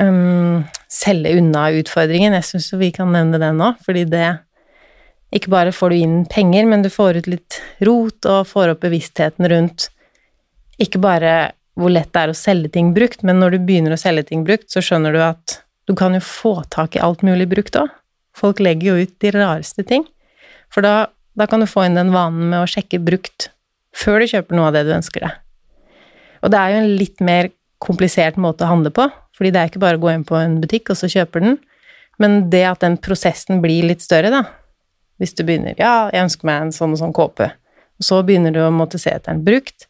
Um, 0.00 0.64
selge 0.90 1.36
unna 1.36 1.68
utfordringen. 1.78 2.34
Jeg 2.40 2.48
syns 2.48 2.72
vi 2.80 2.90
kan 2.96 3.12
nevne 3.12 3.38
det 3.38 3.52
nå, 3.54 3.74
fordi 3.84 4.06
det 4.08 4.30
Ikke 5.32 5.48
bare 5.48 5.72
får 5.72 5.88
du 5.88 5.96
inn 5.96 6.16
penger, 6.28 6.66
men 6.68 6.82
du 6.84 6.90
får 6.92 7.22
ut 7.22 7.28
litt 7.30 7.56
rot 7.80 8.26
og 8.28 8.48
får 8.50 8.74
opp 8.74 8.82
bevisstheten 8.82 9.46
rundt 9.48 9.86
ikke 10.82 11.00
bare 11.00 11.52
hvor 11.78 11.92
lett 11.92 12.10
det 12.12 12.22
er 12.22 12.32
å 12.32 12.36
selge 12.36 12.72
ting 12.74 12.92
brukt, 12.96 13.22
men 13.24 13.40
når 13.40 13.56
du 13.56 13.66
begynner 13.66 13.94
å 13.94 14.00
selge 14.00 14.26
ting 14.28 14.44
brukt, 14.44 14.68
så 14.72 14.82
skjønner 14.84 15.14
du 15.14 15.20
at 15.24 15.62
du 15.88 15.94
kan 15.98 16.14
jo 16.14 16.20
få 16.24 16.54
tak 16.72 16.96
i 16.96 17.02
alt 17.02 17.24
mulig 17.26 17.48
brukt 17.50 17.76
òg. 17.80 17.88
Folk 18.36 18.60
legger 18.64 18.92
jo 18.92 19.06
ut 19.06 19.14
de 19.20 19.32
rareste 19.34 19.84
ting. 19.88 20.04
For 20.72 20.84
da, 20.84 21.08
da 21.36 21.48
kan 21.48 21.60
du 21.60 21.68
få 21.68 21.86
inn 21.86 21.98
den 21.98 22.12
vanen 22.14 22.48
med 22.52 22.62
å 22.62 22.68
sjekke 22.70 23.00
brukt 23.02 23.50
før 23.96 24.22
du 24.22 24.30
kjøper 24.30 24.56
noe 24.56 24.70
av 24.70 24.76
det 24.76 24.86
du 24.88 24.94
ønsker 24.94 25.26
deg. 25.26 25.40
Og 26.42 26.52
det 26.52 26.60
er 26.60 26.72
jo 26.72 26.80
en 26.80 26.94
litt 27.00 27.20
mer 27.24 27.50
komplisert 27.82 28.38
måte 28.40 28.64
å 28.64 28.70
handle 28.70 28.92
på, 28.94 29.08
fordi 29.36 29.52
det 29.52 29.60
er 29.60 29.70
ikke 29.70 29.82
bare 29.82 29.98
å 29.98 30.02
gå 30.02 30.12
inn 30.12 30.24
på 30.26 30.38
en 30.38 30.60
butikk 30.62 30.92
og 30.92 30.98
så 30.98 31.10
kjøper 31.10 31.44
den, 31.44 31.58
men 32.22 32.46
det 32.52 32.62
at 32.68 32.84
den 32.84 32.98
prosessen 33.02 33.62
blir 33.64 33.86
litt 33.88 34.04
større, 34.04 34.30
da. 34.32 34.44
Hvis 35.20 35.34
du 35.38 35.44
begynner 35.46 35.76
Ja, 35.78 36.10
jeg 36.12 36.24
ønsker 36.26 36.48
meg 36.48 36.60
en 36.62 36.74
sånn 36.74 36.94
og 36.94 37.00
sånn 37.00 37.14
kåpe. 37.14 37.52
Og 38.00 38.06
så 38.06 38.20
begynner 38.26 38.54
du 38.54 38.62
å 38.64 38.72
måtte 38.74 38.98
se 38.98 39.12
etter 39.12 39.34
den 39.34 39.44
brukt. 39.46 39.86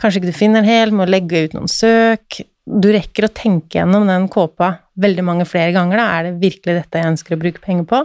Kanskje 0.00 0.22
ikke 0.22 0.32
du 0.32 0.36
finner 0.36 0.62
den 0.62 0.70
helt, 0.70 0.96
må 0.96 1.06
legge 1.08 1.44
ut 1.46 1.56
noen 1.56 1.70
søk. 1.70 2.40
Du 2.64 2.88
rekker 2.94 3.26
å 3.26 3.34
tenke 3.34 3.78
gjennom 3.80 4.06
den 4.08 4.28
kåpa 4.32 4.74
veldig 5.02 5.24
mange 5.26 5.46
flere 5.48 5.74
ganger, 5.74 5.98
da. 5.98 6.06
Er 6.18 6.28
det 6.28 6.42
virkelig 6.42 6.78
dette 6.78 7.00
jeg 7.00 7.12
ønsker 7.12 7.36
å 7.36 7.40
bruke 7.42 7.62
penger 7.64 7.88
på? 7.90 8.02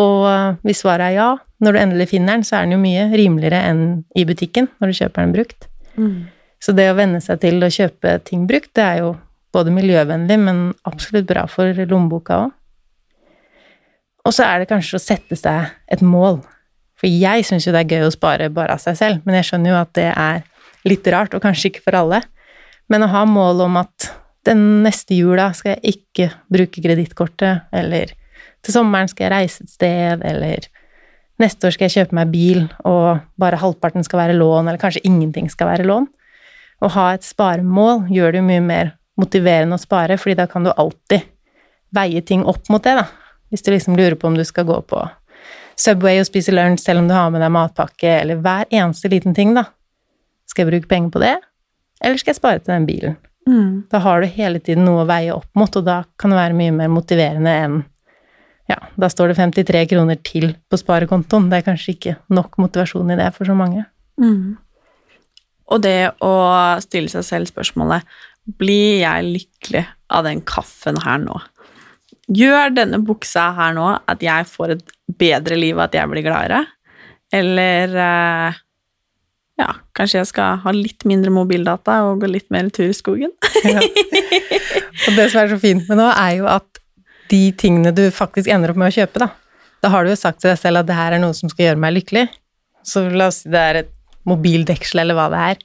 Og 0.00 0.26
eh, 0.30 0.58
hvis 0.66 0.82
svaret 0.84 1.10
er 1.10 1.16
ja, 1.16 1.30
når 1.60 1.76
du 1.76 1.80
endelig 1.80 2.10
finner 2.12 2.36
den, 2.36 2.44
så 2.46 2.58
er 2.58 2.66
den 2.66 2.76
jo 2.76 2.82
mye 2.82 3.08
rimeligere 3.12 3.62
enn 3.70 3.82
i 4.16 4.24
butikken 4.28 4.70
når 4.80 4.92
du 4.92 4.98
kjøper 5.00 5.24
den 5.24 5.34
brukt. 5.34 5.66
Så 6.60 6.72
det 6.76 6.90
å 6.90 6.96
venne 6.96 7.20
seg 7.24 7.40
til 7.42 7.60
å 7.64 7.72
kjøpe 7.72 8.18
ting 8.24 8.46
brukt, 8.48 8.70
det 8.76 8.84
er 8.84 9.02
jo 9.02 9.10
både 9.54 9.72
miljøvennlig, 9.74 10.38
men 10.38 10.62
absolutt 10.88 11.26
bra 11.28 11.46
for 11.50 11.74
lommeboka 11.74 12.44
òg. 12.46 12.56
Og 14.28 14.34
så 14.36 14.44
er 14.44 14.60
det 14.60 14.68
kanskje 14.70 14.98
å 14.98 15.02
sette 15.02 15.36
seg 15.38 15.70
et 15.90 16.02
mål. 16.04 16.42
For 17.00 17.08
jeg 17.08 17.46
syns 17.48 17.64
jo 17.64 17.72
det 17.72 17.86
er 17.86 17.94
gøy 17.96 18.06
å 18.06 18.12
spare 18.12 18.50
bare 18.52 18.76
av 18.76 18.82
seg 18.82 18.98
selv, 18.98 19.22
men 19.24 19.38
jeg 19.38 19.48
skjønner 19.48 19.72
jo 19.72 19.78
at 19.80 19.92
det 19.96 20.10
er 20.12 20.42
litt 20.88 21.06
rart, 21.12 21.34
og 21.34 21.42
kanskje 21.44 21.70
ikke 21.70 21.84
for 21.86 21.98
alle. 21.98 22.22
Men 22.90 23.04
å 23.04 23.10
ha 23.12 23.24
mål 23.28 23.66
om 23.66 23.78
at 23.80 24.10
den 24.48 24.82
neste 24.84 25.18
jula 25.18 25.50
skal 25.56 25.76
jeg 25.76 25.96
ikke 25.96 26.30
bruke 26.52 26.82
kredittkortet, 26.82 27.68
eller 27.76 28.14
til 28.64 28.74
sommeren 28.74 29.08
skal 29.10 29.26
jeg 29.26 29.34
reise 29.34 29.64
et 29.64 29.72
sted, 29.72 30.24
eller 30.26 30.64
neste 31.40 31.68
år 31.68 31.76
skal 31.76 31.88
jeg 31.88 31.96
kjøpe 31.98 32.16
meg 32.16 32.32
bil, 32.32 32.64
og 32.88 33.20
bare 33.40 33.60
halvparten 33.60 34.04
skal 34.06 34.24
være 34.24 34.38
lån, 34.38 34.68
eller 34.68 34.80
kanskje 34.80 35.04
ingenting 35.08 35.50
skal 35.52 35.70
være 35.72 35.88
lån. 35.88 36.08
Å 36.80 36.88
ha 36.96 37.06
et 37.14 37.26
sparemål 37.26 38.06
gjør 38.12 38.32
det 38.32 38.40
jo 38.40 38.48
mye 38.48 38.64
mer 38.64 38.94
motiverende 39.20 39.76
å 39.76 39.82
spare, 39.82 40.16
fordi 40.20 40.38
da 40.38 40.48
kan 40.48 40.64
du 40.64 40.72
alltid 40.72 41.28
veie 41.94 42.22
ting 42.24 42.44
opp 42.48 42.68
mot 42.72 42.84
det, 42.84 42.96
da. 43.00 43.06
Hvis 43.50 43.64
du 43.66 43.72
liksom 43.72 43.96
lurer 43.98 44.14
på 44.16 44.28
om 44.30 44.36
du 44.38 44.44
skal 44.46 44.68
gå 44.68 44.76
på 44.86 45.00
Subway 45.80 46.20
og 46.20 46.28
spise 46.28 46.52
lunsj 46.52 46.84
selv 46.84 47.02
om 47.02 47.08
du 47.08 47.14
har 47.16 47.30
med 47.32 47.42
deg 47.42 47.52
matpakke, 47.54 48.10
eller 48.20 48.40
hver 48.44 48.68
eneste 48.68 49.10
liten 49.12 49.36
ting, 49.36 49.54
da. 49.56 49.66
Skal 50.50 50.66
jeg 50.66 50.72
bruke 50.74 50.90
penger 50.90 51.14
på 51.14 51.22
det, 51.22 51.36
eller 52.02 52.20
skal 52.20 52.34
jeg 52.34 52.40
spare 52.40 52.62
til 52.62 52.74
den 52.74 52.88
bilen? 52.88 53.18
Mm. 53.48 53.86
Da 53.90 54.00
har 54.04 54.20
du 54.20 54.28
hele 54.30 54.60
tiden 54.62 54.84
noe 54.86 55.04
å 55.04 55.08
veie 55.08 55.32
opp 55.34 55.48
mot, 55.58 55.76
og 55.78 55.86
da 55.86 56.02
kan 56.20 56.32
det 56.32 56.40
være 56.40 56.58
mye 56.58 56.74
mer 56.76 56.92
motiverende 56.92 57.54
enn 57.64 57.80
ja, 58.70 58.76
da 58.94 59.08
står 59.10 59.32
det 59.32 59.38
53 59.40 59.86
kroner 59.90 60.18
til 60.22 60.52
på 60.70 60.78
sparekontoen. 60.78 61.48
Det 61.50 61.58
er 61.58 61.66
kanskje 61.66 61.94
ikke 61.96 62.16
nok 62.30 62.58
motivasjon 62.62 63.10
i 63.10 63.16
det 63.18 63.26
for 63.34 63.48
så 63.48 63.56
mange. 63.58 63.82
Mm. 64.22 64.58
Og 65.70 65.82
det 65.82 66.12
å 66.22 66.34
stille 66.82 67.10
seg 67.10 67.24
selv 67.26 67.50
spørsmålet 67.50 68.06
Blir 68.60 69.00
jeg 69.04 69.26
lykkelig 69.26 69.82
av 70.10 70.24
den 70.26 70.40
kaffen 70.46 70.98
her 71.04 71.20
nå? 71.22 71.36
Gjør 72.30 72.72
denne 72.74 73.00
buksa 73.02 73.50
her 73.56 73.74
nå 73.76 73.88
at 74.10 74.22
jeg 74.22 74.46
får 74.50 74.74
et 74.76 74.94
bedre 75.18 75.58
liv, 75.58 75.78
at 75.82 75.94
jeg 75.94 76.10
blir 76.10 76.24
gladere? 76.26 76.62
Eller 77.34 77.94
eh, 78.06 78.60
ja, 79.60 79.68
kanskje 79.96 80.20
jeg 80.20 80.30
skal 80.30 80.60
ha 80.64 80.72
litt 80.74 81.06
mindre 81.08 81.32
mobildata 81.34 82.00
og 82.08 82.22
gå 82.24 82.30
litt 82.30 82.48
mer 82.52 82.70
tur 82.74 82.88
i 82.88 82.96
skogen? 82.96 83.32
Og 85.06 85.16
det 85.16 85.30
som 85.30 85.40
er 85.42 85.52
så 85.52 85.58
fint 85.60 85.86
med 85.88 86.00
nå, 86.00 86.08
er 86.10 86.36
jo 86.40 86.48
at 86.50 86.80
de 87.30 87.42
tingene 87.58 87.92
du 87.94 88.02
faktisk 88.14 88.50
ender 88.50 88.72
opp 88.72 88.80
med 88.80 88.90
å 88.90 88.96
kjøpe, 88.98 89.22
da, 89.22 89.30
da 89.84 89.90
har 89.92 90.04
du 90.04 90.12
jo 90.12 90.18
sagt 90.18 90.42
til 90.42 90.50
deg 90.50 90.58
selv 90.60 90.82
at 90.82 90.88
det 90.88 90.98
her 90.98 91.16
er 91.16 91.22
noe 91.22 91.36
som 91.36 91.50
skal 91.52 91.70
gjøre 91.70 91.82
meg 91.82 91.94
lykkelig. 91.98 92.26
Så 92.86 93.04
la 93.08 93.28
oss 93.30 93.42
si 93.44 93.52
det 93.52 93.60
er 93.60 93.82
et 93.82 93.92
mobildeksel 94.28 95.02
eller 95.04 95.16
hva 95.16 95.28
det 95.32 95.42
er. 95.52 95.60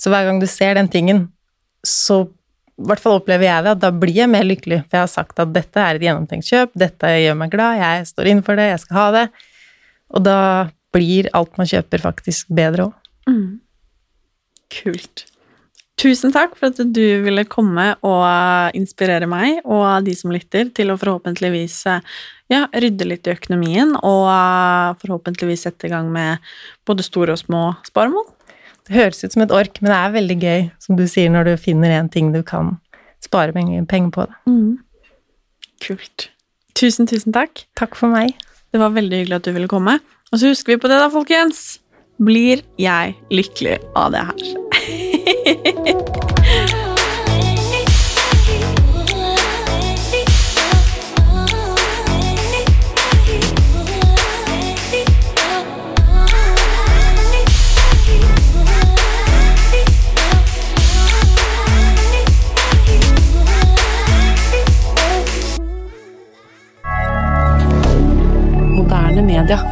Så 0.00 0.10
hver 0.10 0.26
gang 0.26 0.40
du 0.42 0.48
ser 0.50 0.78
den 0.78 0.90
tingen, 0.90 1.26
så 1.86 2.24
i 2.80 2.86
hvert 2.88 3.02
fall 3.02 3.18
opplever 3.20 3.46
jeg 3.46 3.64
det, 3.66 3.74
at 3.76 3.82
da 3.82 3.90
blir 3.94 4.16
jeg 4.16 4.30
mer 4.32 4.46
lykkelig, 4.48 4.80
for 4.86 4.96
jeg 4.96 5.04
har 5.04 5.10
sagt 5.12 5.42
at 5.42 5.52
dette 5.54 5.78
er 5.78 5.98
et 5.98 6.06
gjennomtenkt 6.06 6.48
kjøp, 6.48 6.72
dette 6.78 7.10
gjør 7.20 7.36
meg 7.38 7.52
glad, 7.52 7.78
jeg 7.78 8.08
står 8.08 8.30
innenfor 8.30 8.54
for 8.54 8.62
det, 8.62 8.70
jeg 8.72 8.82
skal 8.82 8.98
ha 8.98 9.04
det. 9.14 9.26
Og 10.12 10.24
da 10.26 10.38
blir 10.92 11.28
alt 11.36 11.60
man 11.60 11.68
kjøper, 11.68 12.02
faktisk 12.02 12.50
bedre 12.52 12.88
òg. 12.88 12.98
Mm. 13.28 13.60
Kult. 14.72 15.26
Tusen 16.00 16.32
takk 16.34 16.56
for 16.58 16.72
at 16.72 16.80
du 16.96 17.04
ville 17.22 17.44
komme 17.46 17.92
og 18.02 18.74
inspirere 18.74 19.28
meg 19.30 19.60
og 19.62 20.06
de 20.06 20.14
som 20.18 20.32
lytter, 20.34 20.70
til 20.74 20.90
å 20.90 20.98
forhåpentligvis 20.98 21.76
ja, 22.50 22.64
rydde 22.72 23.06
litt 23.06 23.28
i 23.28 23.34
økonomien 23.36 23.94
og 24.00 24.26
forhåpentligvis 25.02 25.66
sette 25.68 25.86
i 25.86 25.92
gang 25.92 26.08
med 26.12 26.42
både 26.88 27.06
store 27.06 27.36
og 27.36 27.42
små 27.42 27.64
sparemål. 27.86 28.24
Det 28.88 28.96
høres 28.96 29.22
ut 29.22 29.36
som 29.36 29.44
et 29.44 29.54
ork, 29.54 29.78
men 29.78 29.92
det 29.92 29.98
er 29.98 30.16
veldig 30.16 30.38
gøy, 30.42 30.64
som 30.82 30.98
du 30.98 31.04
sier, 31.06 31.30
når 31.30 31.52
du 31.52 31.54
finner 31.60 31.94
en 31.94 32.10
ting 32.10 32.32
du 32.34 32.40
kan 32.42 32.74
spare 33.22 33.54
penger 33.54 34.10
på. 34.10 34.26
Mm. 34.50 34.80
Kult. 35.84 36.30
Tusen, 36.74 37.06
tusen 37.06 37.36
takk. 37.36 37.62
Takk 37.78 37.94
for 37.94 38.10
meg. 38.10 38.34
Det 38.72 38.80
var 38.82 38.96
veldig 38.96 39.22
hyggelig 39.22 39.38
at 39.38 39.46
du 39.46 39.52
ville 39.54 39.70
komme. 39.70 40.00
Og 40.32 40.40
så 40.40 40.50
husker 40.50 40.74
vi 40.74 40.80
på 40.82 40.90
det, 40.90 40.98
da, 40.98 41.12
folkens. 41.12 41.78
Blir 42.22 42.60
jeg 42.78 43.16
lykkelig 43.34 43.78
av 43.98 44.12
det 44.14 44.22
her? 44.30 44.50
Media. 69.22 69.71